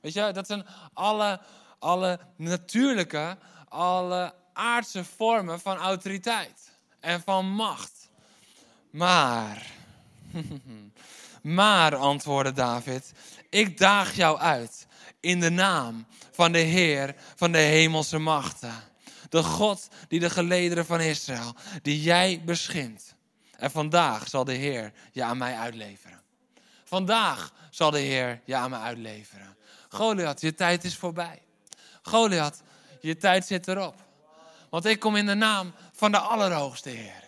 Weet 0.00 0.12
je, 0.12 0.30
dat 0.32 0.46
zijn 0.46 0.66
alle, 0.92 1.40
alle 1.78 2.20
natuurlijke, 2.36 3.36
alle 3.68 4.34
aardse 4.52 5.04
vormen 5.04 5.60
van 5.60 5.76
autoriteit. 5.76 6.70
En 7.00 7.20
van 7.20 7.46
macht. 7.46 8.08
Maar, 8.90 9.66
maar, 11.42 11.96
antwoordde 11.96 12.52
David, 12.52 13.12
ik 13.50 13.78
daag 13.78 14.14
jou 14.14 14.38
uit 14.38 14.86
in 15.20 15.40
de 15.40 15.50
naam 15.50 16.06
van 16.36 16.52
de 16.52 16.58
Heer 16.58 17.14
van 17.34 17.52
de 17.52 17.58
hemelse 17.58 18.18
machten. 18.18 18.74
De 19.28 19.42
God 19.42 19.88
die 20.08 20.20
de 20.20 20.30
gelederen 20.30 20.86
van 20.86 21.00
Israël, 21.00 21.54
die 21.82 22.02
jij 22.02 22.42
beschint. 22.44 23.14
En 23.56 23.70
vandaag 23.70 24.28
zal 24.28 24.44
de 24.44 24.52
Heer 24.52 24.92
je 25.12 25.22
aan 25.22 25.38
mij 25.38 25.56
uitleveren. 25.56 26.22
Vandaag 26.84 27.52
zal 27.70 27.90
de 27.90 27.98
Heer 27.98 28.40
je 28.44 28.54
aan 28.54 28.70
mij 28.70 28.80
uitleveren. 28.80 29.56
Goliath, 29.88 30.40
je 30.40 30.54
tijd 30.54 30.84
is 30.84 30.96
voorbij. 30.96 31.42
Goliath, 32.02 32.62
je 33.00 33.16
tijd 33.16 33.46
zit 33.46 33.68
erop. 33.68 33.94
Want 34.70 34.84
ik 34.84 35.00
kom 35.00 35.16
in 35.16 35.26
de 35.26 35.34
naam 35.34 35.74
van 35.92 36.12
de 36.12 36.18
Allerhoogste 36.18 36.90
Heer. 36.90 37.25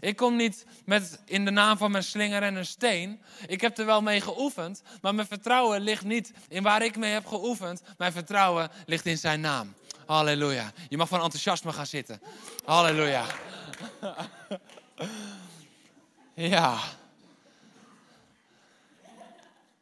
Ik 0.00 0.16
kom 0.16 0.36
niet 0.36 0.66
met 0.84 1.20
in 1.24 1.44
de 1.44 1.50
naam 1.50 1.76
van 1.76 1.90
mijn 1.90 2.04
slinger 2.04 2.42
en 2.42 2.54
een 2.54 2.66
steen. 2.66 3.20
Ik 3.46 3.60
heb 3.60 3.78
er 3.78 3.86
wel 3.86 4.02
mee 4.02 4.20
geoefend, 4.20 4.82
maar 5.00 5.14
mijn 5.14 5.26
vertrouwen 5.26 5.80
ligt 5.80 6.04
niet 6.04 6.32
in 6.48 6.62
waar 6.62 6.82
ik 6.82 6.96
mee 6.96 7.12
heb 7.12 7.26
geoefend. 7.26 7.82
Mijn 7.98 8.12
vertrouwen 8.12 8.70
ligt 8.86 9.06
in 9.06 9.18
zijn 9.18 9.40
naam. 9.40 9.74
Halleluja. 10.06 10.72
Je 10.88 10.96
mag 10.96 11.08
van 11.08 11.22
enthousiasme 11.22 11.72
gaan 11.72 11.86
zitten. 11.86 12.22
Halleluja. 12.64 13.24
Ja. 16.34 16.78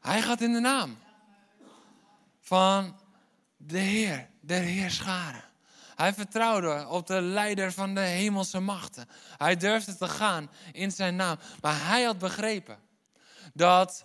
Hij 0.00 0.22
gaat 0.22 0.40
in 0.40 0.52
de 0.52 0.60
naam 0.60 0.98
van 2.40 2.96
de 3.56 3.78
Heer, 3.78 4.28
der 4.40 4.62
Heerscharen. 4.62 5.47
Hij 5.98 6.14
vertrouwde 6.14 6.86
op 6.88 7.06
de 7.06 7.20
leider 7.20 7.72
van 7.72 7.94
de 7.94 8.00
hemelse 8.00 8.60
machten. 8.60 9.08
Hij 9.36 9.56
durfde 9.56 9.96
te 9.96 10.08
gaan 10.08 10.50
in 10.72 10.90
zijn 10.90 11.16
naam. 11.16 11.38
Maar 11.60 11.86
hij 11.86 12.02
had 12.02 12.18
begrepen 12.18 12.78
dat 13.54 14.04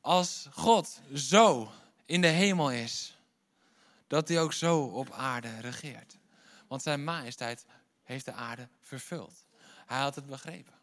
als 0.00 0.46
God 0.50 1.00
zo 1.14 1.72
in 2.06 2.20
de 2.20 2.26
hemel 2.26 2.70
is, 2.70 3.18
dat 4.06 4.28
hij 4.28 4.40
ook 4.40 4.52
zo 4.52 4.80
op 4.80 5.10
aarde 5.10 5.60
regeert. 5.60 6.16
Want 6.66 6.82
zijn 6.82 7.04
majesteit 7.04 7.66
heeft 8.02 8.24
de 8.24 8.32
aarde 8.32 8.68
vervuld. 8.80 9.44
Hij 9.86 9.98
had 9.98 10.14
het 10.14 10.26
begrepen. 10.26 10.74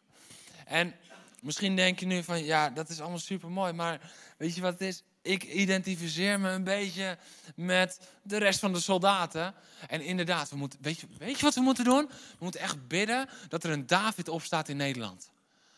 En 0.66 0.96
misschien 1.42 1.76
denk 1.76 2.00
je 2.00 2.06
nu 2.06 2.24
van, 2.24 2.44
ja, 2.44 2.70
dat 2.70 2.90
is 2.90 3.00
allemaal 3.00 3.20
super 3.20 3.50
mooi, 3.50 3.74
maar 3.74 4.12
weet 4.38 4.56
je 4.56 4.62
wat 4.62 4.74
het 4.74 4.82
is? 4.82 5.04
Ik 5.26 5.44
identificeer 5.44 6.40
me 6.40 6.50
een 6.50 6.64
beetje 6.64 7.18
met 7.56 8.00
de 8.22 8.38
rest 8.38 8.60
van 8.60 8.74
de 8.74 8.80
soldaten. 8.80 9.54
En 9.88 10.02
inderdaad, 10.02 10.50
we 10.50 10.56
moeten, 10.56 10.80
weet, 10.82 11.00
je, 11.00 11.08
weet 11.18 11.38
je 11.38 11.44
wat 11.44 11.56
we 11.56 11.62
moeten 11.62 11.84
doen? 11.84 12.08
We 12.08 12.44
moeten 12.44 12.60
echt 12.60 12.88
bidden 12.88 13.30
dat 13.50 13.64
er 13.64 13.72
een 13.72 13.88
David 13.88 14.30
opstaat 14.30 14.70
in 14.70 14.78
Nederland. 14.78 15.30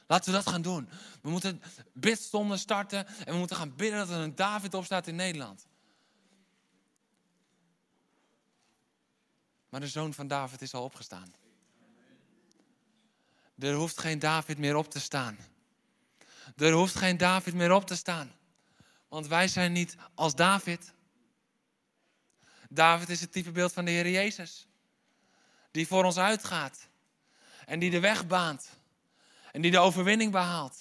Laten 0.07 0.31
we 0.31 0.37
dat 0.37 0.49
gaan 0.49 0.61
doen. 0.61 0.89
We 1.21 1.29
moeten 1.29 1.61
bidstonden 1.93 2.59
starten 2.59 3.07
en 3.07 3.33
we 3.33 3.39
moeten 3.39 3.55
gaan 3.55 3.75
bidden 3.75 3.99
dat 3.99 4.09
er 4.09 4.23
een 4.23 4.35
David 4.35 4.73
opstaat 4.73 5.07
in 5.07 5.15
Nederland. 5.15 5.67
Maar 9.69 9.79
de 9.79 9.87
zoon 9.87 10.13
van 10.13 10.27
David 10.27 10.61
is 10.61 10.73
al 10.73 10.83
opgestaan. 10.83 11.33
Er 13.59 13.73
hoeft 13.73 13.99
geen 13.99 14.19
David 14.19 14.57
meer 14.57 14.75
op 14.75 14.89
te 14.89 14.99
staan. 14.99 15.37
Er 16.57 16.71
hoeft 16.71 16.95
geen 16.95 17.17
David 17.17 17.53
meer 17.53 17.71
op 17.71 17.85
te 17.85 17.95
staan. 17.95 18.36
Want 19.07 19.27
wij 19.27 19.47
zijn 19.47 19.71
niet 19.71 19.95
als 20.15 20.35
David. 20.35 20.93
David 22.69 23.09
is 23.09 23.21
het 23.21 23.31
typebeeld 23.31 23.73
van 23.73 23.85
de 23.85 23.91
Heer 23.91 24.09
Jezus. 24.09 24.67
Die 25.71 25.87
voor 25.87 26.03
ons 26.03 26.17
uitgaat. 26.17 26.87
En 27.65 27.79
die 27.79 27.91
de 27.91 27.99
weg 27.99 28.27
baant. 28.27 28.69
En 29.51 29.61
die 29.61 29.71
de 29.71 29.79
overwinning 29.79 30.31
behaalt. 30.31 30.77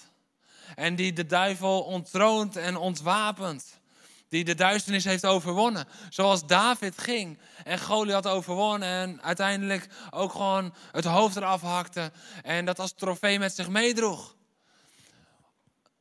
En 0.74 0.94
die 0.96 1.12
de 1.12 1.26
duivel 1.26 1.82
ontroont 1.82 2.56
en 2.56 2.76
ontwapent. 2.76 3.80
Die 4.28 4.44
de 4.44 4.54
duisternis 4.54 5.04
heeft 5.04 5.26
overwonnen. 5.26 5.88
Zoals 6.08 6.46
David 6.46 6.98
ging 6.98 7.38
en 7.64 7.78
Goliath 7.78 8.26
overwonnen. 8.26 8.88
En 8.88 9.22
uiteindelijk 9.22 9.88
ook 10.10 10.32
gewoon 10.32 10.74
het 10.92 11.04
hoofd 11.04 11.36
eraf 11.36 11.60
hakte. 11.60 12.12
En 12.42 12.64
dat 12.64 12.78
als 12.78 12.92
trofee 12.92 13.38
met 13.38 13.54
zich 13.54 13.68
meedroeg. 13.68 14.34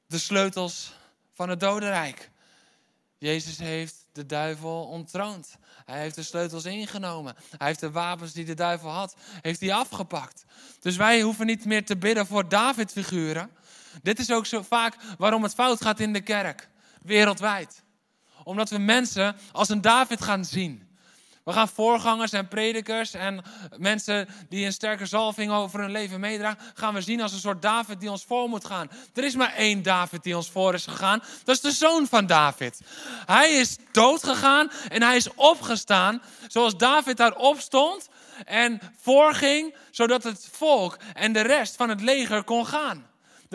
De 0.08 0.20
sleutels 0.20 0.94
van 1.36 1.50
het 1.50 1.60
dodenrijk. 1.60 2.32
Jezus 3.18 3.58
heeft 3.58 3.96
de 4.12 4.26
duivel 4.26 4.84
ontroond. 4.84 5.58
Hij 5.86 6.00
heeft 6.00 6.16
de 6.16 6.24
sleutels 6.24 6.66
ingenomen. 6.66 7.36
Hij 7.58 7.68
heeft 7.68 7.80
de 7.80 7.92
wapens 7.92 8.34
die 8.34 8.46
de 8.46 8.54
duivel 8.54 8.90
had, 8.90 9.16
heeft 9.42 9.60
hij 9.60 9.74
afgepakt. 9.74 10.46
Dus 10.80 10.96
wij 10.96 11.22
hoeven 11.22 11.46
niet 11.46 11.66
meer 11.66 11.86
te 11.86 11.98
bidden 11.98 12.28
voor 12.28 12.50
David-figuren. 12.50 13.52
Dit 14.02 14.20
is 14.20 14.32
ook 14.32 14.46
zo 14.46 14.62
vaak 14.62 14.96
waarom 15.18 15.44
het 15.44 15.54
fout 15.54 15.82
gaat 15.82 16.00
in 16.00 16.14
de 16.14 16.22
kerk, 16.22 16.70
wereldwijd. 17.02 17.84
Omdat 18.44 18.70
we 18.70 18.78
mensen 18.78 19.36
als 19.52 19.70
een 19.70 19.82
David 19.82 20.22
gaan 20.22 20.46
zien. 20.46 20.85
We 21.46 21.54
gaan 21.54 21.68
voorgangers 21.68 22.32
en 22.32 22.48
predikers 22.48 23.14
en 23.14 23.44
mensen 23.78 24.28
die 24.50 24.66
een 24.66 24.74
sterke 24.74 25.06
zalving 25.06 25.52
over 25.52 25.80
hun 25.80 25.92
leven 25.92 26.20
meedragen, 26.20 26.60
gaan 26.74 26.94
we 26.94 27.02
zien 27.02 27.22
als 27.22 27.34
een 27.34 27.40
soort 27.40 27.62
David 27.62 28.00
die 28.00 28.12
ons 28.12 28.26
voor 28.26 28.50
moet 28.50 28.66
gaan. 28.66 28.90
Er 29.14 29.24
is 29.24 29.36
maar 29.36 29.54
één 29.54 29.84
David 29.84 30.24
die 30.24 30.36
ons 30.36 30.50
voor 30.50 30.74
is 30.74 30.86
gegaan. 30.86 31.24
Dat 31.44 31.56
is 31.56 31.62
de 31.62 31.72
zoon 31.72 32.08
van 32.08 32.26
David. 32.26 32.82
Hij 33.26 33.52
is 33.52 33.78
dood 33.92 34.24
gegaan 34.24 34.72
en 34.90 35.02
hij 35.02 35.16
is 35.16 35.34
opgestaan 35.34 36.22
zoals 36.48 36.78
David 36.78 37.18
daar 37.18 37.36
opstond 37.36 38.10
en 38.46 38.80
voorging, 39.02 39.76
zodat 39.92 40.24
het 40.24 40.50
volk 40.52 40.98
en 41.14 41.34
de 41.34 41.42
rest 41.42 41.76
van 41.76 41.90
het 41.90 42.02
leger 42.02 42.44
kon 42.44 42.66
gaan. 42.66 43.06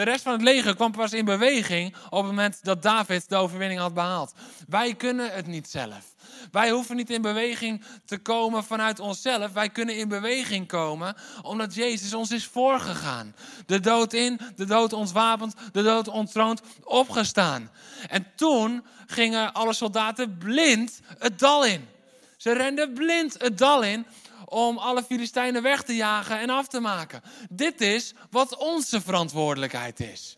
De 0.01 0.07
rest 0.07 0.23
van 0.23 0.33
het 0.33 0.43
leger 0.43 0.75
kwam 0.75 0.93
pas 0.93 1.13
in 1.13 1.25
beweging 1.25 1.95
op 2.05 2.19
het 2.19 2.27
moment 2.27 2.59
dat 2.63 2.83
David 2.83 3.29
de 3.29 3.37
overwinning 3.37 3.81
had 3.81 3.95
behaald. 3.95 4.33
Wij 4.69 4.95
kunnen 4.95 5.33
het 5.33 5.47
niet 5.47 5.71
zelf. 5.71 6.15
Wij 6.51 6.71
hoeven 6.71 6.97
niet 6.97 7.11
in 7.11 7.23
beweging 7.23 7.85
te 8.05 8.19
komen 8.19 8.65
vanuit 8.65 8.99
onszelf. 8.99 9.53
Wij 9.53 9.69
kunnen 9.69 9.97
in 9.97 10.09
beweging 10.09 10.67
komen 10.67 11.17
omdat 11.43 11.75
Jezus 11.75 12.15
ons 12.15 12.31
is 12.31 12.47
voorgegaan. 12.47 13.35
De 13.67 13.81
dood 13.81 14.13
in, 14.13 14.41
de 14.57 14.65
dood 14.65 14.93
ontwapend, 14.93 15.55
de 15.73 15.83
dood 15.83 16.09
ontroond, 16.09 16.61
opgestaan. 16.83 17.71
En 18.09 18.27
toen 18.37 18.85
gingen 19.07 19.53
alle 19.53 19.73
soldaten 19.73 20.39
blind 20.39 21.01
het 21.19 21.39
dal 21.39 21.65
in. 21.65 21.89
Ze 22.37 22.53
renden 22.53 22.93
blind 22.93 23.35
het 23.39 23.59
dal 23.59 23.83
in 23.83 24.07
om 24.51 24.79
alle 24.79 25.03
Filistijnen 25.03 25.63
weg 25.63 25.83
te 25.83 25.97
jagen 25.97 26.41
en 26.41 26.51
af 26.51 26.67
te 26.67 26.81
maken. 26.81 27.23
Dit 27.51 27.81
is 27.81 28.15
wat 28.31 28.57
onze 28.57 29.01
verantwoordelijkheid 29.01 30.01
is. 30.01 30.37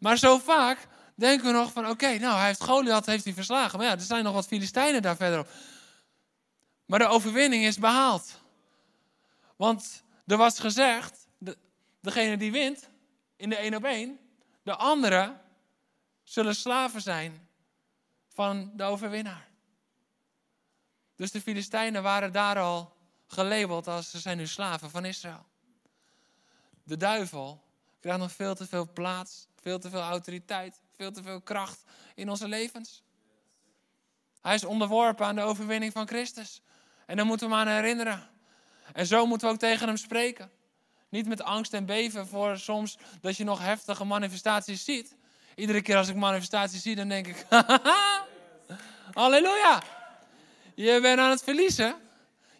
Maar 0.00 0.16
zo 0.16 0.38
vaak 0.38 0.86
denken 1.14 1.46
we 1.46 1.52
nog 1.52 1.72
van, 1.72 1.88
oké, 1.88 2.18
nou, 2.18 2.36
hij 2.36 2.46
heeft 2.46 2.64
Goliath 2.64 3.06
heeft 3.06 3.24
hij 3.24 3.32
verslagen. 3.32 3.78
Maar 3.78 3.86
ja, 3.86 3.92
er 3.92 4.00
zijn 4.00 4.24
nog 4.24 4.34
wat 4.34 4.46
Filistijnen 4.46 5.02
daar 5.02 5.16
verderop. 5.16 5.48
Maar 6.86 6.98
de 6.98 7.06
overwinning 7.06 7.64
is 7.64 7.78
behaald. 7.78 8.40
Want 9.56 10.02
er 10.26 10.36
was 10.36 10.58
gezegd, 10.58 11.26
de, 11.38 11.56
degene 12.00 12.36
die 12.36 12.52
wint 12.52 12.88
in 13.36 13.48
de 13.48 13.56
één 13.56 13.74
op 13.74 13.84
één, 13.84 14.18
de 14.62 14.76
anderen 14.76 15.40
zullen 16.22 16.54
slaven 16.54 17.00
zijn 17.00 17.48
van 18.28 18.72
de 18.74 18.82
overwinnaar. 18.82 19.48
Dus 21.16 21.30
de 21.30 21.40
Filistijnen 21.40 22.02
waren 22.02 22.32
daar 22.32 22.58
al 22.58 22.96
gelabeld 23.28 23.86
als 23.86 24.10
ze 24.10 24.18
zijn 24.18 24.36
nu 24.36 24.46
slaven 24.46 24.90
van 24.90 25.04
Israël. 25.04 25.46
De 26.82 26.96
duivel 26.96 27.62
krijgt 28.00 28.20
nog 28.20 28.32
veel 28.32 28.54
te 28.54 28.66
veel 28.66 28.88
plaats, 28.92 29.46
veel 29.60 29.78
te 29.78 29.90
veel 29.90 30.00
autoriteit, 30.00 30.80
veel 30.96 31.12
te 31.12 31.22
veel 31.22 31.40
kracht 31.40 31.82
in 32.14 32.30
onze 32.30 32.48
levens. 32.48 33.02
Hij 34.40 34.54
is 34.54 34.64
onderworpen 34.64 35.26
aan 35.26 35.34
de 35.34 35.42
overwinning 35.42 35.92
van 35.92 36.06
Christus. 36.06 36.62
En 37.06 37.16
daar 37.16 37.26
moeten 37.26 37.48
we 37.48 37.54
hem 37.54 37.66
aan 37.66 37.74
herinneren. 37.74 38.28
En 38.92 39.06
zo 39.06 39.26
moeten 39.26 39.46
we 39.46 39.52
ook 39.52 39.60
tegen 39.60 39.86
hem 39.86 39.96
spreken. 39.96 40.50
Niet 41.08 41.26
met 41.26 41.42
angst 41.42 41.72
en 41.72 41.86
beven 41.86 42.26
voor 42.26 42.58
soms 42.58 42.98
dat 43.20 43.36
je 43.36 43.44
nog 43.44 43.60
heftige 43.60 44.04
manifestaties 44.04 44.84
ziet. 44.84 45.16
Iedere 45.54 45.82
keer 45.82 45.96
als 45.96 46.08
ik 46.08 46.16
manifestaties 46.16 46.82
zie, 46.82 46.96
dan 46.96 47.08
denk 47.08 47.26
ik: 47.26 47.46
Halleluja! 49.12 49.82
Je 50.74 50.98
bent 51.00 51.18
aan 51.18 51.30
het 51.30 51.42
verliezen. 51.42 52.07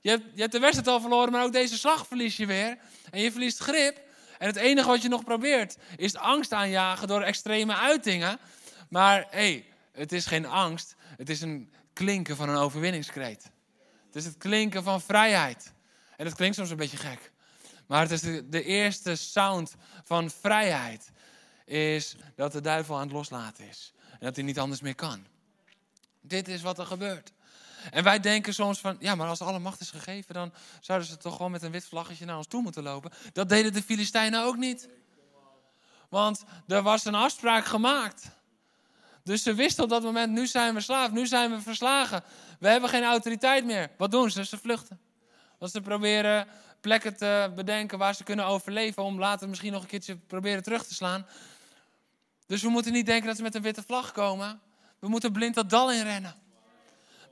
Je 0.09 0.23
hebt, 0.35 0.53
de 0.53 0.59
wedstrijd 0.59 0.89
al 0.89 1.01
verloren, 1.01 1.33
maar 1.33 1.45
ook 1.45 1.53
deze 1.53 1.79
slag 1.79 2.07
verlies 2.07 2.37
je 2.37 2.47
weer. 2.47 2.79
En 3.11 3.21
je 3.21 3.31
verliest 3.31 3.59
grip. 3.59 4.01
En 4.39 4.47
het 4.47 4.57
enige 4.57 4.89
wat 4.89 5.03
je 5.03 5.09
nog 5.09 5.25
probeert 5.25 5.77
is 5.97 6.17
angst 6.17 6.53
aanjagen 6.53 7.09
door 7.09 7.23
extreme 7.23 7.75
uitingen. 7.75 8.39
Maar 8.89 9.27
hé, 9.31 9.39
hey, 9.39 9.65
het 9.93 10.13
is 10.13 10.27
geen 10.27 10.47
angst. 10.47 10.95
Het 11.17 11.31
is 11.31 11.41
een 11.41 11.73
klinken 11.93 12.37
van 12.37 12.49
een 12.49 12.57
overwinningskreet. 12.57 13.51
Het 14.07 14.17
is 14.17 14.25
het 14.25 14.37
klinken 14.37 14.83
van 14.83 15.01
vrijheid. 15.01 15.73
En 16.17 16.25
dat 16.25 16.35
klinkt 16.35 16.57
soms 16.57 16.71
een 16.71 16.77
beetje 16.77 16.97
gek. 16.97 17.33
Maar 17.87 18.01
het 18.01 18.11
is 18.11 18.21
de, 18.21 18.49
de 18.49 18.63
eerste 18.63 19.17
sound 19.17 19.75
van 20.05 20.31
vrijheid. 20.31 21.11
Is 21.65 22.17
dat 22.37 22.53
de 22.53 22.61
duivel 22.61 22.95
aan 22.95 23.03
het 23.03 23.13
loslaten 23.13 23.69
is. 23.69 23.93
En 24.11 24.19
dat 24.27 24.37
hij 24.37 24.45
niet 24.45 24.59
anders 24.59 24.81
meer 24.81 24.95
kan. 24.95 25.27
Dit 26.21 26.49
is 26.49 26.63
wat 26.63 26.79
er 26.79 26.87
gebeurt. 26.87 27.33
En 27.91 28.05
wij 28.05 28.21
denken 28.21 28.55
soms 28.55 28.79
van, 28.79 28.97
ja, 29.01 29.15
maar 29.15 29.29
als 29.29 29.41
alle 29.41 29.59
macht 29.59 29.81
is 29.81 29.91
gegeven, 29.91 30.35
dan 30.35 30.53
zouden 30.81 31.09
ze 31.09 31.17
toch 31.17 31.37
gewoon 31.37 31.51
met 31.51 31.63
een 31.63 31.71
wit 31.71 31.87
vlaggetje 31.87 32.25
naar 32.25 32.37
ons 32.37 32.47
toe 32.47 32.63
moeten 32.63 32.83
lopen. 32.83 33.11
Dat 33.33 33.49
deden 33.49 33.73
de 33.73 33.83
Filistijnen 33.83 34.43
ook 34.43 34.57
niet. 34.57 34.89
Want 36.09 36.45
er 36.67 36.83
was 36.83 37.05
een 37.05 37.15
afspraak 37.15 37.65
gemaakt. 37.65 38.31
Dus 39.23 39.43
ze 39.43 39.55
wisten 39.55 39.85
op 39.85 39.91
dat 39.91 40.03
moment, 40.03 40.33
nu 40.33 40.47
zijn 40.47 40.75
we 40.75 40.81
slaaf, 40.81 41.11
nu 41.11 41.27
zijn 41.27 41.51
we 41.51 41.61
verslagen. 41.61 42.23
We 42.61 42.69
hebben 42.69 42.91
geen 42.91 43.05
autoriteit 43.05 43.65
meer. 43.65 43.91
Wat 43.99 44.11
doen 44.11 44.31
ze? 44.31 44.45
Ze 44.45 44.59
vluchten. 44.59 45.01
Want 45.59 45.73
ze 45.73 45.81
proberen 45.81 46.47
plekken 46.81 47.17
te 47.17 47.53
bedenken 47.55 47.99
waar 47.99 48.15
ze 48.15 48.25
kunnen 48.25 48.45
overleven 48.45 49.03
om 49.03 49.19
later 49.19 49.49
misschien 49.49 49.73
nog 49.73 49.83
een 49.83 49.89
keertje 49.89 50.17
proberen 50.17 50.63
terug 50.63 50.87
te 50.87 50.95
slaan. 50.95 51.27
Dus 52.47 52.63
we 52.63 52.69
moeten 52.69 52.93
niet 52.93 53.07
denken 53.07 53.27
dat 53.27 53.37
ze 53.37 53.43
met 53.43 53.55
een 53.55 53.63
witte 53.63 53.83
vlag 53.83 54.13
komen. 54.13 54.61
We 54.99 55.09
moeten 55.09 55.33
blind 55.33 55.55
dat 55.55 55.71
dal 55.71 55.93
inrennen. 55.93 56.35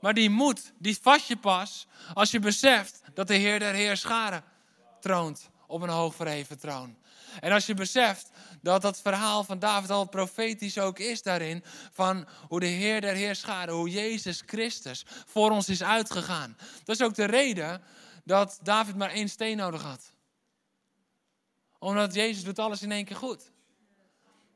Maar 0.01 0.13
die 0.13 0.29
moed, 0.29 0.73
die 0.77 0.97
vast 1.01 1.27
je 1.27 1.37
pas 1.37 1.87
als 2.13 2.31
je 2.31 2.39
beseft 2.39 3.01
dat 3.13 3.27
de 3.27 3.35
Heer 3.35 3.59
der 3.59 3.73
Heerscharen 3.73 4.43
troont 4.99 5.49
op 5.67 5.81
een 5.81 5.89
hoog 5.89 6.15
verheven 6.15 6.59
troon. 6.59 6.97
En 7.39 7.51
als 7.51 7.65
je 7.65 7.73
beseft 7.73 8.29
dat 8.61 8.81
dat 8.81 9.01
verhaal 9.01 9.43
van 9.43 9.59
David 9.59 9.89
al 9.89 10.05
profetisch 10.05 10.77
ook 10.77 10.99
is 10.99 11.21
daarin, 11.21 11.63
van 11.91 12.27
hoe 12.47 12.59
de 12.59 12.65
Heer 12.65 13.01
der 13.01 13.15
Heerscharen, 13.15 13.73
hoe 13.73 13.89
Jezus 13.89 14.43
Christus 14.45 15.05
voor 15.25 15.51
ons 15.51 15.69
is 15.69 15.83
uitgegaan. 15.83 16.57
Dat 16.83 16.99
is 16.99 17.05
ook 17.05 17.15
de 17.15 17.25
reden 17.25 17.81
dat 18.23 18.59
David 18.63 18.95
maar 18.95 19.09
één 19.09 19.29
steen 19.29 19.57
nodig 19.57 19.81
had. 19.81 20.13
Omdat 21.79 22.13
Jezus 22.13 22.43
doet 22.43 22.59
alles 22.59 22.81
in 22.81 22.91
één 22.91 23.05
keer 23.05 23.15
goed. 23.15 23.51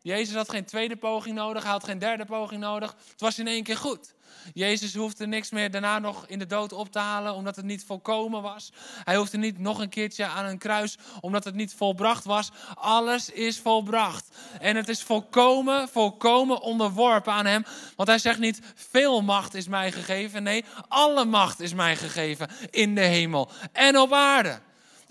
Jezus 0.02 0.36
had 0.36 0.50
geen 0.50 0.66
tweede 0.66 0.96
poging 0.96 1.36
nodig, 1.36 1.64
hij 1.64 1.72
had 1.72 1.84
geen 1.84 2.00
derde 2.00 2.26
poging 2.26 2.62
nodig. 2.62 2.96
Het 3.12 3.22
was 3.22 3.40
in 3.40 3.48
één 3.48 3.64
keer 3.64 3.78
goed. 3.78 4.14
Jezus 4.54 4.96
hoefde 4.96 5.28
niks 5.28 5.50
meer 5.50 5.72
daarna 5.72 6.00
nog 6.00 6.26
in 6.28 6.40
de 6.40 6.46
dood 6.46 6.74
op 6.74 6.92
te 6.92 7.00
halen, 7.00 7.34
omdat 7.34 7.56
het 7.56 7.66
niet 7.66 7.84
volkomen 7.86 8.42
was. 8.42 8.72
Hij 9.04 9.16
hoefde 9.16 9.38
niet 9.38 9.60
nog 9.60 9.80
een 9.80 9.90
keertje 9.90 10.26
aan 10.26 10.46
een 10.46 10.58
kruis, 10.58 10.98
omdat 11.20 11.44
het 11.44 11.56
niet 11.56 11.74
volbracht 11.74 12.26
was. 12.26 12.52
Alles 12.74 13.30
is 13.30 13.60
volbracht. 13.60 14.30
En 14.60 14.76
het 14.76 14.90
is 14.90 15.04
volkomen, 15.04 15.90
volkomen 15.90 16.62
onderworpen 16.62 17.34
aan 17.34 17.46
Hem. 17.46 17.66
Want 17.96 18.10
Hij 18.10 18.20
zegt 18.20 18.40
niet, 18.40 18.60
veel 18.76 19.22
macht 19.22 19.54
is 19.54 19.68
mij 19.68 19.92
gegeven. 19.92 20.44
Nee, 20.44 20.66
alle 20.88 21.26
macht 21.26 21.60
is 21.60 21.74
mij 21.74 21.96
gegeven 21.96 22.50
in 22.70 22.96
de 22.96 23.02
hemel 23.02 23.50
en 23.72 23.98
op 23.98 24.14
aarde. 24.14 24.60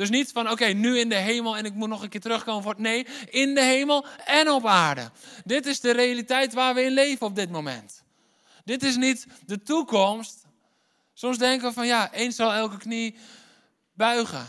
Dus 0.01 0.11
niet 0.11 0.33
van, 0.33 0.51
oké, 0.51 0.64
nu 0.64 0.99
in 0.99 1.09
de 1.09 1.14
hemel 1.14 1.57
en 1.57 1.64
ik 1.64 1.75
moet 1.75 1.89
nog 1.89 2.03
een 2.03 2.09
keer 2.09 2.21
terugkomen 2.21 2.62
voor. 2.62 2.75
Nee, 2.79 3.07
in 3.31 3.55
de 3.55 3.62
hemel 3.62 4.05
en 4.25 4.51
op 4.51 4.66
aarde. 4.66 5.11
Dit 5.45 5.66
is 5.66 5.81
de 5.81 5.93
realiteit 5.93 6.55
waar 6.55 6.75
we 6.75 6.83
in 6.83 6.93
leven 6.93 7.27
op 7.27 7.35
dit 7.35 7.51
moment. 7.51 8.03
Dit 8.65 8.83
is 8.83 8.97
niet 8.97 9.27
de 9.47 9.63
toekomst. 9.63 10.45
Soms 11.15 11.39
denken 11.39 11.69
we 11.69 11.75
van, 11.75 11.87
ja, 11.87 12.13
eens 12.13 12.37
zal 12.37 12.53
elke 12.53 12.77
knie 12.77 13.17
buigen. 13.93 14.49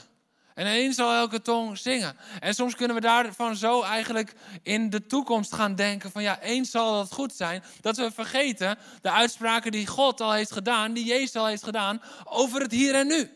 En 0.53 0.67
eens 0.67 0.95
zal 0.95 1.13
elke 1.13 1.41
tong 1.41 1.77
zingen. 1.77 2.17
En 2.39 2.53
soms 2.53 2.75
kunnen 2.75 2.95
we 2.95 3.01
daarvan 3.01 3.55
zo 3.55 3.81
eigenlijk 3.81 4.33
in 4.63 4.89
de 4.89 5.05
toekomst 5.05 5.53
gaan 5.53 5.75
denken: 5.75 6.11
van 6.11 6.23
ja, 6.23 6.39
eens 6.39 6.71
zal 6.71 6.93
dat 6.93 7.13
goed 7.13 7.33
zijn. 7.33 7.63
Dat 7.81 7.97
we 7.97 8.11
vergeten 8.11 8.77
de 9.01 9.11
uitspraken 9.11 9.71
die 9.71 9.87
God 9.87 10.21
al 10.21 10.31
heeft 10.31 10.51
gedaan, 10.51 10.93
die 10.93 11.05
Jezus 11.05 11.35
al 11.35 11.45
heeft 11.45 11.63
gedaan, 11.63 12.01
over 12.23 12.61
het 12.61 12.71
hier 12.71 12.95
en 12.95 13.07
nu. 13.07 13.31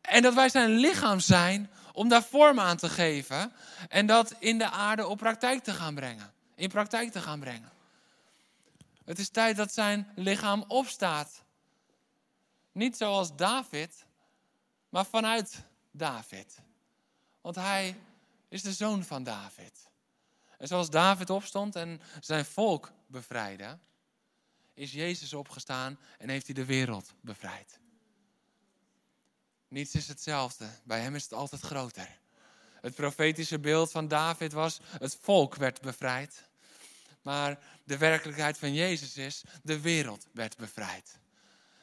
En 0.00 0.22
dat 0.22 0.34
wij 0.34 0.48
zijn 0.48 0.70
lichaam 0.70 1.20
zijn 1.20 1.70
om 1.92 2.08
daar 2.08 2.22
vorm 2.22 2.60
aan 2.60 2.76
te 2.76 2.88
geven. 2.88 3.52
En 3.88 4.06
dat 4.06 4.34
in 4.38 4.58
de 4.58 4.70
aarde 4.70 5.06
op 5.06 5.18
praktijk 5.18 5.64
te 5.64 5.72
gaan 5.72 5.94
brengen. 5.94 6.32
In 6.54 6.68
praktijk 6.68 7.12
te 7.12 7.20
gaan 7.20 7.40
brengen. 7.40 7.73
Het 9.04 9.18
is 9.18 9.28
tijd 9.28 9.56
dat 9.56 9.72
zijn 9.72 10.12
lichaam 10.14 10.64
opstaat. 10.68 11.42
Niet 12.72 12.96
zoals 12.96 13.36
David, 13.36 14.06
maar 14.88 15.06
vanuit 15.06 15.64
David. 15.90 16.58
Want 17.40 17.56
hij 17.56 17.96
is 18.48 18.62
de 18.62 18.72
zoon 18.72 19.04
van 19.04 19.22
David. 19.22 19.88
En 20.58 20.66
zoals 20.66 20.90
David 20.90 21.30
opstond 21.30 21.76
en 21.76 22.00
zijn 22.20 22.44
volk 22.44 22.92
bevrijdde, 23.06 23.78
is 24.74 24.92
Jezus 24.92 25.32
opgestaan 25.32 25.98
en 26.18 26.28
heeft 26.28 26.46
hij 26.46 26.54
de 26.54 26.64
wereld 26.64 27.12
bevrijd. 27.20 27.78
Niets 29.68 29.94
is 29.94 30.08
hetzelfde. 30.08 30.66
Bij 30.84 31.00
hem 31.00 31.14
is 31.14 31.22
het 31.22 31.32
altijd 31.32 31.62
groter. 31.62 32.18
Het 32.80 32.94
profetische 32.94 33.58
beeld 33.58 33.90
van 33.90 34.08
David 34.08 34.52
was: 34.52 34.80
het 34.98 35.18
volk 35.20 35.54
werd 35.54 35.80
bevrijd. 35.80 36.48
Maar 37.24 37.58
de 37.84 37.98
werkelijkheid 37.98 38.58
van 38.58 38.74
Jezus 38.74 39.16
is, 39.16 39.42
de 39.62 39.80
wereld 39.80 40.26
werd 40.32 40.56
bevrijd. 40.56 41.18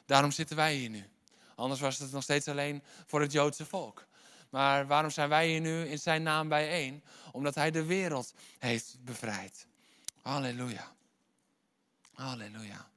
Daarom 0.06 0.30
zitten 0.30 0.56
wij 0.56 0.74
hier 0.74 0.90
nu. 0.90 1.08
Anders 1.54 1.80
was 1.80 1.98
het 1.98 2.12
nog 2.12 2.22
steeds 2.22 2.48
alleen 2.48 2.82
voor 3.06 3.20
het 3.20 3.32
Joodse 3.32 3.66
volk. 3.66 4.06
Maar 4.50 4.86
waarom 4.86 5.10
zijn 5.10 5.28
wij 5.28 5.48
hier 5.48 5.60
nu 5.60 5.84
in 5.84 5.98
zijn 5.98 6.22
naam 6.22 6.48
bijeen? 6.48 7.04
Omdat 7.32 7.54
hij 7.54 7.70
de 7.70 7.84
wereld 7.84 8.34
heeft 8.58 8.96
bevrijd. 9.00 9.66
Halleluja. 10.22 10.92
Halleluja. 12.12 12.90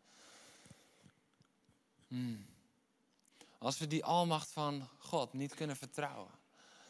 Hmm. 2.07 2.45
Als 3.57 3.77
we 3.77 3.87
die 3.87 4.03
almacht 4.03 4.51
van 4.51 4.89
God 4.97 5.33
niet 5.33 5.53
kunnen 5.53 5.75
vertrouwen, 5.75 6.31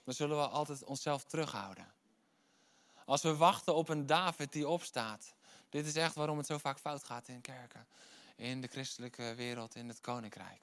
dan 0.03 0.13
zullen 0.13 0.37
we 0.37 0.47
altijd 0.47 0.83
onszelf 0.83 1.23
terughouden. 1.23 1.93
Als 3.05 3.21
we 3.21 3.35
wachten 3.35 3.75
op 3.75 3.89
een 3.89 4.05
David 4.05 4.51
die 4.51 4.67
opstaat. 4.67 5.33
Dit 5.75 5.85
is 5.85 5.95
echt 5.95 6.15
waarom 6.15 6.37
het 6.37 6.45
zo 6.45 6.57
vaak 6.57 6.79
fout 6.79 7.03
gaat 7.03 7.27
in 7.27 7.41
kerken. 7.41 7.87
In 8.35 8.61
de 8.61 8.67
christelijke 8.67 9.33
wereld, 9.35 9.75
in 9.75 9.87
het 9.87 10.01
koninkrijk. 10.01 10.61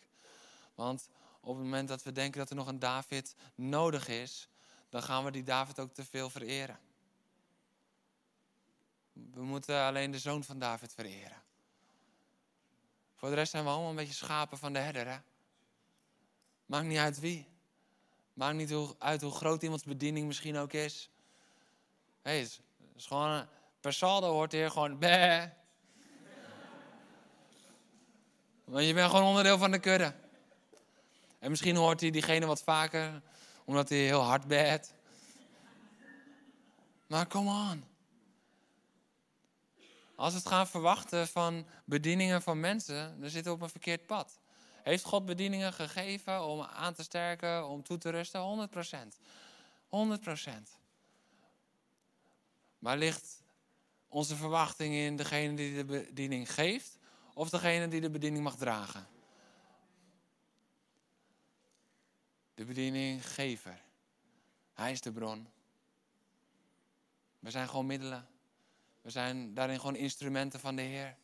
Want 0.74 1.08
op 1.40 1.54
het 1.54 1.64
moment 1.64 1.88
dat 1.88 2.02
we 2.02 2.12
denken 2.12 2.38
dat 2.38 2.50
er 2.50 2.56
nog 2.56 2.66
een 2.66 2.78
David 2.78 3.34
nodig 3.54 4.08
is, 4.08 4.48
dan 4.88 5.02
gaan 5.02 5.24
we 5.24 5.30
die 5.30 5.42
David 5.42 5.80
ook 5.80 5.92
te 5.92 6.04
veel 6.04 6.30
vereren. 6.30 6.78
We 9.12 9.42
moeten 9.42 9.82
alleen 9.82 10.10
de 10.10 10.18
zoon 10.18 10.44
van 10.44 10.58
David 10.58 10.92
vereren. 10.92 11.42
Voor 13.14 13.28
de 13.28 13.34
rest 13.34 13.50
zijn 13.50 13.64
we 13.64 13.70
allemaal 13.70 13.90
een 13.90 13.96
beetje 13.96 14.14
schapen 14.14 14.58
van 14.58 14.72
de 14.72 14.78
herder. 14.78 15.08
Hè? 15.08 15.18
Maakt 16.66 16.86
niet 16.86 16.98
uit 16.98 17.20
wie. 17.20 17.48
Maakt 18.34 18.56
niet 18.56 18.94
uit 18.98 19.22
hoe 19.22 19.32
groot 19.32 19.62
iemands 19.62 19.84
bediening 19.84 20.26
misschien 20.26 20.56
ook 20.56 20.72
is. 20.72 21.10
Hey, 22.22 22.38
het 22.38 22.60
is 22.94 23.06
gewoon, 23.06 23.48
per 23.82 23.92
saldo 23.92 24.32
hoort 24.32 24.52
hier 24.52 24.70
gewoon 24.70 24.98
beh. 24.98 25.44
Want 28.64 28.86
je 28.86 28.94
bent 28.94 29.10
gewoon 29.10 29.26
onderdeel 29.26 29.58
van 29.58 29.70
de 29.70 29.78
kudde. 29.78 30.14
En 31.38 31.50
misschien 31.50 31.76
hoort 31.76 32.00
hij 32.00 32.10
diegene 32.10 32.46
wat 32.46 32.62
vaker, 32.62 33.22
omdat 33.64 33.88
hij 33.88 33.98
heel 33.98 34.20
hard 34.20 34.46
bedt. 34.46 34.94
Maar 37.06 37.26
come 37.26 37.70
on. 37.70 37.84
Als 40.16 40.32
we 40.32 40.38
het 40.38 40.48
gaan 40.48 40.66
verwachten 40.66 41.28
van 41.28 41.66
bedieningen 41.84 42.42
van 42.42 42.60
mensen, 42.60 43.20
dan 43.20 43.30
zitten 43.30 43.52
we 43.52 43.58
op 43.58 43.62
een 43.62 43.70
verkeerd 43.70 44.06
pad. 44.06 44.40
Heeft 44.82 45.04
God 45.04 45.26
bedieningen 45.26 45.72
gegeven 45.72 46.44
om 46.44 46.62
aan 46.62 46.94
te 46.94 47.02
sterken, 47.02 47.68
om 47.68 47.82
toe 47.82 47.98
te 47.98 48.10
rusten? 48.10 48.40
100%. 48.40 49.18
100%. 49.86 50.78
Maar 52.78 52.96
ligt 52.96 53.41
onze 54.12 54.36
verwachting 54.36 54.94
in 54.94 55.16
degene 55.16 55.54
die 55.54 55.74
de 55.74 55.84
bediening 55.84 56.52
geeft 56.52 56.98
of 57.34 57.50
degene 57.50 57.88
die 57.88 58.00
de 58.00 58.10
bediening 58.10 58.44
mag 58.44 58.56
dragen? 58.56 59.06
De 62.54 62.64
bedieninggever. 62.64 63.80
Hij 64.72 64.92
is 64.92 65.00
de 65.00 65.12
bron. 65.12 65.48
We 67.38 67.50
zijn 67.50 67.68
gewoon 67.68 67.86
middelen. 67.86 68.26
We 69.00 69.10
zijn 69.10 69.54
daarin 69.54 69.78
gewoon 69.78 69.96
instrumenten 69.96 70.60
van 70.60 70.76
de 70.76 70.82
Heer. 70.82 71.16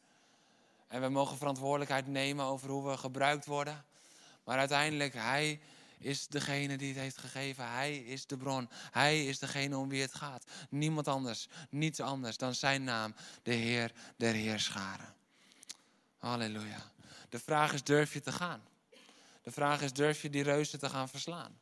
En 0.86 1.00
we 1.00 1.08
mogen 1.08 1.36
verantwoordelijkheid 1.36 2.06
nemen 2.06 2.44
over 2.44 2.70
hoe 2.70 2.90
we 2.90 2.96
gebruikt 2.96 3.46
worden. 3.46 3.84
Maar 4.44 4.58
uiteindelijk, 4.58 5.14
Hij 5.14 5.60
is 5.98 6.26
degene 6.26 6.76
die 6.76 6.88
het 6.88 6.98
heeft 6.98 7.18
gegeven. 7.18 7.70
Hij 7.70 7.96
is 7.98 8.26
de 8.26 8.36
bron. 8.36 8.68
Hij 8.90 9.26
is 9.26 9.38
degene 9.38 9.76
om 9.76 9.88
wie 9.88 10.02
het 10.02 10.14
gaat. 10.14 10.44
Niemand 10.70 11.08
anders, 11.08 11.48
niets 11.70 12.00
anders 12.00 12.36
dan 12.36 12.54
zijn 12.54 12.84
naam, 12.84 13.14
de 13.42 13.52
Heer 13.52 13.92
der 14.16 14.34
Heerscharen. 14.34 15.14
Halleluja. 16.18 16.92
De 17.28 17.38
vraag 17.38 17.72
is, 17.72 17.82
durf 17.82 18.12
je 18.12 18.20
te 18.20 18.32
gaan? 18.32 18.62
De 19.42 19.50
vraag 19.50 19.80
is, 19.80 19.92
durf 19.92 20.22
je 20.22 20.30
die 20.30 20.42
reuzen 20.42 20.78
te 20.78 20.88
gaan 20.88 21.08
verslaan? 21.08 21.58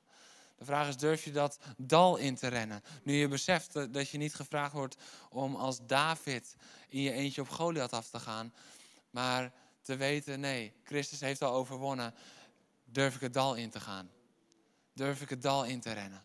De 0.59 0.65
vraag 0.65 0.89
is, 0.89 0.97
durf 0.97 1.25
je 1.25 1.33
dat 1.33 1.59
dal 1.77 2.17
in 2.17 2.35
te 2.35 2.49
rennen? 2.49 2.83
Nu 3.03 3.15
je 3.15 3.29
beseft 3.29 3.93
dat 3.93 4.09
je 4.09 4.19
niet 4.19 4.35
gevraagd 4.35 4.73
wordt 4.73 4.97
om 5.31 5.55
als 5.57 5.87
David 5.87 6.57
in 6.89 7.01
je 7.01 7.13
eentje 7.13 7.41
op 7.41 7.49
Goliath 7.49 7.93
af 7.93 8.09
te 8.09 8.21
gaan. 8.21 8.55
Maar 9.11 9.53
te 9.83 9.97
weten, 9.97 10.41
nee, 10.41 10.73
Christus 10.85 11.21
heeft 11.21 11.43
al 11.43 11.53
overwonnen. 11.53 12.15
Durf 12.85 13.15
ik 13.15 13.21
het 13.21 13.33
dal 13.33 13.55
in 13.55 13.71
te 13.71 13.81
gaan? 13.81 14.11
Durf 14.97 15.21
ik 15.21 15.31
het 15.31 15.43
dal 15.43 15.65
in 15.65 15.81
te 15.81 15.93
rennen? 15.93 16.23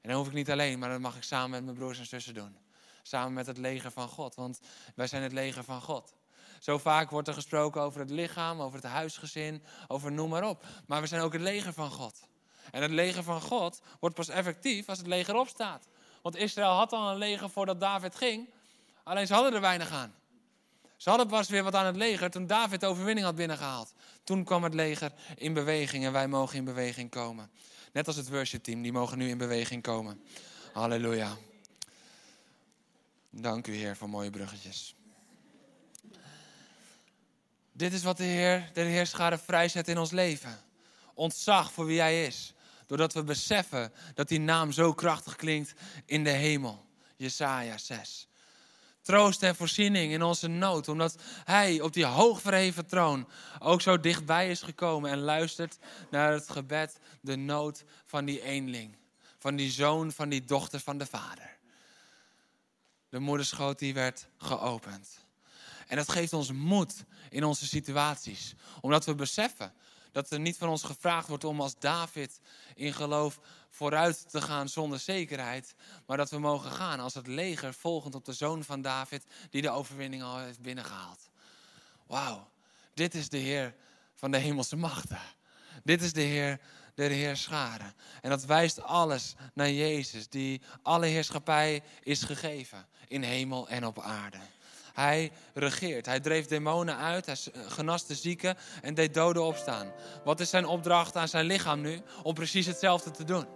En 0.00 0.08
dan 0.08 0.18
hoef 0.18 0.26
ik 0.26 0.32
niet 0.32 0.50
alleen, 0.50 0.78
maar 0.78 0.90
dat 0.90 1.00
mag 1.00 1.16
ik 1.16 1.22
samen 1.22 1.50
met 1.50 1.64
mijn 1.64 1.76
broers 1.76 1.98
en 1.98 2.06
zussen 2.06 2.34
doen. 2.34 2.56
Samen 3.02 3.32
met 3.32 3.46
het 3.46 3.58
leger 3.58 3.90
van 3.90 4.08
God, 4.08 4.34
want 4.34 4.60
wij 4.94 5.06
zijn 5.06 5.22
het 5.22 5.32
leger 5.32 5.64
van 5.64 5.80
God. 5.80 6.14
Zo 6.60 6.78
vaak 6.78 7.10
wordt 7.10 7.28
er 7.28 7.34
gesproken 7.34 7.80
over 7.80 8.00
het 8.00 8.10
lichaam, 8.10 8.60
over 8.60 8.80
het 8.82 8.90
huisgezin, 8.90 9.62
over 9.88 10.12
noem 10.12 10.30
maar 10.30 10.48
op. 10.48 10.64
Maar 10.86 11.00
we 11.00 11.06
zijn 11.06 11.20
ook 11.22 11.32
het 11.32 11.42
leger 11.42 11.72
van 11.72 11.90
God. 11.90 12.28
En 12.70 12.82
het 12.82 12.90
leger 12.90 13.22
van 13.22 13.40
God 13.40 13.80
wordt 14.00 14.14
pas 14.14 14.28
effectief 14.28 14.88
als 14.88 14.98
het 14.98 15.06
leger 15.06 15.34
opstaat. 15.34 15.88
Want 16.22 16.36
Israël 16.36 16.72
had 16.72 16.92
al 16.92 17.10
een 17.10 17.18
leger 17.18 17.50
voordat 17.50 17.80
David 17.80 18.14
ging, 18.14 18.50
alleen 19.02 19.26
ze 19.26 19.34
hadden 19.34 19.54
er 19.54 19.60
weinig 19.60 19.90
aan. 19.90 20.14
Ze 20.96 21.08
hadden 21.08 21.28
pas 21.28 21.48
weer 21.48 21.62
wat 21.62 21.74
aan 21.74 21.86
het 21.86 21.96
leger 21.96 22.30
toen 22.30 22.46
David 22.46 22.80
de 22.80 22.86
overwinning 22.86 23.26
had 23.26 23.34
binnengehaald. 23.34 23.92
Toen 24.24 24.44
kwam 24.44 24.64
het 24.64 24.74
leger 24.74 25.12
in 25.36 25.52
beweging 25.52 26.04
en 26.04 26.12
wij 26.12 26.28
mogen 26.28 26.56
in 26.56 26.64
beweging 26.64 27.10
komen. 27.10 27.50
Net 27.94 28.06
als 28.06 28.16
het 28.16 28.28
worship 28.28 28.62
team, 28.62 28.82
die 28.82 28.92
mogen 28.92 29.18
nu 29.18 29.28
in 29.28 29.38
beweging 29.38 29.82
komen. 29.82 30.22
Halleluja. 30.72 31.36
Dank 33.30 33.66
u 33.66 33.74
Heer 33.74 33.96
voor 33.96 34.08
mooie 34.08 34.30
bruggetjes. 34.30 34.94
Dit 37.72 37.92
is 37.92 38.02
wat 38.02 38.16
de 38.16 38.24
Heer, 38.24 38.70
de 38.72 38.80
Heer 38.80 39.38
vrijzet 39.44 39.88
in 39.88 39.98
ons 39.98 40.10
leven. 40.10 40.60
Ontzag 41.14 41.72
voor 41.72 41.86
wie 41.86 42.00
Hij 42.00 42.26
is. 42.26 42.54
Doordat 42.86 43.12
we 43.12 43.22
beseffen 43.22 43.92
dat 44.14 44.28
die 44.28 44.40
naam 44.40 44.72
zo 44.72 44.94
krachtig 44.94 45.36
klinkt 45.36 45.74
in 46.06 46.24
de 46.24 46.30
hemel. 46.30 46.84
Jesaja 47.16 47.78
6. 47.78 48.28
Troost 49.04 49.42
en 49.42 49.56
voorziening 49.56 50.12
in 50.12 50.22
onze 50.22 50.48
nood. 50.48 50.88
Omdat 50.88 51.16
Hij 51.44 51.80
op 51.80 51.92
die 51.92 52.04
hoogverheven 52.04 52.86
troon 52.86 53.28
ook 53.58 53.80
zo 53.80 54.00
dichtbij 54.00 54.50
is 54.50 54.62
gekomen. 54.62 55.10
En 55.10 55.18
luistert 55.18 55.78
naar 56.10 56.32
het 56.32 56.50
gebed, 56.50 56.98
de 57.20 57.36
nood 57.36 57.84
van 58.04 58.24
die 58.24 58.42
eenling. 58.42 58.96
Van 59.38 59.56
die 59.56 59.70
zoon, 59.70 60.12
van 60.12 60.28
die 60.28 60.44
dochter 60.44 60.80
van 60.80 60.98
de 60.98 61.06
vader. 61.06 61.56
De 63.08 63.18
moederschoot 63.18 63.78
die 63.78 63.94
werd 63.94 64.26
geopend. 64.38 65.24
En 65.86 65.96
dat 65.96 66.10
geeft 66.10 66.32
ons 66.32 66.52
moed 66.52 67.04
in 67.30 67.44
onze 67.44 67.66
situaties. 67.66 68.54
Omdat 68.80 69.04
we 69.04 69.14
beseffen 69.14 69.72
dat 70.14 70.30
er 70.30 70.40
niet 70.40 70.56
van 70.56 70.68
ons 70.68 70.82
gevraagd 70.82 71.28
wordt 71.28 71.44
om 71.44 71.60
als 71.60 71.78
David 71.78 72.40
in 72.74 72.92
geloof 72.92 73.40
vooruit 73.70 74.30
te 74.30 74.40
gaan 74.40 74.68
zonder 74.68 74.98
zekerheid. 74.98 75.74
Maar 76.06 76.16
dat 76.16 76.30
we 76.30 76.38
mogen 76.38 76.70
gaan 76.70 77.00
als 77.00 77.14
het 77.14 77.26
leger 77.26 77.74
volgend 77.74 78.14
op 78.14 78.24
de 78.24 78.32
zoon 78.32 78.64
van 78.64 78.82
David 78.82 79.24
die 79.50 79.62
de 79.62 79.70
overwinning 79.70 80.22
al 80.22 80.38
heeft 80.38 80.60
binnengehaald. 80.60 81.28
Wauw, 82.06 82.50
dit 82.94 83.14
is 83.14 83.28
de 83.28 83.36
Heer 83.36 83.74
van 84.14 84.30
de 84.30 84.38
hemelse 84.38 84.76
machten. 84.76 85.20
Dit 85.82 86.02
is 86.02 86.12
de 86.12 86.20
Heer 86.20 86.60
de 86.94 87.02
Heer 87.02 87.36
scharen. 87.36 87.94
En 88.20 88.30
dat 88.30 88.44
wijst 88.44 88.82
alles 88.82 89.34
naar 89.54 89.70
Jezus, 89.70 90.28
die 90.28 90.60
alle 90.82 91.06
heerschappij 91.06 91.82
is 92.02 92.22
gegeven 92.22 92.86
in 93.08 93.22
hemel 93.22 93.68
en 93.68 93.86
op 93.86 94.00
aarde. 94.00 94.38
Hij 94.94 95.32
regeert. 95.54 96.06
Hij 96.06 96.20
dreef 96.20 96.46
demonen 96.46 96.96
uit, 96.96 97.26
hij 97.26 97.36
genast 97.68 98.08
de 98.08 98.14
zieken 98.14 98.56
en 98.82 98.94
deed 98.94 99.14
doden 99.14 99.42
opstaan. 99.42 99.92
Wat 100.24 100.40
is 100.40 100.50
zijn 100.50 100.66
opdracht 100.66 101.16
aan 101.16 101.28
zijn 101.28 101.46
lichaam 101.46 101.80
nu? 101.80 102.02
Om 102.22 102.34
precies 102.34 102.66
hetzelfde 102.66 103.10
te 103.10 103.24
doen. 103.24 103.46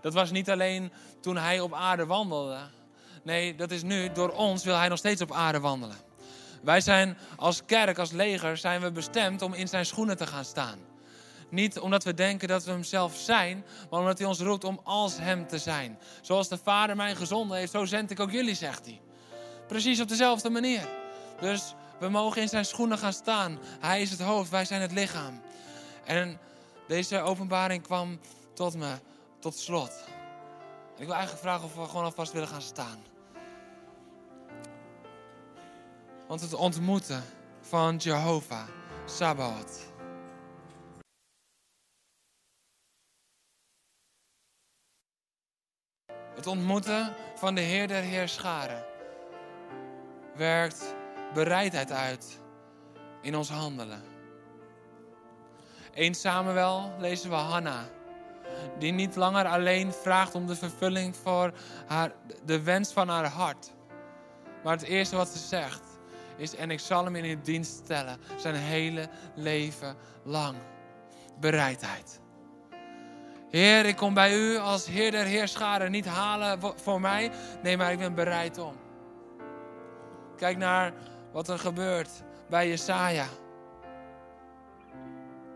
Dat 0.00 0.14
was 0.14 0.30
niet 0.30 0.50
alleen 0.50 0.92
toen 1.20 1.36
hij 1.36 1.60
op 1.60 1.74
aarde 1.74 2.06
wandelde. 2.06 2.58
Nee, 3.22 3.54
dat 3.54 3.70
is 3.70 3.82
nu, 3.82 4.12
door 4.12 4.30
ons 4.30 4.64
wil 4.64 4.76
hij 4.76 4.88
nog 4.88 4.98
steeds 4.98 5.20
op 5.20 5.32
aarde 5.32 5.60
wandelen. 5.60 5.96
Wij 6.62 6.80
zijn 6.80 7.16
als 7.36 7.64
kerk, 7.64 7.98
als 7.98 8.10
leger, 8.10 8.56
zijn 8.56 8.80
we 8.80 8.90
bestemd 8.90 9.42
om 9.42 9.54
in 9.54 9.68
zijn 9.68 9.86
schoenen 9.86 10.16
te 10.16 10.26
gaan 10.26 10.44
staan. 10.44 10.78
Niet 11.50 11.78
omdat 11.78 12.04
we 12.04 12.14
denken 12.14 12.48
dat 12.48 12.64
we 12.64 12.70
hem 12.70 12.84
zelf 12.84 13.16
zijn, 13.16 13.64
maar 13.90 14.00
omdat 14.00 14.18
hij 14.18 14.26
ons 14.26 14.40
roept 14.40 14.64
om 14.64 14.80
als 14.84 15.18
hem 15.18 15.46
te 15.46 15.58
zijn. 15.58 15.98
Zoals 16.20 16.48
de 16.48 16.58
Vader 16.58 16.96
mij 16.96 17.14
gezonden 17.14 17.58
heeft, 17.58 17.72
zo 17.72 17.84
zend 17.84 18.10
ik 18.10 18.20
ook 18.20 18.30
jullie, 18.30 18.54
zegt 18.54 18.84
hij. 18.84 19.00
Precies 19.66 20.00
op 20.00 20.08
dezelfde 20.08 20.50
manier. 20.50 20.88
Dus 21.40 21.74
we 21.98 22.08
mogen 22.08 22.42
in 22.42 22.48
zijn 22.48 22.64
schoenen 22.64 22.98
gaan 22.98 23.12
staan. 23.12 23.58
Hij 23.80 24.02
is 24.02 24.10
het 24.10 24.20
hoofd, 24.20 24.50
wij 24.50 24.64
zijn 24.64 24.80
het 24.80 24.92
lichaam. 24.92 25.40
En 26.04 26.38
deze 26.88 27.20
openbaring 27.20 27.82
kwam 27.82 28.20
tot 28.54 28.76
me, 28.76 28.94
tot 29.38 29.58
slot. 29.58 29.92
Ik 30.96 31.04
wil 31.04 31.14
eigenlijk 31.14 31.42
vragen 31.42 31.64
of 31.64 31.74
we 31.74 31.84
gewoon 31.84 32.04
alvast 32.04 32.32
willen 32.32 32.48
gaan 32.48 32.62
staan. 32.62 32.98
Want 36.26 36.40
het 36.40 36.54
ontmoeten 36.54 37.24
van 37.60 37.96
Jehovah, 37.96 38.68
Sabbath. 39.04 39.94
Het 46.34 46.46
ontmoeten 46.46 47.14
van 47.34 47.54
de 47.54 47.60
Heer 47.60 47.88
der 47.88 48.02
Heerscharen 48.02 48.94
werkt 50.36 50.94
bereidheid 51.34 51.92
uit 51.92 52.38
in 53.22 53.36
ons 53.36 53.48
handelen. 53.48 54.02
1 55.94 56.14
Samuel 56.14 56.92
lezen 56.98 57.30
we 57.30 57.36
Hanna, 57.36 57.88
die 58.78 58.92
niet 58.92 59.16
langer 59.16 59.46
alleen 59.46 59.92
vraagt 59.92 60.34
om 60.34 60.46
de 60.46 60.56
vervulling 60.56 61.16
voor 61.16 61.52
haar, 61.86 62.12
de 62.44 62.62
wens 62.62 62.92
van 62.92 63.08
haar 63.08 63.26
hart. 63.26 63.72
Maar 64.64 64.72
het 64.72 64.86
eerste 64.86 65.16
wat 65.16 65.28
ze 65.28 65.38
zegt 65.38 65.82
is, 66.36 66.56
en 66.56 66.70
ik 66.70 66.80
zal 66.80 67.04
hem 67.04 67.16
in 67.16 67.24
uw 67.24 67.42
dienst 67.42 67.72
stellen, 67.84 68.18
zijn 68.36 68.54
hele 68.54 69.08
leven 69.34 69.96
lang. 70.24 70.56
Bereidheid. 71.40 72.20
Heer, 73.50 73.86
ik 73.86 73.96
kom 73.96 74.14
bij 74.14 74.34
u 74.34 74.56
als 74.56 74.86
Heer 74.86 75.10
der 75.10 75.24
Heerscharen 75.24 75.90
niet 75.90 76.06
halen 76.06 76.58
voor 76.76 77.00
mij. 77.00 77.30
Nee, 77.62 77.76
maar 77.76 77.92
ik 77.92 77.98
ben 77.98 78.14
bereid 78.14 78.58
om. 78.58 78.85
Kijk 80.36 80.56
naar 80.56 80.92
wat 81.32 81.48
er 81.48 81.58
gebeurt 81.58 82.10
bij 82.48 82.68
Jesaja. 82.68 83.26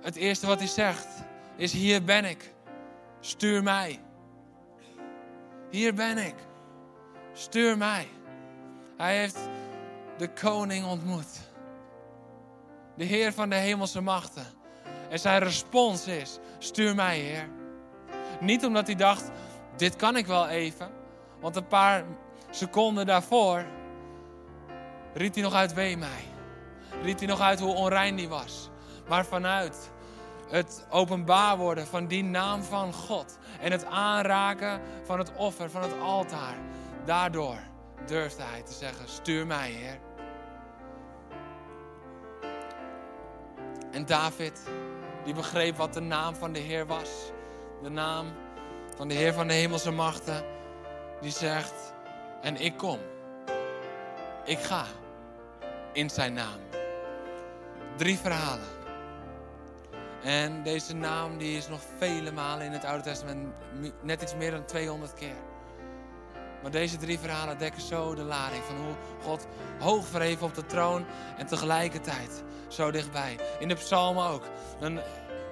Het 0.00 0.16
eerste 0.16 0.46
wat 0.46 0.58
hij 0.58 0.68
zegt 0.68 1.08
is: 1.56 1.72
Hier 1.72 2.04
ben 2.04 2.24
ik. 2.24 2.52
Stuur 3.20 3.62
mij. 3.62 4.00
Hier 5.70 5.94
ben 5.94 6.18
ik. 6.18 6.34
Stuur 7.32 7.78
mij. 7.78 8.08
Hij 8.96 9.18
heeft 9.18 9.38
de 10.16 10.28
koning 10.28 10.86
ontmoet. 10.86 11.38
De 12.96 13.04
Heer 13.04 13.32
van 13.32 13.48
de 13.48 13.56
hemelse 13.56 14.00
machten. 14.00 14.46
En 15.08 15.18
zijn 15.18 15.42
respons 15.42 16.06
is: 16.06 16.38
Stuur 16.58 16.94
mij, 16.94 17.18
Heer. 17.18 17.48
Niet 18.40 18.64
omdat 18.64 18.86
hij 18.86 18.96
dacht: 18.96 19.30
Dit 19.76 19.96
kan 19.96 20.16
ik 20.16 20.26
wel 20.26 20.48
even. 20.48 20.90
Want 21.40 21.56
een 21.56 21.66
paar 21.66 22.04
seconden 22.50 23.06
daarvoor 23.06 23.64
riet 25.14 25.34
hij 25.34 25.44
nog 25.44 25.54
uit: 25.54 25.74
Wee 25.74 25.96
mij. 25.96 26.24
Riet 27.02 27.18
hij 27.18 27.28
nog 27.28 27.40
uit 27.40 27.60
hoe 27.60 27.74
onrein 27.74 28.16
die 28.16 28.28
was. 28.28 28.70
Maar 29.08 29.24
vanuit 29.24 29.90
het 30.48 30.86
openbaar 30.90 31.56
worden 31.56 31.86
van 31.86 32.06
die 32.06 32.24
naam 32.24 32.62
van 32.62 32.92
God 32.92 33.38
en 33.60 33.72
het 33.72 33.84
aanraken 33.84 34.80
van 35.04 35.18
het 35.18 35.32
offer, 35.34 35.70
van 35.70 35.82
het 35.82 36.00
altaar, 36.00 36.54
daardoor 37.04 37.58
durfde 38.06 38.42
hij 38.42 38.62
te 38.62 38.72
zeggen: 38.72 39.08
Stuur 39.08 39.46
mij, 39.46 39.70
Heer. 39.70 39.98
En 43.90 44.06
David, 44.06 44.60
die 45.24 45.34
begreep 45.34 45.76
wat 45.76 45.94
de 45.94 46.00
naam 46.00 46.34
van 46.34 46.52
de 46.52 46.58
Heer 46.58 46.86
was. 46.86 47.10
De 47.82 47.90
naam 47.90 48.26
van 48.96 49.08
de 49.08 49.14
Heer 49.14 49.32
van 49.32 49.48
de 49.48 49.54
hemelse 49.54 49.90
machten. 49.90 50.44
Die 51.20 51.30
zegt, 51.30 51.94
en 52.42 52.56
ik 52.56 52.76
kom. 52.76 52.98
Ik 54.44 54.58
ga 54.58 54.84
in 55.92 56.10
zijn 56.10 56.32
naam. 56.32 56.58
Drie 57.96 58.18
verhalen. 58.18 58.78
En 60.22 60.62
deze 60.62 60.94
naam 60.94 61.38
die 61.38 61.56
is 61.56 61.68
nog 61.68 61.80
vele 61.98 62.32
malen 62.32 62.66
in 62.66 62.72
het 62.72 62.84
Oude 62.84 63.02
Testament, 63.02 63.54
net 64.02 64.22
iets 64.22 64.34
meer 64.34 64.50
dan 64.50 64.64
200 64.64 65.14
keer. 65.14 65.36
Maar 66.62 66.70
deze 66.70 66.96
drie 66.96 67.18
verhalen 67.18 67.58
dekken 67.58 67.82
zo 67.82 68.14
de 68.14 68.22
lading 68.22 68.64
van 68.64 68.76
hoe 68.76 68.94
God 69.22 69.46
hoog 69.78 70.06
verheven 70.06 70.46
op 70.46 70.54
de 70.54 70.66
troon 70.66 71.04
en 71.36 71.46
tegelijkertijd 71.46 72.42
zo 72.68 72.90
dichtbij. 72.90 73.38
In 73.58 73.68
de 73.68 73.74
psalmen 73.74 74.24
ook. 74.24 74.42
Dan, 74.78 75.00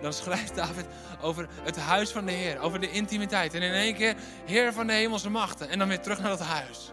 dan 0.00 0.12
schrijft 0.12 0.54
David 0.54 0.86
over 1.20 1.48
het 1.62 1.76
huis 1.76 2.10
van 2.10 2.24
de 2.24 2.32
Heer, 2.32 2.60
over 2.60 2.80
de 2.80 2.90
intimiteit. 2.90 3.54
En 3.54 3.62
in 3.62 3.72
één 3.72 3.94
keer 3.94 4.14
Heer 4.44 4.72
van 4.72 4.86
de 4.86 4.92
hemelse 4.92 5.30
machten. 5.30 5.68
En 5.68 5.78
dan 5.78 5.88
weer 5.88 6.00
terug 6.00 6.20
naar 6.20 6.30
dat 6.30 6.40
huis. 6.40 6.92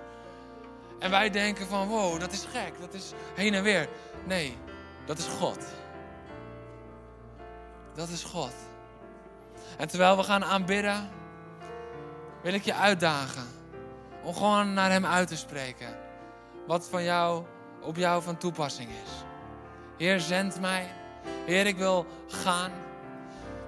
En 1.06 1.12
wij 1.12 1.30
denken 1.30 1.68
van 1.68 1.88
wow, 1.88 2.20
dat 2.20 2.32
is 2.32 2.46
gek, 2.52 2.80
dat 2.80 2.94
is 2.94 3.12
heen 3.36 3.54
en 3.54 3.64
weer. 3.64 3.90
Nee, 4.24 4.58
dat 5.06 5.18
is 5.18 5.26
God. 5.26 5.58
Dat 7.96 8.10
is 8.10 8.24
God. 8.24 8.54
En 9.78 9.88
terwijl 9.88 10.18
we 10.18 10.24
gaan 10.24 10.44
aanbidden, 10.44 11.10
wil 12.42 12.54
ik 12.54 12.64
je 12.64 12.74
uitdagen 12.74 13.48
om 14.24 14.34
gewoon 14.34 14.74
naar 14.74 14.92
Hem 14.92 15.06
uit 15.06 15.28
te 15.28 15.38
spreken. 15.38 15.98
Wat 16.68 16.88
van 16.90 17.04
jou, 17.04 17.46
op 17.82 17.96
jou 17.96 18.24
van 18.24 18.38
toepassing 18.38 18.90
is. 18.90 19.12
Heer, 19.98 20.20
zend 20.20 20.60
mij. 20.60 20.92
Heer, 21.46 21.66
ik 21.66 21.78
wil 21.78 22.06
gaan. 22.28 22.72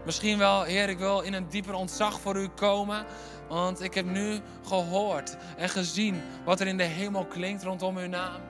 Misschien 0.06 0.38
wel, 0.38 0.64
Heer, 0.64 0.90
ik 0.90 0.98
wil 0.98 1.22
in 1.22 1.34
een 1.34 1.50
dieper 1.50 1.74
ontzag 1.74 2.20
voor 2.20 2.38
U 2.38 2.48
komen. 2.48 3.06
Want 3.48 3.82
ik 3.82 3.94
heb 3.94 4.06
nu 4.06 4.40
gehoord 4.68 5.38
en 5.58 5.70
gezien 5.70 6.22
wat 6.44 6.60
er 6.60 6.68
in 6.68 6.78
de 6.78 6.84
hemel 6.84 7.26
klinkt 7.26 7.64
rondom 7.64 7.98
Uw 7.98 8.08
naam. 8.08 8.42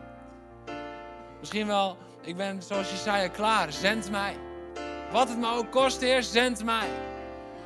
Misschien 1.40 1.68
wel, 1.68 1.98
ik 2.22 2.36
ben 2.36 2.62
zoals 2.64 2.90
Jesaja 2.90 3.28
klaar. 3.28 3.72
Zend 3.72 4.12
mij. 4.12 4.36
Wat 5.12 5.30
het 5.30 5.38
me 5.38 5.52
ook 5.52 5.72
kost, 5.72 6.02
Heer, 6.02 6.24
zend 6.24 6.64
mij. 6.64 6.88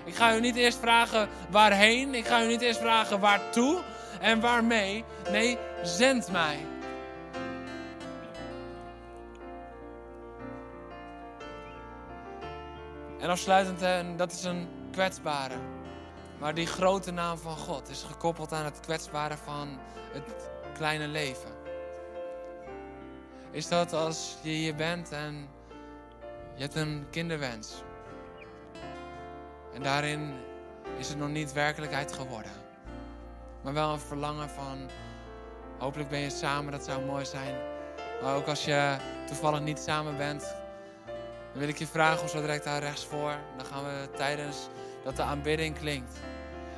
Ik 0.03 0.15
ga 0.15 0.36
u 0.36 0.39
niet 0.39 0.55
eerst 0.55 0.79
vragen 0.79 1.29
waarheen. 1.49 2.15
Ik 2.15 2.25
ga 2.25 2.43
u 2.43 2.47
niet 2.47 2.61
eerst 2.61 2.79
vragen 2.79 3.19
waartoe 3.19 3.82
en 4.19 4.39
waarmee. 4.39 5.03
Nee, 5.32 5.57
zend 5.84 6.32
mij. 6.32 6.57
En 13.19 13.29
afsluitend, 13.29 13.82
en 13.82 14.17
dat 14.17 14.32
is 14.32 14.43
een 14.43 14.67
kwetsbare. 14.91 15.55
Maar 16.42 16.54
die 16.54 16.68
grote 16.68 17.12
naam 17.12 17.38
van 17.38 17.58
God 17.58 17.89
is 17.89 18.04
gekoppeld 18.04 18.54
aan 18.54 18.66
het 18.66 18.80
kwetsbare 18.80 19.38
van 19.38 19.78
het 20.12 20.50
kleine 20.74 21.08
leven. 21.08 21.50
Is 23.52 23.68
dat 23.68 23.94
als 23.94 24.38
je 24.42 24.50
hier 24.50 24.76
bent 24.76 25.12
en 25.12 25.50
je 26.56 26.62
hebt 26.62 26.76
een 26.76 27.06
kinderwens. 27.10 27.84
En 29.74 29.84
daarin 29.84 30.34
is 30.98 31.10
het 31.10 31.18
nog 31.18 31.30
niet 31.30 31.54
werkelijkheid 31.54 32.14
geworden. 32.14 32.52
Maar 33.64 33.74
wel 33.74 33.94
een 33.94 34.00
verlangen 34.00 34.50
van, 34.50 34.89
hopelijk 35.78 36.10
ben 36.10 36.20
je 36.20 36.30
samen, 36.30 36.72
dat 36.72 36.86
zou 36.86 37.06
mooi 37.06 37.26
zijn. 37.26 37.56
Maar 38.22 38.36
ook 38.36 38.48
als 38.48 38.66
je 38.66 38.98
toevallig 39.28 39.62
niet 39.62 39.80
samen 39.80 40.18
bent, 40.18 40.42
dan 41.52 41.60
wil 41.60 41.68
ik 41.68 41.78
je 41.78 41.88
vragen 41.88 42.22
om 42.22 42.28
zo 42.28 42.42
direct 42.42 42.64
daar 42.64 42.82
rechts 42.82 43.06
voor. 43.06 43.36
Dan 43.58 43.66
gaan 43.66 43.84
we 43.84 44.10
tijdens 44.16 44.58
dat 45.04 45.16
de 45.16 45.22
aanbidding 45.22 45.80
klinkt. 45.80 46.20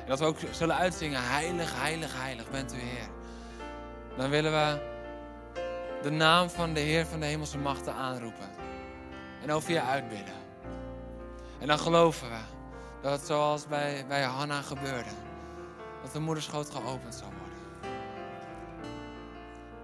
En 0.04 0.10
dat 0.10 0.18
we 0.18 0.24
ook 0.24 0.36
zullen 0.50 0.76
uitzingen, 0.76 1.22
heilig, 1.22 1.80
heilig, 1.80 2.12
heilig 2.20 2.50
bent 2.50 2.74
u 2.74 2.78
Heer. 2.78 3.08
Dan 4.16 4.30
willen 4.30 4.52
we 4.52 4.92
de 6.02 6.10
naam 6.10 6.50
van 6.50 6.74
de 6.74 6.80
Heer 6.80 7.06
van 7.06 7.20
de 7.20 7.26
hemelse 7.26 7.58
machten 7.58 7.94
aanroepen. 7.94 8.48
En 9.42 9.52
over 9.52 9.72
je 9.72 9.82
uitbidden. 9.82 10.34
En 11.58 11.66
dan 11.66 11.78
geloven 11.78 12.28
we 12.28 12.38
dat 13.02 13.12
het 13.12 13.26
zoals 13.26 13.66
bij, 13.66 14.04
bij 14.08 14.22
Hanna 14.22 14.62
gebeurde. 14.62 15.10
Dat 16.02 16.12
de 16.12 16.20
moederschoot 16.20 16.70
geopend 16.70 17.14
zal 17.14 17.28
worden. 17.38 17.94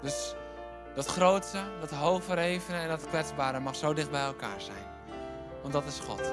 Dus 0.02 0.34
dat 0.94 1.06
grootste, 1.06 1.58
dat 1.80 1.90
hoogverhevene 1.90 2.78
en 2.78 2.88
dat 2.88 3.06
kwetsbare 3.06 3.60
mag 3.60 3.76
zo 3.76 3.94
dicht 3.94 4.10
bij 4.10 4.24
elkaar 4.24 4.60
zijn. 4.60 4.86
Want 5.62 5.72
dat 5.72 5.84
is 5.86 5.98
God. 5.98 6.32